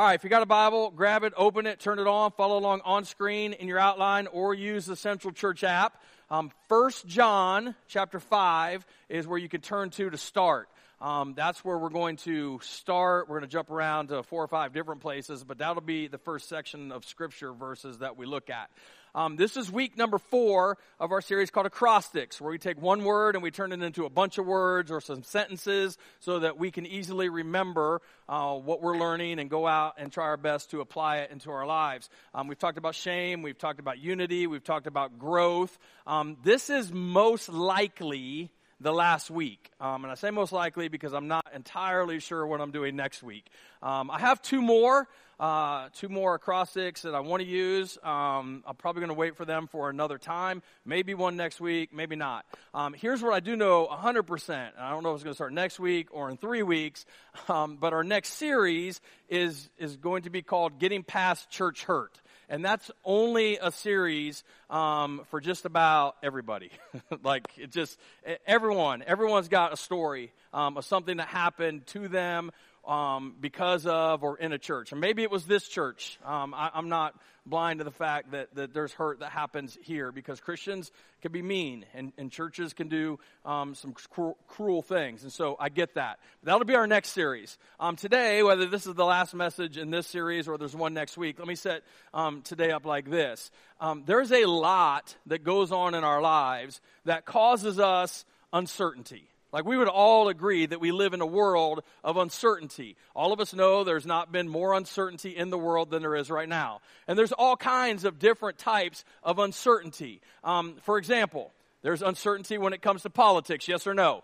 All 0.00 0.06
right, 0.06 0.14
if 0.14 0.24
you 0.24 0.30
got 0.30 0.40
a 0.40 0.46
Bible, 0.46 0.90
grab 0.90 1.24
it, 1.24 1.34
open 1.36 1.66
it, 1.66 1.78
turn 1.78 1.98
it 1.98 2.06
on, 2.06 2.30
follow 2.30 2.56
along 2.56 2.80
on 2.86 3.04
screen 3.04 3.52
in 3.52 3.68
your 3.68 3.78
outline, 3.78 4.28
or 4.28 4.54
use 4.54 4.86
the 4.86 4.96
Central 4.96 5.30
Church 5.30 5.62
app. 5.62 6.00
Um, 6.30 6.50
1 6.68 6.90
John 7.04 7.74
chapter 7.86 8.18
5 8.18 8.86
is 9.10 9.26
where 9.26 9.38
you 9.38 9.50
can 9.50 9.60
turn 9.60 9.90
to 9.90 10.08
to 10.08 10.16
start. 10.16 10.70
Um, 11.02 11.34
that's 11.36 11.62
where 11.66 11.76
we're 11.76 11.90
going 11.90 12.16
to 12.16 12.60
start. 12.62 13.28
We're 13.28 13.40
going 13.40 13.48
to 13.48 13.52
jump 13.52 13.70
around 13.70 14.08
to 14.08 14.22
four 14.22 14.42
or 14.42 14.48
five 14.48 14.72
different 14.72 15.02
places, 15.02 15.44
but 15.44 15.58
that'll 15.58 15.82
be 15.82 16.08
the 16.08 16.16
first 16.16 16.48
section 16.48 16.92
of 16.92 17.04
scripture 17.04 17.52
verses 17.52 17.98
that 17.98 18.16
we 18.16 18.24
look 18.24 18.48
at. 18.48 18.70
Um, 19.14 19.36
this 19.36 19.56
is 19.56 19.70
week 19.70 19.96
number 19.96 20.18
four 20.18 20.78
of 21.00 21.10
our 21.10 21.20
series 21.20 21.50
called 21.50 21.66
Acrostics, 21.66 22.40
where 22.40 22.50
we 22.50 22.58
take 22.58 22.80
one 22.80 23.02
word 23.02 23.34
and 23.34 23.42
we 23.42 23.50
turn 23.50 23.72
it 23.72 23.82
into 23.82 24.04
a 24.04 24.10
bunch 24.10 24.38
of 24.38 24.46
words 24.46 24.90
or 24.90 25.00
some 25.00 25.22
sentences 25.22 25.98
so 26.20 26.38
that 26.40 26.58
we 26.58 26.70
can 26.70 26.86
easily 26.86 27.28
remember 27.28 28.00
uh, 28.28 28.54
what 28.54 28.82
we're 28.82 28.96
learning 28.96 29.40
and 29.40 29.50
go 29.50 29.66
out 29.66 29.94
and 29.98 30.12
try 30.12 30.26
our 30.26 30.36
best 30.36 30.70
to 30.70 30.80
apply 30.80 31.18
it 31.18 31.30
into 31.32 31.50
our 31.50 31.66
lives. 31.66 32.08
Um, 32.34 32.46
we've 32.46 32.58
talked 32.58 32.78
about 32.78 32.94
shame, 32.94 33.42
we've 33.42 33.58
talked 33.58 33.80
about 33.80 33.98
unity, 33.98 34.46
we've 34.46 34.64
talked 34.64 34.86
about 34.86 35.18
growth. 35.18 35.76
Um, 36.06 36.36
this 36.44 36.70
is 36.70 36.92
most 36.92 37.48
likely 37.48 38.50
the 38.80 38.92
last 38.92 39.30
week. 39.30 39.70
Um, 39.80 40.04
and 40.04 40.12
I 40.12 40.14
say 40.14 40.30
most 40.30 40.52
likely 40.52 40.88
because 40.88 41.12
I'm 41.12 41.28
not 41.28 41.46
entirely 41.54 42.20
sure 42.20 42.46
what 42.46 42.60
I'm 42.60 42.70
doing 42.70 42.96
next 42.96 43.22
week. 43.22 43.46
Um, 43.82 44.10
I 44.10 44.20
have 44.20 44.40
two 44.40 44.62
more 44.62 45.06
uh, 45.40 45.88
two 45.94 46.10
more 46.10 46.34
acrostics 46.34 47.02
that 47.02 47.14
I 47.14 47.20
want 47.20 47.42
to 47.42 47.48
use. 47.48 47.96
Um, 48.02 48.62
I'm 48.66 48.76
probably 48.76 49.00
going 49.00 49.08
to 49.08 49.18
wait 49.18 49.36
for 49.36 49.46
them 49.46 49.66
for 49.66 49.88
another 49.88 50.18
time. 50.18 50.62
Maybe 50.84 51.14
one 51.14 51.36
next 51.36 51.60
week, 51.60 51.94
maybe 51.94 52.14
not. 52.14 52.44
Um, 52.74 52.92
here's 52.92 53.22
what 53.22 53.32
I 53.32 53.40
do 53.40 53.56
know 53.56 53.88
100%. 53.90 54.70
I 54.78 54.90
don't 54.90 55.02
know 55.02 55.12
if 55.12 55.14
it's 55.16 55.24
going 55.24 55.32
to 55.32 55.36
start 55.36 55.54
next 55.54 55.80
week 55.80 56.08
or 56.12 56.28
in 56.28 56.36
three 56.36 56.62
weeks, 56.62 57.06
um, 57.48 57.78
but 57.80 57.94
our 57.94 58.04
next 58.04 58.34
series 58.34 59.00
is, 59.30 59.70
is 59.78 59.96
going 59.96 60.22
to 60.24 60.30
be 60.30 60.42
called 60.42 60.78
Getting 60.78 61.02
Past 61.02 61.48
Church 61.48 61.84
Hurt 61.84 62.20
and 62.50 62.64
that's 62.64 62.90
only 63.04 63.58
a 63.58 63.70
series 63.70 64.42
um, 64.68 65.22
for 65.30 65.40
just 65.40 65.64
about 65.64 66.16
everybody. 66.20 66.70
like 67.22 67.48
it 67.56 67.70
just 67.70 67.96
everyone, 68.44 69.04
everyone's 69.06 69.48
got 69.48 69.72
a 69.72 69.76
story 69.76 70.32
um, 70.52 70.76
of 70.76 70.84
something 70.84 71.18
that 71.18 71.28
happened 71.28 71.86
to 71.86 72.08
them 72.08 72.50
um, 72.86 73.34
because 73.40 73.86
of 73.86 74.22
or 74.22 74.38
in 74.38 74.52
a 74.52 74.58
church. 74.58 74.92
And 74.92 75.00
maybe 75.00 75.22
it 75.22 75.30
was 75.30 75.44
this 75.46 75.66
church. 75.68 76.18
Um, 76.24 76.54
I, 76.54 76.70
am 76.74 76.88
not 76.88 77.14
blind 77.46 77.78
to 77.78 77.84
the 77.84 77.90
fact 77.90 78.32
that, 78.32 78.54
that 78.54 78.74
there's 78.74 78.92
hurt 78.92 79.20
that 79.20 79.30
happens 79.30 79.76
here 79.82 80.12
because 80.12 80.40
Christians 80.40 80.90
can 81.22 81.32
be 81.32 81.42
mean 81.42 81.84
and, 81.94 82.12
and 82.18 82.30
churches 82.30 82.72
can 82.72 82.88
do 82.88 83.18
um, 83.44 83.74
some 83.74 83.92
cruel, 83.92 84.36
cruel, 84.48 84.82
things. 84.82 85.22
And 85.22 85.32
so 85.32 85.56
I 85.58 85.68
get 85.68 85.94
that. 85.94 86.18
That'll 86.42 86.64
be 86.64 86.74
our 86.74 86.86
next 86.86 87.10
series. 87.10 87.58
Um, 87.78 87.96
today, 87.96 88.42
whether 88.42 88.66
this 88.66 88.86
is 88.86 88.94
the 88.94 89.04
last 89.04 89.34
message 89.34 89.76
in 89.76 89.90
this 89.90 90.06
series 90.06 90.48
or 90.48 90.58
there's 90.58 90.76
one 90.76 90.94
next 90.94 91.16
week, 91.16 91.38
let 91.38 91.48
me 91.48 91.54
set 91.54 91.82
um, 92.14 92.42
today 92.42 92.70
up 92.70 92.86
like 92.86 93.10
this. 93.10 93.50
Um, 93.80 94.04
there's 94.06 94.32
a 94.32 94.44
lot 94.46 95.16
that 95.26 95.44
goes 95.44 95.72
on 95.72 95.94
in 95.94 96.04
our 96.04 96.20
lives 96.20 96.80
that 97.04 97.24
causes 97.24 97.78
us 97.78 98.24
uncertainty. 98.52 99.30
Like 99.52 99.64
we 99.64 99.76
would 99.76 99.88
all 99.88 100.28
agree 100.28 100.66
that 100.66 100.80
we 100.80 100.92
live 100.92 101.12
in 101.12 101.20
a 101.20 101.26
world 101.26 101.82
of 102.04 102.16
uncertainty. 102.16 102.96
All 103.14 103.32
of 103.32 103.40
us 103.40 103.52
know 103.52 103.82
there's 103.82 104.06
not 104.06 104.30
been 104.30 104.48
more 104.48 104.74
uncertainty 104.74 105.36
in 105.36 105.50
the 105.50 105.58
world 105.58 105.90
than 105.90 106.02
there 106.02 106.14
is 106.14 106.30
right 106.30 106.48
now. 106.48 106.80
And 107.08 107.18
there's 107.18 107.32
all 107.32 107.56
kinds 107.56 108.04
of 108.04 108.18
different 108.18 108.58
types 108.58 109.04
of 109.22 109.38
uncertainty. 109.38 110.20
Um, 110.44 110.76
for 110.82 110.98
example, 110.98 111.52
there's 111.82 112.02
uncertainty 112.02 112.58
when 112.58 112.72
it 112.72 112.82
comes 112.82 113.02
to 113.02 113.10
politics, 113.10 113.66
yes 113.66 113.86
or 113.86 113.94
no? 113.94 114.22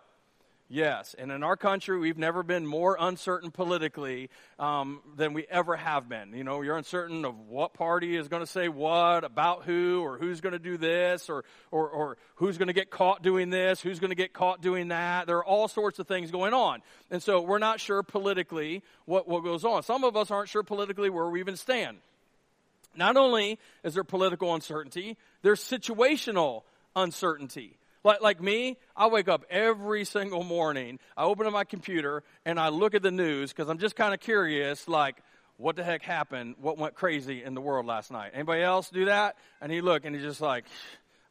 Yes, 0.68 1.14
and 1.16 1.30
in 1.30 1.44
our 1.44 1.56
country, 1.56 1.96
we've 1.96 2.18
never 2.18 2.42
been 2.42 2.66
more 2.66 2.96
uncertain 2.98 3.52
politically 3.52 4.30
um, 4.58 5.00
than 5.14 5.32
we 5.32 5.46
ever 5.48 5.76
have 5.76 6.08
been. 6.08 6.32
You 6.32 6.42
know, 6.42 6.60
you're 6.60 6.76
uncertain 6.76 7.24
of 7.24 7.38
what 7.38 7.72
party 7.72 8.16
is 8.16 8.26
going 8.26 8.42
to 8.42 8.50
say 8.50 8.68
what 8.68 9.22
about 9.22 9.62
who, 9.62 10.02
or 10.04 10.18
who's 10.18 10.40
going 10.40 10.54
to 10.54 10.58
do 10.58 10.76
this, 10.76 11.30
or 11.30 11.44
or, 11.70 11.88
or 11.88 12.16
who's 12.36 12.58
going 12.58 12.66
to 12.66 12.74
get 12.74 12.90
caught 12.90 13.22
doing 13.22 13.50
this, 13.50 13.80
who's 13.80 14.00
going 14.00 14.10
to 14.10 14.16
get 14.16 14.32
caught 14.32 14.60
doing 14.60 14.88
that. 14.88 15.28
There 15.28 15.36
are 15.36 15.44
all 15.44 15.68
sorts 15.68 16.00
of 16.00 16.08
things 16.08 16.32
going 16.32 16.52
on, 16.52 16.82
and 17.12 17.22
so 17.22 17.40
we're 17.42 17.58
not 17.58 17.78
sure 17.78 18.02
politically 18.02 18.82
what 19.04 19.28
what 19.28 19.44
goes 19.44 19.64
on. 19.64 19.84
Some 19.84 20.02
of 20.02 20.16
us 20.16 20.32
aren't 20.32 20.48
sure 20.48 20.64
politically 20.64 21.10
where 21.10 21.28
we 21.30 21.38
even 21.38 21.56
stand. 21.56 21.98
Not 22.96 23.16
only 23.16 23.60
is 23.84 23.94
there 23.94 24.02
political 24.02 24.52
uncertainty, 24.52 25.16
there's 25.42 25.60
situational 25.60 26.62
uncertainty. 26.96 27.75
Like, 28.06 28.20
like 28.20 28.40
me, 28.40 28.76
I 28.96 29.08
wake 29.08 29.26
up 29.26 29.44
every 29.50 30.04
single 30.04 30.44
morning. 30.44 31.00
I 31.16 31.24
open 31.24 31.44
up 31.44 31.52
my 31.52 31.64
computer 31.64 32.22
and 32.44 32.60
I 32.60 32.68
look 32.68 32.94
at 32.94 33.02
the 33.02 33.10
news 33.10 33.52
because 33.52 33.68
I'm 33.68 33.78
just 33.78 33.96
kind 33.96 34.14
of 34.14 34.20
curious, 34.20 34.86
like, 34.86 35.16
what 35.56 35.74
the 35.74 35.82
heck 35.82 36.02
happened? 36.02 36.54
What 36.60 36.78
went 36.78 36.94
crazy 36.94 37.42
in 37.42 37.54
the 37.54 37.60
world 37.60 37.84
last 37.84 38.12
night? 38.12 38.30
Anybody 38.32 38.62
else 38.62 38.90
do 38.90 39.06
that? 39.06 39.34
And 39.60 39.72
he 39.72 39.80
look 39.80 40.04
and 40.04 40.14
he's 40.14 40.22
just 40.22 40.40
like, 40.40 40.66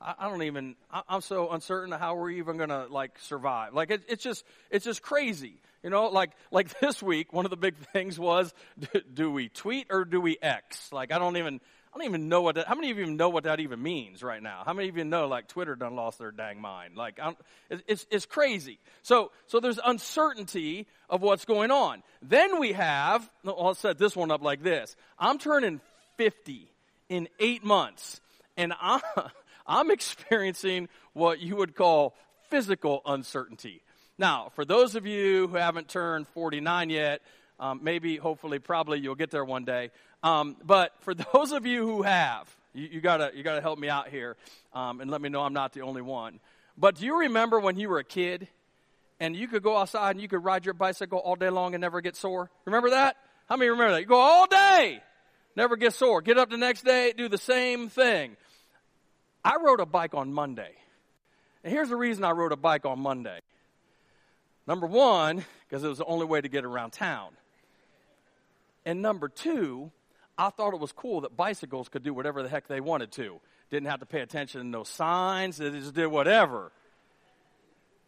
I, 0.01 0.27
don't 0.27 0.43
even. 0.43 0.75
I, 0.91 1.03
am 1.09 1.21
so 1.21 1.49
uncertain 1.49 1.93
how 1.93 2.15
we're 2.15 2.31
even 2.31 2.57
gonna 2.57 2.87
like 2.89 3.17
survive. 3.19 3.73
Like 3.73 3.89
it, 3.89 4.01
it's 4.09 4.21
just, 4.21 4.43
it's 4.69 4.83
just 4.83 5.01
crazy. 5.01 5.61
You 5.81 5.89
know, 5.89 6.07
like 6.07 6.31
like 6.51 6.77
this 6.81 7.01
week, 7.01 7.31
one 7.31 7.45
of 7.45 7.51
the 7.51 7.57
big 7.57 7.77
things 7.93 8.19
was, 8.19 8.53
do, 8.77 9.01
do 9.13 9.31
we 9.31 9.47
tweet 9.47 9.87
or 9.89 10.03
do 10.03 10.19
we 10.19 10.37
X? 10.41 10.91
Like 10.91 11.13
I 11.13 11.19
don't 11.19 11.37
even. 11.37 11.61
I 11.95 11.99
don't 11.99 12.07
even 12.07 12.27
know 12.27 12.41
what 12.41 12.55
that, 12.55 12.67
how 12.67 12.75
many 12.75 12.91
of 12.91 12.97
you 12.97 13.05
know 13.05 13.29
what 13.29 13.45
that 13.45 13.61
even 13.61 13.81
means 13.81 14.21
right 14.21 14.43
now? 14.43 14.63
How 14.65 14.73
many 14.73 14.89
of 14.89 14.97
you 14.97 15.05
know 15.05 15.29
like 15.29 15.47
Twitter 15.47 15.77
done 15.77 15.95
lost 15.95 16.19
their 16.19 16.31
dang 16.31 16.59
mind? 16.59 16.97
Like, 16.97 17.21
it's, 17.87 18.05
it's 18.11 18.25
crazy. 18.25 18.79
So, 19.01 19.31
so 19.47 19.61
there's 19.61 19.79
uncertainty 19.83 20.87
of 21.09 21.21
what's 21.21 21.45
going 21.45 21.71
on. 21.71 22.03
Then 22.21 22.59
we 22.59 22.73
have, 22.73 23.29
I'll 23.47 23.75
set 23.75 23.97
this 23.97 24.13
one 24.13 24.29
up 24.29 24.43
like 24.43 24.61
this. 24.61 24.97
I'm 25.17 25.37
turning 25.37 25.79
50 26.17 26.67
in 27.07 27.29
eight 27.39 27.63
months 27.63 28.19
and 28.57 28.73
I'm, 28.81 28.99
I'm 29.65 29.89
experiencing 29.89 30.89
what 31.13 31.39
you 31.39 31.55
would 31.55 31.75
call 31.77 32.13
physical 32.49 33.03
uncertainty. 33.05 33.81
Now, 34.17 34.51
for 34.53 34.65
those 34.65 34.95
of 34.95 35.05
you 35.05 35.47
who 35.47 35.55
haven't 35.55 35.87
turned 35.87 36.27
49 36.27 36.89
yet, 36.89 37.21
um, 37.59 37.79
maybe, 37.83 38.17
hopefully, 38.17 38.59
probably 38.59 38.99
you'll 38.99 39.15
get 39.15 39.31
there 39.31 39.45
one 39.45 39.65
day. 39.65 39.91
Um, 40.23 40.57
but 40.63 40.93
for 41.01 41.13
those 41.33 41.51
of 41.51 41.65
you 41.65 41.85
who 41.85 42.01
have, 42.01 42.53
you, 42.73 42.89
you, 42.93 43.01
gotta 43.01 43.31
you 43.33 43.43
gotta 43.43 43.61
help 43.61 43.79
me 43.79 43.89
out 43.89 44.09
here 44.09 44.35
um, 44.73 45.01
and 45.01 45.09
let 45.09 45.21
me 45.21 45.29
know 45.29 45.41
I'm 45.41 45.53
not 45.53 45.73
the 45.73 45.81
only 45.81 46.01
one. 46.01 46.39
But 46.77 46.95
do 46.95 47.05
you 47.05 47.19
remember 47.21 47.59
when 47.59 47.77
you 47.77 47.89
were 47.89 47.99
a 47.99 48.03
kid 48.03 48.47
and 49.19 49.35
you 49.35 49.47
could 49.47 49.63
go 49.63 49.77
outside 49.77 50.11
and 50.11 50.21
you 50.21 50.27
could 50.27 50.43
ride 50.43 50.65
your 50.65 50.73
bicycle 50.73 51.19
all 51.19 51.35
day 51.35 51.49
long 51.49 51.73
and 51.73 51.81
never 51.81 52.01
get 52.01 52.15
sore? 52.15 52.49
Remember 52.65 52.89
that? 52.89 53.15
How 53.47 53.55
many 53.55 53.69
remember 53.69 53.93
that? 53.93 54.01
You 54.01 54.07
go 54.07 54.19
all 54.19 54.47
day, 54.47 55.01
never 55.55 55.77
get 55.77 55.93
sore. 55.93 56.21
Get 56.21 56.37
up 56.37 56.49
the 56.49 56.57
next 56.57 56.83
day, 56.83 57.13
do 57.15 57.29
the 57.29 57.37
same 57.37 57.87
thing. 57.89 58.35
I 59.43 59.57
rode 59.63 59.79
a 59.79 59.85
bike 59.85 60.15
on 60.15 60.33
Monday. 60.33 60.71
And 61.63 61.71
here's 61.71 61.89
the 61.89 61.95
reason 61.95 62.23
I 62.23 62.31
rode 62.31 62.51
a 62.51 62.57
bike 62.57 62.85
on 62.85 62.99
Monday. 62.99 63.39
Number 64.67 64.87
one, 64.87 65.45
because 65.67 65.83
it 65.83 65.87
was 65.87 65.99
the 65.99 66.05
only 66.05 66.25
way 66.25 66.41
to 66.41 66.49
get 66.49 66.65
around 66.65 66.91
town. 66.91 67.29
And 68.85 69.01
number 69.01 69.29
two, 69.29 69.91
I 70.37 70.49
thought 70.49 70.73
it 70.73 70.79
was 70.79 70.91
cool 70.91 71.21
that 71.21 71.35
bicycles 71.35 71.89
could 71.89 72.03
do 72.03 72.13
whatever 72.13 72.43
the 72.43 72.49
heck 72.49 72.67
they 72.67 72.81
wanted 72.81 73.11
to. 73.13 73.39
Didn't 73.71 73.87
have 73.89 74.01
to 74.01 74.05
pay 74.05 74.21
attention 74.21 74.61
to 74.61 74.67
no 74.67 74.83
signs, 74.83 75.57
they 75.57 75.69
just 75.71 75.93
did 75.93 76.07
whatever. 76.07 76.71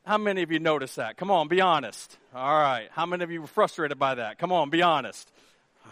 How 0.06 0.18
many 0.18 0.42
of 0.42 0.52
you 0.52 0.60
noticed 0.60 0.96
that? 0.96 1.18
Come 1.18 1.30
on, 1.32 1.50
be 1.50 1.60
honest. 1.60 2.18
All 2.34 2.58
right. 2.58 2.88
How 2.92 3.06
many 3.06 3.26
of 3.26 3.32
you 3.32 3.42
were 3.42 3.48
frustrated 3.48 4.00
by 4.00 4.16
that? 4.16 4.40
Come 4.40 4.54
on, 4.54 4.70
be 4.70 4.82
honest. 4.82 5.30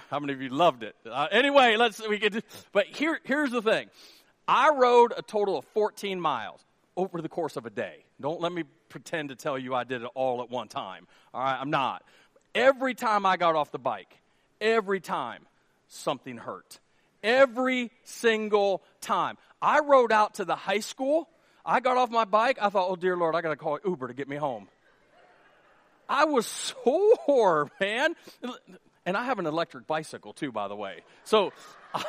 How 0.09 0.19
many 0.19 0.31
of 0.31 0.41
you 0.41 0.49
loved 0.49 0.83
it? 0.83 0.95
Uh, 1.05 1.27
anyway, 1.31 1.75
let's 1.75 2.05
we 2.07 2.17
get. 2.17 2.45
But 2.71 2.85
here, 2.85 3.19
here's 3.25 3.51
the 3.51 3.61
thing. 3.61 3.89
I 4.47 4.69
rode 4.69 5.13
a 5.17 5.21
total 5.21 5.57
of 5.57 5.65
14 5.73 6.19
miles 6.19 6.61
over 6.95 7.21
the 7.21 7.27
course 7.27 7.57
of 7.57 7.65
a 7.65 7.69
day. 7.69 8.05
Don't 8.21 8.39
let 8.39 8.53
me 8.53 8.63
pretend 8.87 9.29
to 9.29 9.35
tell 9.35 9.57
you 9.57 9.73
I 9.75 9.83
did 9.83 10.01
it 10.01 10.09
all 10.15 10.41
at 10.41 10.49
one 10.49 10.69
time. 10.69 11.07
All 11.33 11.43
right, 11.43 11.59
I'm 11.59 11.69
not. 11.69 12.03
Every 12.53 12.93
time 12.93 13.25
I 13.25 13.35
got 13.35 13.55
off 13.55 13.71
the 13.71 13.79
bike, 13.79 14.17
every 14.59 14.99
time 14.99 15.45
something 15.87 16.37
hurt. 16.37 16.79
Every 17.23 17.91
single 18.03 18.83
time. 19.01 19.37
I 19.61 19.79
rode 19.79 20.11
out 20.11 20.35
to 20.35 20.45
the 20.45 20.55
high 20.55 20.79
school. 20.79 21.27
I 21.65 21.79
got 21.79 21.97
off 21.97 22.11
my 22.11 22.25
bike. 22.25 22.59
I 22.61 22.69
thought, 22.69 22.87
oh, 22.89 22.95
dear 22.95 23.17
Lord, 23.17 23.35
I 23.35 23.41
got 23.41 23.49
to 23.49 23.55
call 23.55 23.79
Uber 23.83 24.09
to 24.09 24.13
get 24.13 24.27
me 24.27 24.35
home. 24.35 24.67
I 26.07 26.25
was 26.25 26.45
sore, 26.85 27.71
man. 27.79 28.15
And 29.05 29.17
I 29.17 29.25
have 29.25 29.39
an 29.39 29.47
electric 29.47 29.87
bicycle, 29.87 30.33
too, 30.33 30.51
by 30.51 30.67
the 30.67 30.75
way. 30.75 31.01
So. 31.23 31.51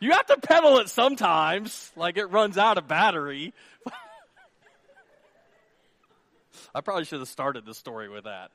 you 0.00 0.12
have 0.12 0.26
to 0.26 0.36
pedal 0.36 0.78
it 0.78 0.88
sometimes, 0.88 1.90
like 1.96 2.16
it 2.16 2.26
runs 2.26 2.58
out 2.58 2.78
of 2.78 2.86
battery. 2.86 3.54
I 6.74 6.80
probably 6.82 7.04
should 7.04 7.20
have 7.20 7.28
started 7.28 7.64
the 7.64 7.74
story 7.74 8.08
with 8.08 8.24
that. 8.24 8.50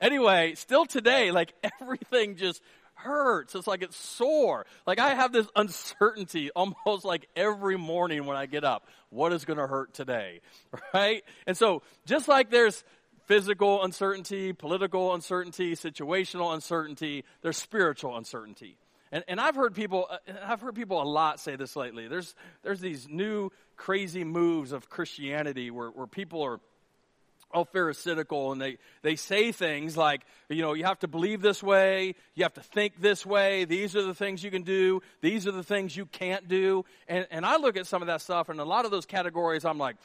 Anyway, 0.00 0.54
still 0.54 0.86
today, 0.86 1.30
like 1.30 1.52
everything 1.80 2.36
just 2.36 2.62
hurts. 2.94 3.54
It's 3.54 3.66
like 3.66 3.82
it's 3.82 3.96
sore. 3.96 4.66
Like 4.86 4.98
I 4.98 5.14
have 5.14 5.32
this 5.32 5.46
uncertainty 5.56 6.50
almost 6.50 7.04
like 7.04 7.28
every 7.36 7.76
morning 7.76 8.26
when 8.26 8.36
I 8.36 8.46
get 8.46 8.64
up. 8.64 8.86
What 9.10 9.32
is 9.32 9.44
going 9.44 9.58
to 9.58 9.66
hurt 9.66 9.94
today? 9.94 10.40
Right? 10.94 11.22
And 11.46 11.56
so 11.56 11.82
just 12.06 12.26
like 12.26 12.50
there's 12.50 12.82
physical 13.26 13.84
uncertainty, 13.84 14.52
political 14.52 15.14
uncertainty, 15.14 15.76
situational 15.76 16.52
uncertainty, 16.52 17.24
there's 17.42 17.56
spiritual 17.56 18.16
uncertainty. 18.16 18.76
And, 19.12 19.24
and 19.28 19.40
I've 19.40 19.56
heard 19.56 19.74
people, 19.74 20.06
uh, 20.10 20.16
I've 20.44 20.60
heard 20.60 20.74
people 20.74 21.00
a 21.02 21.04
lot 21.04 21.40
say 21.40 21.56
this 21.56 21.76
lately. 21.76 22.08
There's, 22.08 22.34
there's 22.62 22.80
these 22.80 23.08
new 23.08 23.50
crazy 23.76 24.24
moves 24.24 24.72
of 24.72 24.88
Christianity 24.88 25.70
where, 25.70 25.90
where 25.90 26.06
people 26.06 26.42
are 26.42 26.60
all 27.52 27.64
pharisaical 27.64 28.52
and 28.52 28.60
they, 28.60 28.78
they 29.02 29.16
say 29.16 29.52
things 29.52 29.96
like, 29.96 30.22
you 30.48 30.62
know, 30.62 30.74
you 30.74 30.84
have 30.84 30.98
to 31.00 31.08
believe 31.08 31.42
this 31.42 31.62
way, 31.62 32.14
you 32.34 32.44
have 32.44 32.54
to 32.54 32.62
think 32.62 33.00
this 33.00 33.26
way, 33.26 33.64
these 33.64 33.96
are 33.96 34.02
the 34.02 34.14
things 34.14 34.42
you 34.42 34.50
can 34.50 34.62
do, 34.62 35.02
these 35.20 35.46
are 35.46 35.52
the 35.52 35.62
things 35.62 35.96
you 35.96 36.06
can't 36.06 36.48
do. 36.48 36.84
And, 37.08 37.26
and 37.30 37.44
I 37.44 37.56
look 37.56 37.76
at 37.76 37.86
some 37.86 38.02
of 38.02 38.06
that 38.06 38.20
stuff 38.20 38.48
and 38.48 38.60
a 38.60 38.64
lot 38.64 38.84
of 38.84 38.90
those 38.90 39.06
categories, 39.06 39.64
I'm 39.64 39.78
like, 39.78 39.96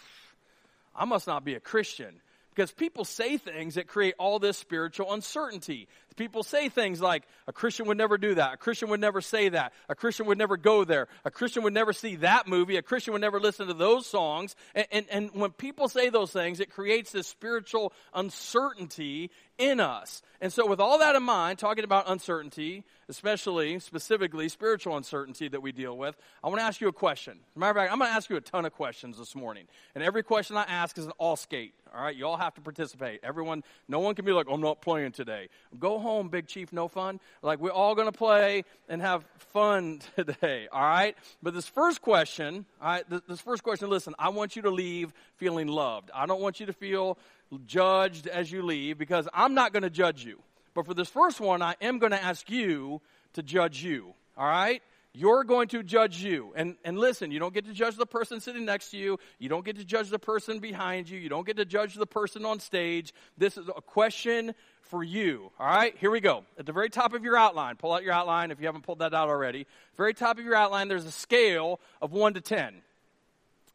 I 0.95 1.05
must 1.05 1.27
not 1.27 1.43
be 1.43 1.55
a 1.55 1.59
Christian. 1.59 2.21
Because 2.55 2.71
people 2.71 3.03
say 3.03 3.37
things 3.37 3.75
that 3.75 3.87
create 3.87 4.15
all 4.17 4.39
this 4.39 4.57
spiritual 4.57 5.11
uncertainty. 5.13 5.89
People 6.15 6.43
say 6.43 6.69
things 6.69 7.01
like, 7.01 7.23
a 7.47 7.53
Christian 7.53 7.87
would 7.87 7.97
never 7.97 8.17
do 8.17 8.35
that. 8.35 8.53
A 8.53 8.57
Christian 8.57 8.89
would 8.89 8.99
never 8.99 9.21
say 9.21 9.49
that. 9.49 9.73
A 9.89 9.95
Christian 9.95 10.25
would 10.27 10.37
never 10.37 10.57
go 10.57 10.83
there. 10.83 11.07
A 11.25 11.31
Christian 11.31 11.63
would 11.63 11.73
never 11.73 11.93
see 11.93 12.15
that 12.17 12.47
movie. 12.47 12.77
A 12.77 12.81
Christian 12.81 13.13
would 13.13 13.21
never 13.21 13.39
listen 13.39 13.67
to 13.67 13.73
those 13.73 14.05
songs. 14.07 14.55
And, 14.73 14.87
and, 14.91 15.05
and 15.11 15.29
when 15.33 15.51
people 15.51 15.89
say 15.89 16.09
those 16.09 16.31
things, 16.31 16.59
it 16.59 16.71
creates 16.71 17.11
this 17.11 17.27
spiritual 17.27 17.93
uncertainty 18.13 19.29
in 19.57 19.79
us. 19.79 20.21
And 20.41 20.51
so, 20.51 20.67
with 20.67 20.79
all 20.79 20.99
that 20.99 21.15
in 21.15 21.23
mind, 21.23 21.59
talking 21.59 21.83
about 21.83 22.09
uncertainty, 22.09 22.83
especially, 23.07 23.79
specifically, 23.79 24.49
spiritual 24.49 24.97
uncertainty 24.97 25.47
that 25.47 25.61
we 25.61 25.71
deal 25.71 25.97
with, 25.97 26.15
I 26.43 26.49
want 26.49 26.59
to 26.59 26.65
ask 26.65 26.81
you 26.81 26.87
a 26.87 26.93
question. 26.93 27.39
matter 27.55 27.71
of 27.71 27.77
fact, 27.77 27.91
I'm 27.91 27.99
going 27.99 28.11
to 28.11 28.15
ask 28.15 28.29
you 28.29 28.35
a 28.35 28.41
ton 28.41 28.65
of 28.65 28.73
questions 28.73 29.17
this 29.17 29.35
morning. 29.35 29.65
And 29.95 30.03
every 30.03 30.23
question 30.23 30.57
I 30.57 30.63
ask 30.63 30.97
is 30.97 31.05
an 31.05 31.13
all 31.17 31.35
skate. 31.35 31.73
All 31.95 32.03
right, 32.03 32.15
you 32.15 32.27
all 32.27 32.35
have 32.35 32.53
to 32.55 32.61
participate. 32.61 33.21
Everyone, 33.23 33.63
no 33.87 33.99
one 33.99 34.15
can 34.15 34.25
be 34.25 34.33
like, 34.33 34.47
I'm 34.51 34.59
not 34.59 34.81
playing 34.81 35.13
today. 35.13 35.47
Go 35.79 35.99
home, 36.05 36.29
Big 36.29 36.47
Chief, 36.47 36.71
no 36.71 36.87
fun. 36.87 37.19
Like, 37.41 37.59
we're 37.59 37.71
all 37.71 37.95
going 37.95 38.07
to 38.07 38.17
play 38.17 38.63
and 38.87 39.01
have 39.01 39.25
fun 39.51 40.01
today. 40.15 40.67
All 40.71 40.81
right? 40.81 41.15
But 41.43 41.53
this 41.53 41.67
first 41.67 42.01
question, 42.01 42.65
all 42.81 42.87
right, 42.87 43.09
this, 43.09 43.21
this 43.27 43.41
first 43.41 43.63
question, 43.63 43.89
listen, 43.89 44.15
I 44.17 44.29
want 44.29 44.55
you 44.55 44.61
to 44.61 44.69
leave 44.69 45.13
feeling 45.37 45.67
loved. 45.67 46.11
I 46.13 46.25
don't 46.25 46.41
want 46.41 46.59
you 46.59 46.67
to 46.67 46.73
feel 46.73 47.17
judged 47.65 48.27
as 48.27 48.51
you 48.51 48.61
leave 48.61 48.97
because 48.97 49.27
I'm 49.33 49.53
not 49.53 49.73
going 49.73 49.83
to 49.83 49.89
judge 49.89 50.23
you. 50.23 50.41
But 50.73 50.85
for 50.85 50.93
this 50.93 51.09
first 51.09 51.39
one, 51.39 51.61
I 51.61 51.75
am 51.81 51.99
going 51.99 52.11
to 52.11 52.23
ask 52.23 52.49
you 52.49 53.01
to 53.33 53.43
judge 53.43 53.83
you. 53.83 54.13
All 54.37 54.47
right? 54.47 54.81
You're 55.17 55.45
going 55.45 55.69
to 55.69 55.81
judge 55.81 56.21
you. 56.21 56.51
And, 56.55 56.75
and 56.83 56.99
listen, 56.99 57.31
you 57.31 57.39
don't 57.39 57.53
get 57.53 57.65
to 57.65 57.73
judge 57.73 57.95
the 57.95 58.05
person 58.05 58.41
sitting 58.41 58.65
next 58.65 58.91
to 58.91 58.97
you. 58.97 59.17
You 59.39 59.47
don't 59.47 59.63
get 59.63 59.77
to 59.77 59.85
judge 59.85 60.09
the 60.09 60.19
person 60.19 60.59
behind 60.59 61.09
you. 61.09 61.17
You 61.17 61.29
don't 61.29 61.47
get 61.47 61.55
to 61.55 61.65
judge 61.65 61.95
the 61.95 62.05
person 62.05 62.43
on 62.45 62.59
stage. 62.59 63.13
This 63.37 63.57
is 63.57 63.69
a 63.69 63.81
question 63.81 64.53
for 64.85 65.03
you. 65.03 65.51
All 65.59 65.67
right, 65.67 65.95
here 65.97 66.11
we 66.11 66.19
go. 66.19 66.43
At 66.57 66.65
the 66.65 66.73
very 66.73 66.89
top 66.89 67.13
of 67.13 67.23
your 67.23 67.37
outline, 67.37 67.75
pull 67.75 67.93
out 67.93 68.03
your 68.03 68.13
outline 68.13 68.51
if 68.51 68.59
you 68.59 68.65
haven't 68.65 68.83
pulled 68.83 68.99
that 68.99 69.13
out 69.13 69.29
already. 69.29 69.67
Very 69.97 70.13
top 70.13 70.37
of 70.37 70.45
your 70.45 70.55
outline, 70.55 70.87
there's 70.87 71.05
a 71.05 71.11
scale 71.11 71.79
of 72.01 72.11
1 72.11 72.35
to 72.35 72.41
10. 72.41 72.81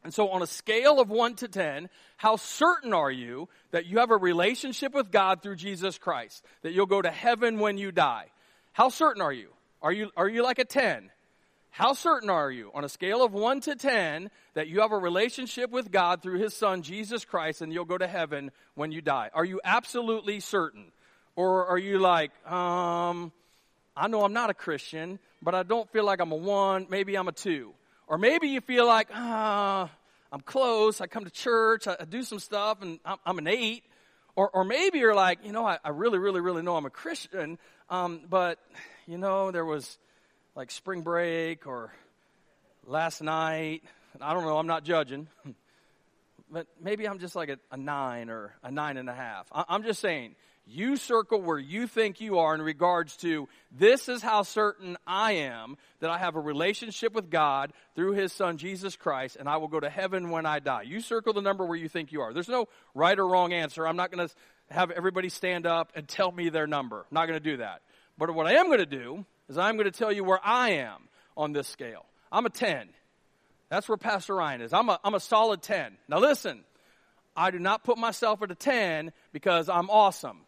And 0.03 0.13
so, 0.13 0.29
on 0.29 0.41
a 0.41 0.47
scale 0.47 0.99
of 0.99 1.09
1 1.09 1.35
to 1.35 1.47
10, 1.47 1.89
how 2.17 2.35
certain 2.35 2.93
are 2.93 3.11
you 3.11 3.49
that 3.69 3.85
you 3.85 3.99
have 3.99 4.09
a 4.09 4.17
relationship 4.17 4.93
with 4.93 5.11
God 5.11 5.43
through 5.43 5.57
Jesus 5.57 5.97
Christ? 5.97 6.43
That 6.63 6.73
you'll 6.73 6.87
go 6.87 7.01
to 7.01 7.11
heaven 7.11 7.59
when 7.59 7.77
you 7.77 7.91
die? 7.91 8.25
How 8.73 8.89
certain 8.89 9.21
are 9.21 9.33
you? 9.33 9.49
Are 9.81 9.91
you, 9.91 10.09
are 10.17 10.27
you 10.27 10.43
like 10.43 10.59
a 10.59 10.65
10? 10.65 11.11
How 11.71 11.93
certain 11.93 12.29
are 12.29 12.51
you, 12.51 12.69
on 12.73 12.83
a 12.83 12.89
scale 12.89 13.23
of 13.23 13.33
1 13.33 13.61
to 13.61 13.75
10, 13.75 14.29
that 14.55 14.67
you 14.67 14.81
have 14.81 14.91
a 14.91 14.97
relationship 14.97 15.71
with 15.71 15.89
God 15.89 16.21
through 16.21 16.39
His 16.39 16.53
Son, 16.53 16.81
Jesus 16.81 17.23
Christ, 17.23 17.61
and 17.61 17.71
you'll 17.71 17.85
go 17.85 17.97
to 17.97 18.07
heaven 18.07 18.51
when 18.75 18.91
you 18.91 19.01
die? 19.01 19.29
Are 19.33 19.45
you 19.45 19.61
absolutely 19.63 20.41
certain? 20.41 20.91
Or 21.35 21.67
are 21.67 21.77
you 21.77 21.99
like, 21.99 22.31
um, 22.45 23.31
I 23.95 24.07
know 24.07 24.23
I'm 24.23 24.33
not 24.33 24.49
a 24.49 24.53
Christian, 24.53 25.19
but 25.41 25.55
I 25.55 25.63
don't 25.63 25.89
feel 25.91 26.05
like 26.05 26.19
I'm 26.19 26.31
a 26.31 26.35
1, 26.35 26.87
maybe 26.89 27.15
I'm 27.15 27.27
a 27.27 27.31
2? 27.31 27.73
Or 28.07 28.17
maybe 28.17 28.49
you 28.49 28.61
feel 28.61 28.85
like, 28.85 29.07
ah, 29.13 29.89
I'm 30.31 30.41
close. 30.41 31.01
I 31.01 31.07
come 31.07 31.25
to 31.25 31.31
church. 31.31 31.87
I, 31.87 31.97
I 31.99 32.05
do 32.05 32.23
some 32.23 32.39
stuff 32.39 32.81
and 32.81 32.99
I'm, 33.05 33.17
I'm, 33.25 33.37
an 33.37 33.47
eight. 33.47 33.83
Or, 34.35 34.49
or 34.49 34.63
maybe 34.63 34.99
you're 34.99 35.15
like, 35.15 35.39
you 35.45 35.51
know, 35.51 35.65
I, 35.65 35.77
I 35.83 35.89
really, 35.89 36.19
really, 36.19 36.41
really 36.41 36.61
know 36.61 36.75
I'm 36.75 36.85
a 36.85 36.89
Christian. 36.89 37.57
Um, 37.89 38.21
but, 38.29 38.59
you 39.07 39.17
know, 39.17 39.51
there 39.51 39.65
was 39.65 39.97
like 40.55 40.71
spring 40.71 41.01
break 41.01 41.67
or 41.67 41.93
last 42.85 43.21
night. 43.21 43.83
I 44.19 44.33
don't 44.33 44.43
know. 44.43 44.57
I'm 44.57 44.67
not 44.67 44.83
judging. 44.83 45.27
but 46.51 46.67
maybe 46.81 47.07
I'm 47.07 47.19
just 47.19 47.35
like 47.35 47.49
a, 47.49 47.57
a 47.71 47.77
nine 47.77 48.29
or 48.29 48.55
a 48.63 48.71
nine 48.71 48.97
and 48.97 49.09
a 49.09 49.13
half. 49.13 49.47
I, 49.51 49.65
I'm 49.69 49.83
just 49.83 49.99
saying, 49.99 50.35
you 50.65 50.95
circle 50.95 51.41
where 51.41 51.59
you 51.59 51.87
think 51.87 52.21
you 52.21 52.39
are 52.39 52.53
in 52.53 52.61
regards 52.61 53.17
to 53.17 53.49
this 53.71 54.07
is 54.07 54.21
how 54.21 54.43
certain 54.43 54.97
I 55.05 55.33
am 55.33 55.75
that 55.99 56.09
I 56.09 56.17
have 56.17 56.35
a 56.35 56.39
relationship 56.39 57.13
with 57.13 57.29
God 57.29 57.73
through 57.95 58.13
His 58.13 58.31
Son 58.31 58.57
Jesus 58.57 58.95
Christ 58.95 59.37
and 59.39 59.49
I 59.49 59.57
will 59.57 59.67
go 59.67 59.79
to 59.79 59.89
heaven 59.89 60.29
when 60.29 60.45
I 60.45 60.59
die. 60.59 60.83
You 60.83 61.01
circle 61.01 61.33
the 61.33 61.41
number 61.41 61.65
where 61.65 61.77
you 61.77 61.89
think 61.89 62.11
you 62.11 62.21
are. 62.21 62.33
There's 62.33 62.47
no 62.47 62.67
right 62.93 63.17
or 63.17 63.27
wrong 63.27 63.53
answer. 63.53 63.87
I'm 63.87 63.95
not 63.95 64.11
going 64.11 64.27
to 64.27 64.33
have 64.69 64.91
everybody 64.91 65.29
stand 65.29 65.65
up 65.65 65.91
and 65.95 66.07
tell 66.07 66.31
me 66.31 66.49
their 66.49 66.67
number. 66.67 66.99
I'm 66.99 67.15
not 67.15 67.27
going 67.27 67.39
to 67.39 67.51
do 67.51 67.57
that. 67.57 67.81
But 68.17 68.33
what 68.33 68.47
I 68.47 68.53
am 68.53 68.67
going 68.67 68.79
to 68.79 68.85
do 68.85 69.25
is 69.49 69.57
I'm 69.57 69.75
going 69.75 69.91
to 69.91 69.97
tell 69.97 70.11
you 70.11 70.23
where 70.23 70.39
I 70.43 70.71
am 70.71 71.09
on 71.35 71.53
this 71.53 71.67
scale. 71.67 72.05
I'm 72.31 72.45
a 72.45 72.49
10. 72.49 72.87
That's 73.69 73.89
where 73.89 73.97
Pastor 73.97 74.35
Ryan 74.35 74.61
is. 74.61 74.73
I'm 74.73 74.89
a, 74.89 74.99
I'm 75.03 75.15
a 75.15 75.19
solid 75.19 75.61
10. 75.61 75.97
Now 76.07 76.19
listen, 76.19 76.63
I 77.35 77.51
do 77.51 77.59
not 77.59 77.83
put 77.83 77.97
myself 77.97 78.41
at 78.41 78.51
a 78.51 78.55
10 78.55 79.11
because 79.33 79.69
I'm 79.69 79.89
awesome 79.89 80.41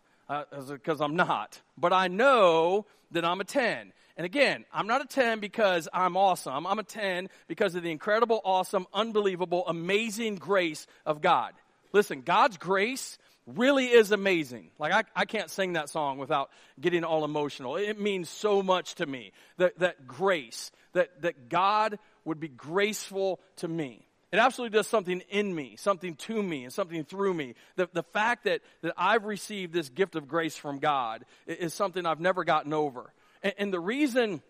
because 0.67 1.01
uh, 1.01 1.05
I'm 1.05 1.15
not. 1.15 1.61
But 1.77 1.93
I 1.93 2.07
know 2.07 2.85
that 3.11 3.25
I'm 3.25 3.41
a 3.41 3.43
10. 3.43 3.93
And 4.15 4.25
again, 4.25 4.65
I'm 4.71 4.87
not 4.87 5.01
a 5.01 5.07
10 5.07 5.39
because 5.39 5.87
I'm 5.93 6.15
awesome. 6.15 6.67
I'm 6.67 6.79
a 6.79 6.83
10 6.83 7.29
because 7.47 7.73
of 7.75 7.83
the 7.83 7.91
incredible, 7.91 8.41
awesome, 8.45 8.85
unbelievable, 8.93 9.63
amazing 9.67 10.35
grace 10.35 10.85
of 11.05 11.21
God. 11.21 11.53
Listen, 11.93 12.21
God's 12.21 12.57
grace 12.57 13.17
really 13.45 13.87
is 13.87 14.11
amazing. 14.11 14.69
Like, 14.79 14.93
I, 14.93 15.03
I 15.21 15.25
can't 15.25 15.49
sing 15.49 15.73
that 15.73 15.89
song 15.89 16.17
without 16.17 16.49
getting 16.79 17.03
all 17.03 17.25
emotional. 17.25 17.75
It 17.75 17.99
means 17.99 18.29
so 18.29 18.63
much 18.63 18.95
to 18.95 19.05
me 19.05 19.31
that, 19.57 19.77
that 19.79 20.07
grace, 20.07 20.71
that, 20.93 21.21
that 21.23 21.49
God 21.49 21.99
would 22.25 22.39
be 22.39 22.47
graceful 22.47 23.39
to 23.57 23.67
me. 23.67 24.07
It 24.33 24.39
absolutely 24.39 24.75
does 24.75 24.87
something 24.87 25.21
in 25.29 25.53
me, 25.53 25.75
something 25.77 26.15
to 26.15 26.41
me, 26.41 26.63
and 26.63 26.73
something 26.73 27.03
through 27.03 27.35
me. 27.35 27.53
The, 27.75 27.87
the 27.93 28.01
fact 28.01 28.45
that, 28.45 28.61
that 28.81 28.95
I've 28.97 29.25
received 29.25 29.73
this 29.73 29.89
gift 29.89 30.15
of 30.15 30.27
grace 30.27 30.57
from 30.57 30.79
God 30.79 31.23
is 31.45 31.71
something 31.71 32.03
I've 32.03 32.19
never 32.19 32.43
gotten 32.43 32.73
over. 32.73 33.13
And, 33.43 33.53
and 33.59 33.73
the 33.73 33.79
reason, 33.79 34.41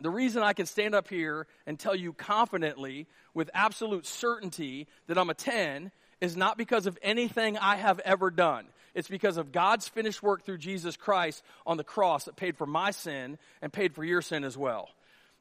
the 0.00 0.08
reason 0.08 0.42
I 0.42 0.54
can 0.54 0.64
stand 0.64 0.94
up 0.94 1.08
here 1.08 1.46
and 1.66 1.78
tell 1.78 1.94
you 1.94 2.14
confidently, 2.14 3.06
with 3.34 3.50
absolute 3.52 4.06
certainty, 4.06 4.86
that 5.08 5.18
I'm 5.18 5.28
a 5.28 5.34
10 5.34 5.92
is 6.22 6.34
not 6.34 6.56
because 6.56 6.86
of 6.86 6.98
anything 7.02 7.58
I 7.58 7.76
have 7.76 8.00
ever 8.00 8.30
done. 8.30 8.64
It's 8.94 9.08
because 9.08 9.36
of 9.36 9.52
God's 9.52 9.86
finished 9.86 10.22
work 10.22 10.46
through 10.46 10.56
Jesus 10.56 10.96
Christ 10.96 11.42
on 11.66 11.76
the 11.76 11.84
cross 11.84 12.24
that 12.24 12.36
paid 12.36 12.56
for 12.56 12.66
my 12.66 12.92
sin 12.92 13.36
and 13.60 13.70
paid 13.70 13.94
for 13.94 14.02
your 14.02 14.22
sin 14.22 14.42
as 14.42 14.56
well. 14.56 14.88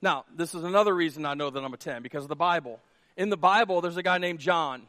Now, 0.02 0.26
this 0.36 0.54
is 0.54 0.64
another 0.66 0.94
reason 0.94 1.26
I 1.26 1.36
know 1.36 1.50
that 1.50 1.64
I'm 1.64 1.74
a 1.74 1.78
10 1.78 2.04
because 2.04 2.24
of 2.24 2.30
the 2.30 2.36
Bible 2.36 2.82
in 3.18 3.30
the 3.30 3.38
Bible, 3.38 3.82
there's 3.82 3.98
a 3.98 4.04
guy 4.04 4.18
named 4.18 4.40
John. 4.40 4.84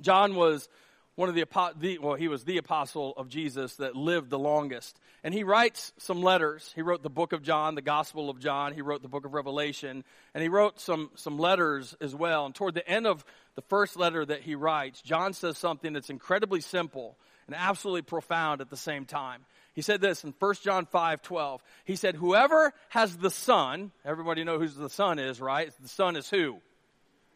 John 0.00 0.34
was 0.34 0.68
one 1.16 1.28
of 1.28 1.34
the, 1.34 1.44
the, 1.78 1.98
well, 1.98 2.14
he 2.14 2.28
was 2.28 2.44
the 2.44 2.56
apostle 2.56 3.12
of 3.16 3.28
Jesus 3.28 3.76
that 3.76 3.94
lived 3.94 4.30
the 4.30 4.38
longest. 4.38 4.98
And 5.22 5.34
he 5.34 5.44
writes 5.44 5.92
some 5.98 6.22
letters. 6.22 6.72
He 6.74 6.80
wrote 6.80 7.02
the 7.02 7.10
book 7.10 7.34
of 7.34 7.42
John, 7.42 7.74
the 7.74 7.82
Gospel 7.82 8.30
of 8.30 8.40
John. 8.40 8.72
He 8.72 8.80
wrote 8.80 9.02
the 9.02 9.08
book 9.08 9.26
of 9.26 9.34
Revelation. 9.34 10.02
And 10.32 10.42
he 10.42 10.48
wrote 10.48 10.80
some, 10.80 11.10
some 11.16 11.38
letters 11.38 11.94
as 12.00 12.14
well. 12.14 12.46
And 12.46 12.54
toward 12.54 12.72
the 12.72 12.88
end 12.88 13.06
of 13.06 13.22
the 13.54 13.62
first 13.62 13.96
letter 13.96 14.24
that 14.24 14.40
he 14.40 14.54
writes, 14.54 15.02
John 15.02 15.34
says 15.34 15.58
something 15.58 15.92
that's 15.92 16.08
incredibly 16.08 16.62
simple 16.62 17.18
and 17.46 17.54
absolutely 17.54 18.02
profound 18.02 18.62
at 18.62 18.70
the 18.70 18.76
same 18.76 19.04
time. 19.04 19.44
He 19.74 19.82
said 19.82 20.00
this 20.00 20.24
in 20.24 20.32
1 20.38 20.54
John 20.62 20.86
5 20.86 21.20
12. 21.20 21.62
He 21.84 21.96
said, 21.96 22.14
Whoever 22.14 22.72
has 22.88 23.16
the 23.16 23.30
Son, 23.30 23.92
everybody 24.04 24.44
know 24.44 24.58
who 24.58 24.68
the 24.68 24.88
Son 24.88 25.18
is, 25.18 25.40
right? 25.40 25.70
The 25.82 25.88
Son 25.88 26.16
is 26.16 26.30
who? 26.30 26.60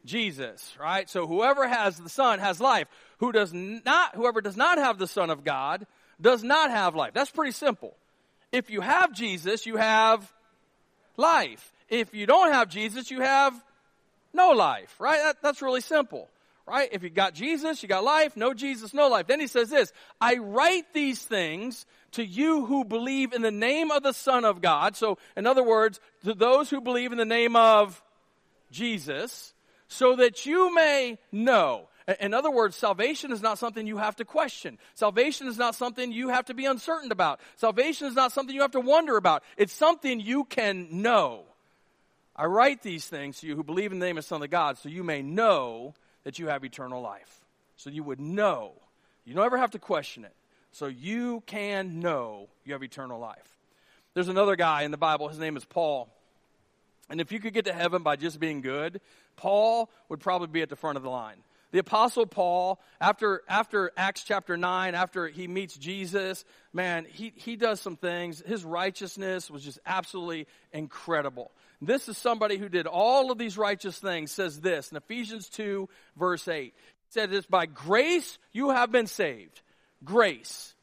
Jesus, 0.04 0.74
right? 0.78 1.08
So 1.08 1.26
whoever 1.26 1.66
has 1.66 1.96
the 1.96 2.08
Son 2.08 2.38
has 2.38 2.60
life. 2.60 2.88
Who 3.18 3.32
does 3.32 3.52
not, 3.52 4.14
whoever 4.14 4.40
does 4.40 4.56
not 4.56 4.78
have 4.78 4.98
the 4.98 5.06
Son 5.06 5.30
of 5.30 5.44
God 5.44 5.86
does 6.20 6.42
not 6.42 6.70
have 6.70 6.94
life. 6.94 7.14
That's 7.14 7.30
pretty 7.30 7.52
simple. 7.52 7.96
If 8.52 8.70
you 8.70 8.80
have 8.80 9.12
Jesus, 9.12 9.66
you 9.66 9.76
have 9.76 10.30
life. 11.16 11.72
If 11.88 12.14
you 12.14 12.26
don't 12.26 12.52
have 12.52 12.68
Jesus, 12.68 13.10
you 13.10 13.20
have 13.20 13.54
no 14.32 14.50
life, 14.50 14.94
right? 14.98 15.18
That, 15.22 15.36
that's 15.42 15.62
really 15.62 15.80
simple, 15.80 16.28
right? 16.66 16.88
If 16.92 17.02
you 17.02 17.10
got 17.10 17.34
Jesus, 17.34 17.82
you 17.82 17.88
got 17.88 18.04
life. 18.04 18.36
No 18.36 18.52
Jesus, 18.52 18.92
no 18.92 19.08
life. 19.08 19.26
Then 19.26 19.40
he 19.40 19.46
says 19.46 19.70
this, 19.70 19.92
I 20.20 20.36
write 20.36 20.92
these 20.92 21.22
things 21.22 21.86
to 22.12 22.24
you 22.24 22.66
who 22.66 22.84
believe 22.84 23.32
in 23.32 23.42
the 23.42 23.50
name 23.50 23.90
of 23.90 24.02
the 24.02 24.12
Son 24.12 24.44
of 24.44 24.60
God. 24.60 24.96
So, 24.96 25.18
in 25.36 25.46
other 25.46 25.64
words, 25.64 26.00
to 26.24 26.34
those 26.34 26.70
who 26.70 26.80
believe 26.80 27.12
in 27.12 27.18
the 27.18 27.24
name 27.24 27.56
of 27.56 28.02
Jesus, 28.70 29.53
so 29.88 30.16
that 30.16 30.46
you 30.46 30.74
may 30.74 31.18
know. 31.32 31.88
In 32.20 32.34
other 32.34 32.50
words, 32.50 32.76
salvation 32.76 33.32
is 33.32 33.40
not 33.40 33.58
something 33.58 33.86
you 33.86 33.96
have 33.96 34.16
to 34.16 34.24
question. 34.24 34.78
Salvation 34.94 35.46
is 35.46 35.56
not 35.56 35.74
something 35.74 36.12
you 36.12 36.28
have 36.28 36.44
to 36.46 36.54
be 36.54 36.66
uncertain 36.66 37.10
about. 37.10 37.40
Salvation 37.56 38.06
is 38.06 38.14
not 38.14 38.30
something 38.30 38.54
you 38.54 38.60
have 38.60 38.72
to 38.72 38.80
wonder 38.80 39.16
about. 39.16 39.42
It's 39.56 39.72
something 39.72 40.20
you 40.20 40.44
can 40.44 41.02
know. 41.02 41.44
I 42.36 42.44
write 42.46 42.82
these 42.82 43.06
things 43.06 43.40
to 43.40 43.46
you 43.46 43.56
who 43.56 43.62
believe 43.62 43.92
in 43.92 44.00
the 44.00 44.06
name 44.06 44.18
of 44.18 44.24
the 44.24 44.28
Son 44.28 44.42
of 44.42 44.50
God 44.50 44.76
so 44.76 44.88
you 44.88 45.02
may 45.02 45.22
know 45.22 45.94
that 46.24 46.38
you 46.38 46.48
have 46.48 46.64
eternal 46.64 47.00
life. 47.00 47.40
So 47.76 47.90
you 47.90 48.02
would 48.02 48.20
know. 48.20 48.72
You 49.24 49.34
don't 49.34 49.44
ever 49.44 49.58
have 49.58 49.70
to 49.70 49.78
question 49.78 50.24
it. 50.24 50.34
So 50.72 50.86
you 50.86 51.42
can 51.46 52.00
know 52.00 52.48
you 52.64 52.72
have 52.72 52.82
eternal 52.82 53.18
life. 53.18 53.38
There's 54.12 54.28
another 54.28 54.56
guy 54.56 54.82
in 54.82 54.90
the 54.90 54.96
Bible. 54.96 55.28
His 55.28 55.38
name 55.38 55.56
is 55.56 55.64
Paul. 55.64 56.08
And 57.08 57.20
if 57.20 57.32
you 57.32 57.40
could 57.40 57.54
get 57.54 57.66
to 57.66 57.72
heaven 57.72 58.02
by 58.02 58.16
just 58.16 58.40
being 58.40 58.60
good, 58.60 59.00
Paul 59.36 59.90
would 60.08 60.20
probably 60.20 60.48
be 60.48 60.62
at 60.62 60.68
the 60.68 60.76
front 60.76 60.96
of 60.96 61.02
the 61.02 61.10
line. 61.10 61.36
The 61.74 61.80
apostle 61.80 62.24
Paul, 62.24 62.80
after, 63.00 63.42
after 63.48 63.90
Acts 63.96 64.22
chapter 64.22 64.56
9, 64.56 64.94
after 64.94 65.26
he 65.26 65.48
meets 65.48 65.76
Jesus, 65.76 66.44
man, 66.72 67.04
he, 67.04 67.32
he 67.34 67.56
does 67.56 67.80
some 67.80 67.96
things. 67.96 68.40
His 68.46 68.64
righteousness 68.64 69.50
was 69.50 69.64
just 69.64 69.80
absolutely 69.84 70.46
incredible. 70.72 71.50
This 71.82 72.08
is 72.08 72.16
somebody 72.16 72.58
who 72.58 72.68
did 72.68 72.86
all 72.86 73.32
of 73.32 73.38
these 73.38 73.58
righteous 73.58 73.98
things, 73.98 74.30
says 74.30 74.60
this 74.60 74.92
in 74.92 74.96
Ephesians 74.96 75.48
2, 75.48 75.88
verse 76.16 76.46
8. 76.46 76.62
He 76.66 76.72
said 77.08 77.30
this, 77.30 77.44
by 77.44 77.66
grace 77.66 78.38
you 78.52 78.70
have 78.70 78.92
been 78.92 79.08
saved. 79.08 79.60
Grace. 80.04 80.74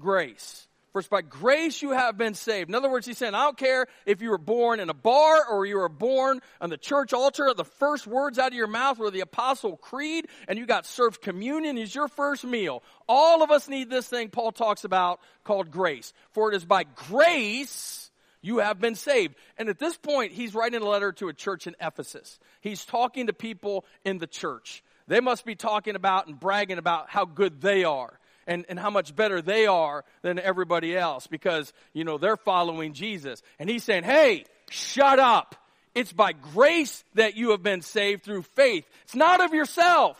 Grace. 0.00 0.65
For 1.02 1.02
by 1.10 1.20
grace 1.20 1.82
you 1.82 1.90
have 1.90 2.16
been 2.16 2.32
saved. 2.32 2.70
In 2.70 2.74
other 2.74 2.90
words, 2.90 3.06
he's 3.06 3.18
saying, 3.18 3.34
I 3.34 3.44
don't 3.44 3.58
care 3.58 3.86
if 4.06 4.22
you 4.22 4.30
were 4.30 4.38
born 4.38 4.80
in 4.80 4.88
a 4.88 4.94
bar 4.94 5.44
or 5.46 5.66
you 5.66 5.76
were 5.76 5.90
born 5.90 6.40
on 6.58 6.70
the 6.70 6.78
church 6.78 7.12
altar, 7.12 7.52
the 7.54 7.66
first 7.66 8.06
words 8.06 8.38
out 8.38 8.52
of 8.52 8.54
your 8.54 8.66
mouth 8.66 8.98
were 8.98 9.10
the 9.10 9.20
apostle 9.20 9.76
creed 9.76 10.26
and 10.48 10.58
you 10.58 10.64
got 10.64 10.86
served 10.86 11.20
communion 11.20 11.76
is 11.76 11.94
your 11.94 12.08
first 12.08 12.44
meal. 12.44 12.82
All 13.06 13.42
of 13.42 13.50
us 13.50 13.68
need 13.68 13.90
this 13.90 14.08
thing 14.08 14.30
Paul 14.30 14.52
talks 14.52 14.84
about 14.84 15.20
called 15.44 15.70
grace. 15.70 16.14
For 16.30 16.50
it 16.50 16.56
is 16.56 16.64
by 16.64 16.84
grace 16.84 18.10
you 18.40 18.58
have 18.58 18.80
been 18.80 18.94
saved. 18.94 19.34
And 19.58 19.68
at 19.68 19.78
this 19.78 19.98
point, 19.98 20.32
he's 20.32 20.54
writing 20.54 20.80
a 20.80 20.88
letter 20.88 21.12
to 21.12 21.28
a 21.28 21.34
church 21.34 21.66
in 21.66 21.76
Ephesus. 21.78 22.38
He's 22.62 22.86
talking 22.86 23.26
to 23.26 23.34
people 23.34 23.84
in 24.02 24.16
the 24.16 24.26
church. 24.26 24.82
They 25.08 25.20
must 25.20 25.44
be 25.44 25.56
talking 25.56 25.94
about 25.94 26.26
and 26.26 26.40
bragging 26.40 26.78
about 26.78 27.10
how 27.10 27.26
good 27.26 27.60
they 27.60 27.84
are 27.84 28.18
and, 28.46 28.64
and 28.68 28.78
how 28.78 28.90
much 28.90 29.14
better 29.14 29.42
they 29.42 29.66
are 29.66 30.04
than 30.22 30.38
everybody 30.38 30.96
else 30.96 31.26
because, 31.26 31.72
you 31.92 32.04
know, 32.04 32.18
they're 32.18 32.36
following 32.36 32.92
Jesus. 32.92 33.42
And 33.58 33.68
he's 33.68 33.84
saying, 33.84 34.04
hey, 34.04 34.44
shut 34.70 35.18
up. 35.18 35.56
It's 35.94 36.12
by 36.12 36.32
grace 36.32 37.02
that 37.14 37.36
you 37.36 37.50
have 37.50 37.62
been 37.62 37.82
saved 37.82 38.22
through 38.22 38.42
faith. 38.42 38.86
It's 39.04 39.14
not 39.14 39.42
of 39.42 39.54
yourself. 39.54 40.18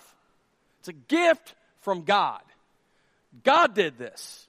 It's 0.81 0.89
a 0.89 0.93
gift 0.93 1.55
from 1.81 2.03
God. 2.03 2.41
God 3.45 3.75
did 3.75 3.99
this. 3.99 4.47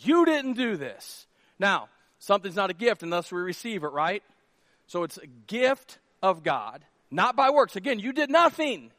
You 0.00 0.24
didn't 0.24 0.54
do 0.54 0.76
this. 0.76 1.26
Now, 1.58 1.88
something's 2.18 2.56
not 2.56 2.70
a 2.70 2.74
gift 2.74 3.02
unless 3.02 3.30
we 3.30 3.40
receive 3.40 3.84
it, 3.84 3.92
right? 3.92 4.22
So 4.86 5.04
it's 5.04 5.18
a 5.18 5.26
gift 5.46 5.98
of 6.22 6.42
God, 6.42 6.84
not 7.10 7.36
by 7.36 7.50
works. 7.50 7.76
Again, 7.76 8.00
you 8.00 8.12
did 8.12 8.30
nothing. 8.30 8.90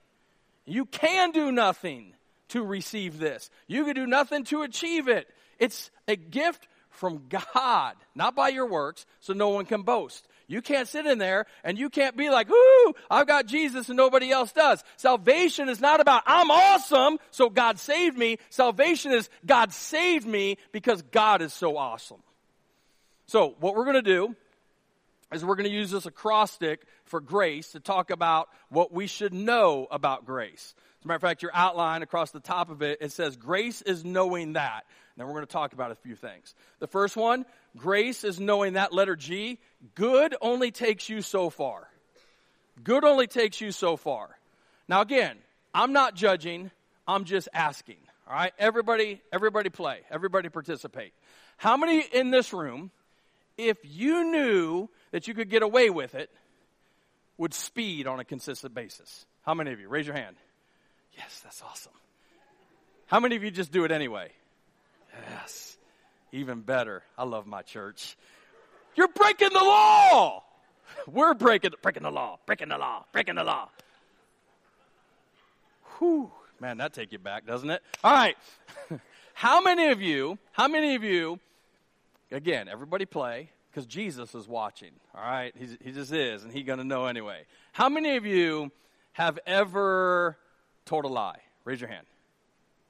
You 0.66 0.86
can 0.86 1.32
do 1.32 1.52
nothing 1.52 2.14
to 2.50 2.64
receive 2.64 3.20
this. 3.20 3.50
You 3.68 3.86
can 3.86 3.96
do 3.96 4.08
nothing 4.08 4.44
to 4.46 4.64
achieve 4.64 5.08
it. 5.08 5.28
It's 5.60 5.90
a 6.08 6.16
gift 6.16 6.68
from 6.90 7.24
God, 7.30 7.96
not 8.16 8.36
by 8.36 8.50
your 8.50 8.68
works, 8.68 9.06
so 9.20 9.34
no 9.34 9.50
one 9.50 9.66
can 9.66 9.82
boast. 9.82 10.28
You 10.48 10.62
can't 10.62 10.88
sit 10.88 11.06
in 11.06 11.18
there 11.18 11.46
and 11.64 11.78
you 11.78 11.90
can't 11.90 12.16
be 12.16 12.30
like, 12.30 12.50
ooh, 12.50 12.94
I've 13.10 13.28
got 13.28 13.48
Jesus 13.48 13.90
and 13.90 13.98
nobody 13.98 14.32
else 14.32 14.52
does. 14.52 14.84
Salvation 14.96 15.70
is 15.70 15.82
not 15.82 16.00
about, 16.00 16.24
I'm 16.26 16.52
awesome, 16.52 17.18
so 17.32 17.50
God 17.50 17.80
saved 17.80 18.18
me. 18.18 18.38
Salvation 18.50 19.12
is, 19.12 19.30
God 19.46 19.74
saved 19.74 20.28
me 20.28 20.58
because 20.72 21.02
God 21.02 21.42
is 21.42 21.52
so 21.52 21.78
awesome. 21.78 22.22
So, 23.28 23.56
what 23.60 23.76
we're 23.76 23.86
going 23.86 23.96
to 23.96 24.02
do 24.04 24.36
is 25.34 25.44
we're 25.44 25.56
going 25.56 25.70
to 25.70 25.76
use 25.76 25.90
this 25.90 26.06
acrostic 26.06 26.84
for 27.06 27.20
grace 27.20 27.72
to 27.72 27.80
talk 27.80 28.12
about 28.12 28.50
what 28.70 28.92
we 28.92 29.08
should 29.08 29.34
know 29.34 29.88
about 29.90 30.26
grace. 30.26 30.76
As 31.06 31.08
a 31.08 31.10
matter 31.10 31.16
of 31.18 31.22
fact, 31.22 31.44
your 31.44 31.52
outline 31.54 32.02
across 32.02 32.32
the 32.32 32.40
top 32.40 32.72
of 32.72 32.82
it, 32.82 32.98
it 33.00 33.12
says, 33.12 33.38
Grace 33.38 33.84
is 33.84 34.04
knowing 34.04 34.54
that. 34.54 34.86
Now 35.16 35.28
we're 35.28 35.34
going 35.34 35.46
to 35.46 35.54
talk 35.54 35.74
about 35.74 35.92
a 35.92 35.96
few 35.96 36.16
things. 36.16 36.56
The 36.80 36.88
first 36.88 37.16
one, 37.16 37.46
grace 37.78 38.24
is 38.24 38.40
knowing 38.40 38.74
that 38.74 38.92
letter 38.92 39.16
G. 39.16 39.60
Good 39.94 40.34
only 40.42 40.72
takes 40.72 41.08
you 41.08 41.22
so 41.22 41.52
far. 41.52 41.88
Good 42.84 43.04
only 43.04 43.28
takes 43.28 43.62
you 43.62 43.72
so 43.72 43.98
far. 43.98 44.36
Now 44.88 45.02
again, 45.02 45.38
I'm 45.76 45.94
not 45.94 46.16
judging, 46.16 46.72
I'm 47.08 47.26
just 47.26 47.50
asking. 47.54 47.98
All 48.28 48.34
right? 48.34 48.54
Everybody, 48.58 49.22
everybody 49.32 49.70
play. 49.70 50.00
Everybody 50.10 50.50
participate. 50.50 51.14
How 51.58 51.78
many 51.78 52.00
in 52.00 52.32
this 52.32 52.52
room, 52.52 52.90
if 53.60 53.78
you 53.84 54.24
knew 54.24 54.90
that 55.12 55.28
you 55.28 55.36
could 55.36 55.52
get 55.52 55.62
away 55.62 55.92
with 55.92 56.16
it, 56.16 56.32
would 57.38 57.54
speed 57.54 58.08
on 58.08 58.20
a 58.20 58.26
consistent 58.26 58.74
basis? 58.74 59.28
How 59.44 59.54
many 59.54 59.72
of 59.72 59.80
you? 59.80 59.88
Raise 59.88 60.08
your 60.08 60.16
hand. 60.16 60.36
Yes, 61.18 61.42
that's 61.44 61.62
awesome. 61.62 61.94
How 63.08 63.20
many 63.20 63.36
of 63.36 63.44
you 63.44 63.52
just 63.52 63.72
do 63.72 63.86
it 63.86 63.92
anyway? 63.92 64.30
Yes. 65.30 65.78
Even 66.32 66.62
better. 66.62 67.04
I 67.18 67.24
love 67.24 67.48
my 67.48 67.62
church. 67.62 68.18
You're 68.96 69.08
breaking 69.10 69.50
the 69.54 69.64
law. 69.64 70.44
We're 71.08 71.34
breaking 71.34 71.72
breaking 71.82 72.04
the 72.04 72.12
law, 72.12 72.40
breaking 72.46 72.70
the 72.70 72.78
law, 72.78 73.06
breaking 73.12 73.36
the 73.36 73.44
law. 73.44 73.70
Whew. 75.98 76.32
Man, 76.60 76.78
that 76.78 76.94
take 76.94 77.12
you 77.12 77.20
back, 77.20 77.46
doesn't 77.46 77.70
it? 77.70 77.82
All 78.04 78.14
right. 78.14 78.38
how 79.34 79.62
many 79.62 79.88
of 79.90 80.02
you, 80.02 80.38
how 80.52 80.68
many 80.68 80.96
of 80.96 81.04
you, 81.04 81.40
again, 82.32 82.68
everybody 82.70 83.06
play, 83.06 83.50
because 83.70 83.86
Jesus 83.86 84.34
is 84.34 84.48
watching. 84.48 84.92
All 85.14 85.22
right? 85.22 85.54
He's, 85.58 85.78
he 85.84 85.92
just 85.92 86.14
is, 86.14 86.44
and 86.44 86.54
he's 86.54 86.66
going 86.66 86.80
to 86.80 86.86
know 86.86 87.08
anyway. 87.08 87.42
How 87.74 87.90
many 87.90 88.16
of 88.16 88.26
you 88.26 88.72
have 89.14 89.38
ever 89.46 90.38
told 90.86 91.06
a 91.06 91.08
lie? 91.08 91.40
Raise 91.64 91.82
your 91.82 91.90
hand. 91.90 92.06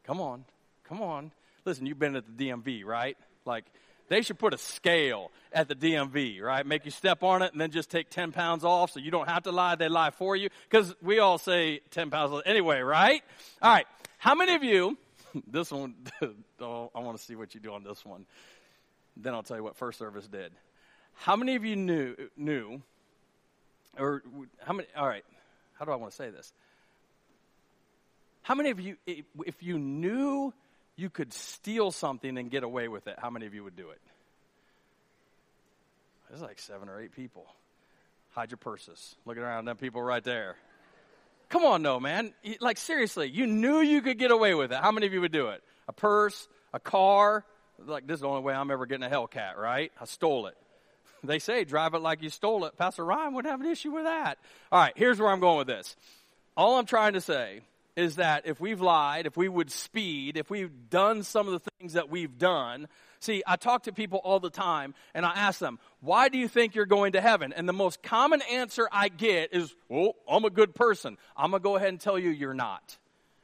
Come 0.04 0.22
on. 0.22 0.46
Come 0.88 1.02
on. 1.02 1.32
Listen, 1.66 1.86
you've 1.86 2.00
been 2.00 2.16
at 2.16 2.25
the 2.38 2.50
DMV, 2.50 2.86
right? 2.86 3.18
Like, 3.46 3.66
they 4.08 4.22
should 4.22 4.38
put 4.38 4.54
a 4.54 4.58
scale 4.58 5.32
at 5.52 5.68
the 5.68 5.75
DMV, 5.75 6.42
right? 6.42 6.66
Make 6.66 6.86
you 6.86 6.92
step 6.92 7.24
on 7.24 7.42
it 7.42 7.52
and 7.54 7.60
then 7.60 7.72
just 7.72 7.90
take 7.90 8.10
10 8.10 8.32
pounds 8.32 8.64
off 8.64 8.92
so 8.92 9.00
you 9.00 9.10
don't 9.10 9.28
have 9.28 9.44
to 9.44 9.52
lie. 9.52 9.75
They 9.75 9.90
lie 9.90 10.12
for 10.12 10.36
you. 10.36 10.50
Because 10.70 10.94
we 11.02 11.20
all 11.20 11.38
say 11.38 11.80
10 11.92 12.12
pounds 12.12 12.42
anyway, 12.46 12.82
right? 12.82 13.24
All 13.62 13.72
right. 13.72 13.88
How 14.18 14.36
many 14.36 14.54
of 14.54 14.64
you, 14.64 14.98
this 15.48 15.72
one, 15.72 15.96
oh, 16.62 16.92
I 16.94 17.00
want 17.00 17.18
to 17.18 17.24
see 17.24 17.36
what 17.36 17.56
you 17.56 17.60
do 17.60 17.74
on 17.74 17.84
this 17.84 18.06
one. 18.06 18.25
Then 19.18 19.34
I'll 19.34 19.44
tell 19.44 19.58
you 19.58 19.64
what 19.64 19.75
first 19.75 19.98
service 19.98 20.28
did. 20.28 20.52
How 21.14 21.36
many 21.36 21.56
of 21.56 21.64
you 21.64 21.75
knew, 21.75 22.16
knew, 22.36 22.82
or 23.98 24.22
how 24.62 24.74
many, 24.74 24.88
all 24.96 25.08
right, 25.08 25.24
how 25.80 25.86
do 25.86 25.92
I 25.92 25.96
want 25.96 26.12
to 26.12 26.16
say 26.16 26.30
this? 26.30 26.52
How 28.46 28.54
many 28.54 28.70
of 28.70 28.80
you, 28.80 28.96
if 29.08 29.64
you 29.64 29.80
knew 29.80 30.54
you 30.96 31.10
could 31.10 31.34
steal 31.34 31.90
something 31.90 32.38
and 32.38 32.52
get 32.52 32.62
away 32.62 32.88
with 32.88 33.08
it, 33.08 33.18
how 33.18 33.32
many 33.32 33.48
of 33.48 33.56
you 33.56 33.64
would 33.64 33.75
do 33.75 33.90
it? 33.90 34.00
There's 36.30 36.44
like 36.44 36.60
seven 36.60 36.88
or 36.88 37.02
eight 37.02 37.12
people. 37.12 37.48
Hide 38.34 38.52
your 38.52 38.60
purses. 38.60 39.16
Looking 39.25 39.42
around, 39.42 39.66
them 39.66 39.78
people 39.78 40.00
right 40.00 40.24
there. 40.24 40.58
Come 41.50 41.66
on, 41.66 41.82
no, 41.82 42.00
man. 42.00 42.36
Like, 42.60 42.78
seriously, 42.78 43.30
you 43.30 43.48
knew 43.48 43.80
you 43.80 44.04
could 44.04 44.20
get 44.20 44.30
away 44.30 44.54
with 44.54 44.72
it. 44.72 44.78
How 44.78 44.92
many 44.92 45.08
of 45.08 45.14
you 45.14 45.22
would 45.22 45.32
do 45.32 45.48
it? 45.48 45.64
A 45.88 45.94
purse, 45.94 46.48
a 46.72 46.80
car. 46.80 47.44
Like, 47.84 48.06
this 48.06 48.16
is 48.16 48.22
the 48.22 48.28
only 48.28 48.44
way 48.44 48.54
I'm 48.54 48.70
ever 48.70 48.86
getting 48.86 49.08
a 49.08 49.10
Hellcat, 49.10 49.58
right? 49.58 49.92
I 50.00 50.06
stole 50.06 50.46
it. 50.46 50.56
They 51.24 51.40
say 51.40 51.64
drive 51.64 51.96
it 51.96 52.04
like 52.04 52.22
you 52.22 52.30
stole 52.30 52.66
it. 52.66 52.78
Pastor 52.78 53.04
Ryan 53.04 53.34
wouldn't 53.34 53.52
have 53.52 53.60
an 53.60 53.66
issue 53.66 53.90
with 53.90 54.04
that. 54.04 54.38
All 54.72 54.80
right, 54.80 54.94
here's 54.96 55.18
where 55.18 55.30
I'm 55.30 55.40
going 55.40 55.58
with 55.58 55.68
this. 55.68 55.96
All 56.56 56.78
I'm 56.78 56.86
trying 56.86 57.14
to 57.14 57.22
say 57.22 57.62
is 57.96 58.18
that 58.18 58.46
if 58.46 58.60
we've 58.60 58.82
lied, 58.82 59.25
if 59.25 59.38
we 59.38 59.48
would 59.48 59.72
speed, 59.72 60.38
if 60.38 60.50
we've 60.50 60.90
done 60.90 61.24
some 61.24 61.48
of 61.48 61.54
the 61.54 61.70
things 61.80 61.94
that 61.94 62.10
we've 62.10 62.38
done, 62.38 62.88
see, 63.20 63.42
I 63.48 63.56
talk 63.56 63.84
to 63.84 63.94
people 63.94 64.20
all 64.24 64.40
the 64.40 64.50
time 64.50 64.94
and 65.14 65.25
I 65.25 65.32
ask 65.34 65.60
them, 65.60 65.80
why 66.02 66.30
do 66.30 66.38
you 66.38 66.48
think 66.48 66.75
you're 66.75 66.86
going 66.86 67.14
to 67.14 67.22
heaven? 67.22 67.54
And 67.54 67.68
the 67.68 67.74
most 67.74 68.04
common 68.04 68.42
answer 68.52 68.88
I 68.92 69.10
get 69.10 69.54
is, 69.54 69.74
well, 69.88 70.14
I'm 70.30 70.44
a 70.44 70.50
good 70.50 70.75
person. 70.75 71.18
I'm 71.38 71.52
going 71.52 71.62
to 71.62 71.64
go 71.64 71.75
ahead 71.78 71.90
and 71.90 72.00
tell 72.00 72.20
you 72.20 72.30
you're 72.30 72.54
not. 72.54 72.98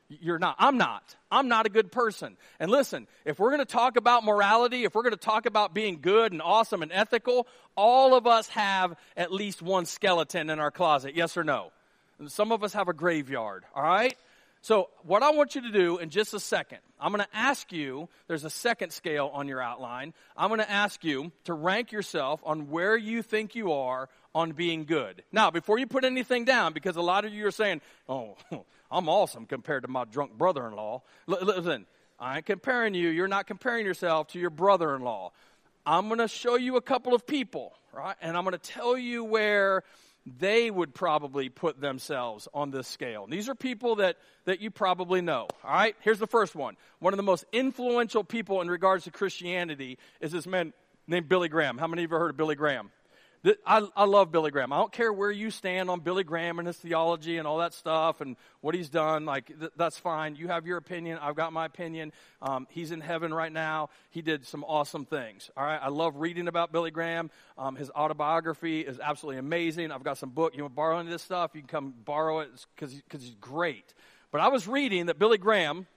You're 0.09 0.39
not. 0.39 0.57
I'm 0.59 0.77
not. 0.77 1.15
I'm 1.31 1.47
not 1.47 1.65
a 1.65 1.69
good 1.69 1.89
person. 1.89 2.35
And 2.59 2.69
listen, 2.69 3.07
if 3.23 3.39
we're 3.39 3.51
going 3.51 3.59
to 3.59 3.65
talk 3.65 3.95
about 3.95 4.25
morality, 4.25 4.83
if 4.83 4.93
we're 4.93 5.03
going 5.03 5.13
to 5.13 5.17
talk 5.17 5.45
about 5.45 5.73
being 5.73 5.99
good 6.01 6.33
and 6.33 6.41
awesome 6.41 6.81
and 6.81 6.91
ethical, 6.91 7.47
all 7.77 8.13
of 8.13 8.27
us 8.27 8.49
have 8.49 8.95
at 9.15 9.31
least 9.31 9.61
one 9.61 9.85
skeleton 9.85 10.49
in 10.49 10.59
our 10.59 10.71
closet. 10.71 11.15
Yes 11.15 11.37
or 11.37 11.45
no? 11.45 11.71
some 12.27 12.51
of 12.51 12.63
us 12.63 12.73
have 12.73 12.87
a 12.87 12.93
graveyard, 12.93 13.63
all 13.73 13.81
right? 13.81 14.15
So, 14.63 14.89
what 15.03 15.23
I 15.23 15.31
want 15.31 15.55
you 15.55 15.61
to 15.61 15.71
do 15.71 15.97
in 15.97 16.11
just 16.11 16.35
a 16.35 16.39
second, 16.39 16.79
I'm 16.99 17.11
going 17.11 17.23
to 17.23 17.35
ask 17.35 17.71
you, 17.71 18.09
there's 18.27 18.43
a 18.43 18.49
second 18.49 18.91
scale 18.91 19.31
on 19.33 19.47
your 19.47 19.59
outline. 19.59 20.13
I'm 20.37 20.49
going 20.49 20.59
to 20.59 20.69
ask 20.69 21.03
you 21.03 21.31
to 21.45 21.53
rank 21.53 21.91
yourself 21.91 22.41
on 22.43 22.69
where 22.69 22.95
you 22.95 23.23
think 23.23 23.55
you 23.55 23.71
are 23.71 24.07
on 24.35 24.51
being 24.51 24.85
good. 24.85 25.23
Now, 25.31 25.49
before 25.49 25.79
you 25.79 25.87
put 25.87 26.05
anything 26.05 26.45
down, 26.45 26.73
because 26.73 26.95
a 26.95 27.01
lot 27.01 27.25
of 27.25 27.33
you 27.33 27.47
are 27.47 27.51
saying, 27.51 27.81
oh, 28.07 28.37
I'm 28.91 29.09
awesome 29.09 29.47
compared 29.47 29.81
to 29.81 29.87
my 29.87 30.05
drunk 30.05 30.37
brother 30.37 30.67
in 30.67 30.75
law. 30.75 31.01
Listen, 31.25 31.87
I 32.19 32.37
ain't 32.37 32.45
comparing 32.45 32.93
you. 32.93 33.09
You're 33.09 33.27
not 33.27 33.47
comparing 33.47 33.83
yourself 33.83 34.27
to 34.29 34.39
your 34.39 34.51
brother 34.51 34.95
in 34.95 35.01
law. 35.01 35.31
I'm 35.87 36.07
going 36.07 36.19
to 36.19 36.27
show 36.27 36.55
you 36.55 36.75
a 36.75 36.81
couple 36.81 37.15
of 37.15 37.25
people, 37.25 37.73
right? 37.91 38.15
And 38.21 38.37
I'm 38.37 38.43
going 38.43 38.51
to 38.51 38.59
tell 38.59 38.95
you 38.95 39.23
where 39.23 39.83
they 40.25 40.69
would 40.69 40.93
probably 40.93 41.49
put 41.49 41.81
themselves 41.81 42.47
on 42.53 42.71
this 42.71 42.87
scale. 42.87 43.23
And 43.23 43.33
these 43.33 43.49
are 43.49 43.55
people 43.55 43.95
that, 43.95 44.17
that 44.45 44.61
you 44.61 44.69
probably 44.69 45.21
know. 45.21 45.47
All 45.63 45.73
right, 45.73 45.95
here's 46.01 46.19
the 46.19 46.27
first 46.27 46.55
one. 46.55 46.77
One 46.99 47.13
of 47.13 47.17
the 47.17 47.23
most 47.23 47.45
influential 47.51 48.23
people 48.23 48.61
in 48.61 48.69
regards 48.69 49.05
to 49.05 49.11
Christianity 49.11 49.97
is 50.19 50.31
this 50.31 50.45
man 50.45 50.73
named 51.07 51.27
Billy 51.27 51.49
Graham. 51.49 51.77
How 51.77 51.87
many 51.87 52.03
of 52.03 52.11
you 52.11 52.15
have 52.15 52.21
heard 52.21 52.29
of 52.31 52.37
Billy 52.37 52.55
Graham? 52.55 52.91
I, 53.65 53.87
I 53.95 54.05
love 54.05 54.31
Billy 54.31 54.51
Graham. 54.51 54.71
I 54.71 54.77
don't 54.77 54.91
care 54.91 55.11
where 55.11 55.31
you 55.31 55.49
stand 55.49 55.89
on 55.89 56.01
Billy 56.01 56.23
Graham 56.23 56.59
and 56.59 56.67
his 56.67 56.77
theology 56.77 57.37
and 57.37 57.47
all 57.47 57.57
that 57.57 57.73
stuff 57.73 58.21
and 58.21 58.37
what 58.61 58.75
he's 58.75 58.89
done. 58.89 59.25
Like, 59.25 59.47
th- 59.47 59.71
that's 59.75 59.97
fine. 59.97 60.35
You 60.35 60.47
have 60.49 60.67
your 60.67 60.77
opinion. 60.77 61.17
I've 61.19 61.35
got 61.35 61.51
my 61.51 61.65
opinion. 61.65 62.13
Um, 62.41 62.67
he's 62.69 62.91
in 62.91 63.01
heaven 63.01 63.33
right 63.33 63.51
now. 63.51 63.89
He 64.11 64.21
did 64.21 64.45
some 64.45 64.63
awesome 64.63 65.05
things. 65.05 65.49
All 65.57 65.63
right. 65.63 65.79
I 65.81 65.89
love 65.89 66.17
reading 66.17 66.47
about 66.47 66.71
Billy 66.71 66.91
Graham. 66.91 67.31
Um, 67.57 67.75
his 67.75 67.89
autobiography 67.89 68.81
is 68.81 68.99
absolutely 68.99 69.39
amazing. 69.39 69.91
I've 69.91 70.03
got 70.03 70.19
some 70.19 70.29
book. 70.29 70.55
You 70.55 70.61
want 70.63 70.73
to 70.73 70.75
borrow 70.75 70.99
any 70.99 71.07
of 71.07 71.11
this 71.11 71.23
stuff? 71.23 71.51
You 71.55 71.61
can 71.61 71.67
come 71.67 71.93
borrow 72.05 72.41
it 72.41 72.49
because 72.75 72.93
he's 73.11 73.35
great. 73.41 73.95
But 74.31 74.41
I 74.41 74.49
was 74.49 74.67
reading 74.67 75.07
that 75.07 75.17
Billy 75.17 75.39
Graham, 75.39 75.87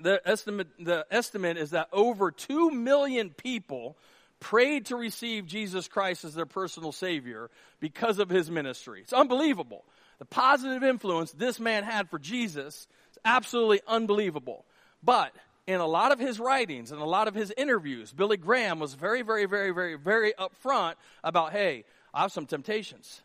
the 0.00 0.22
estimate, 0.24 0.68
the 0.80 1.06
estimate 1.10 1.58
is 1.58 1.70
that 1.70 1.88
over 1.92 2.30
2 2.30 2.70
million 2.70 3.28
people 3.28 3.98
prayed 4.40 4.86
to 4.86 4.96
receive 4.96 5.46
Jesus 5.46 5.88
Christ 5.88 6.24
as 6.24 6.34
their 6.34 6.46
personal 6.46 6.92
Savior 6.92 7.50
because 7.80 8.18
of 8.18 8.28
his 8.28 8.50
ministry. 8.50 9.00
It's 9.00 9.12
unbelievable. 9.12 9.84
The 10.18 10.24
positive 10.24 10.82
influence 10.82 11.32
this 11.32 11.60
man 11.60 11.84
had 11.84 12.08
for 12.10 12.18
Jesus 12.18 12.86
is 13.10 13.18
absolutely 13.24 13.80
unbelievable. 13.86 14.64
But 15.02 15.32
in 15.66 15.80
a 15.80 15.86
lot 15.86 16.12
of 16.12 16.18
his 16.18 16.38
writings 16.38 16.92
and 16.92 17.00
a 17.00 17.06
lot 17.06 17.28
of 17.28 17.34
his 17.34 17.52
interviews, 17.56 18.12
Billy 18.12 18.36
Graham 18.36 18.78
was 18.78 18.94
very, 18.94 19.22
very, 19.22 19.46
very, 19.46 19.72
very, 19.72 19.96
very 19.96 20.32
upfront 20.38 20.94
about 21.24 21.52
hey, 21.52 21.84
I 22.14 22.22
have 22.22 22.32
some 22.32 22.46
temptations, 22.46 23.20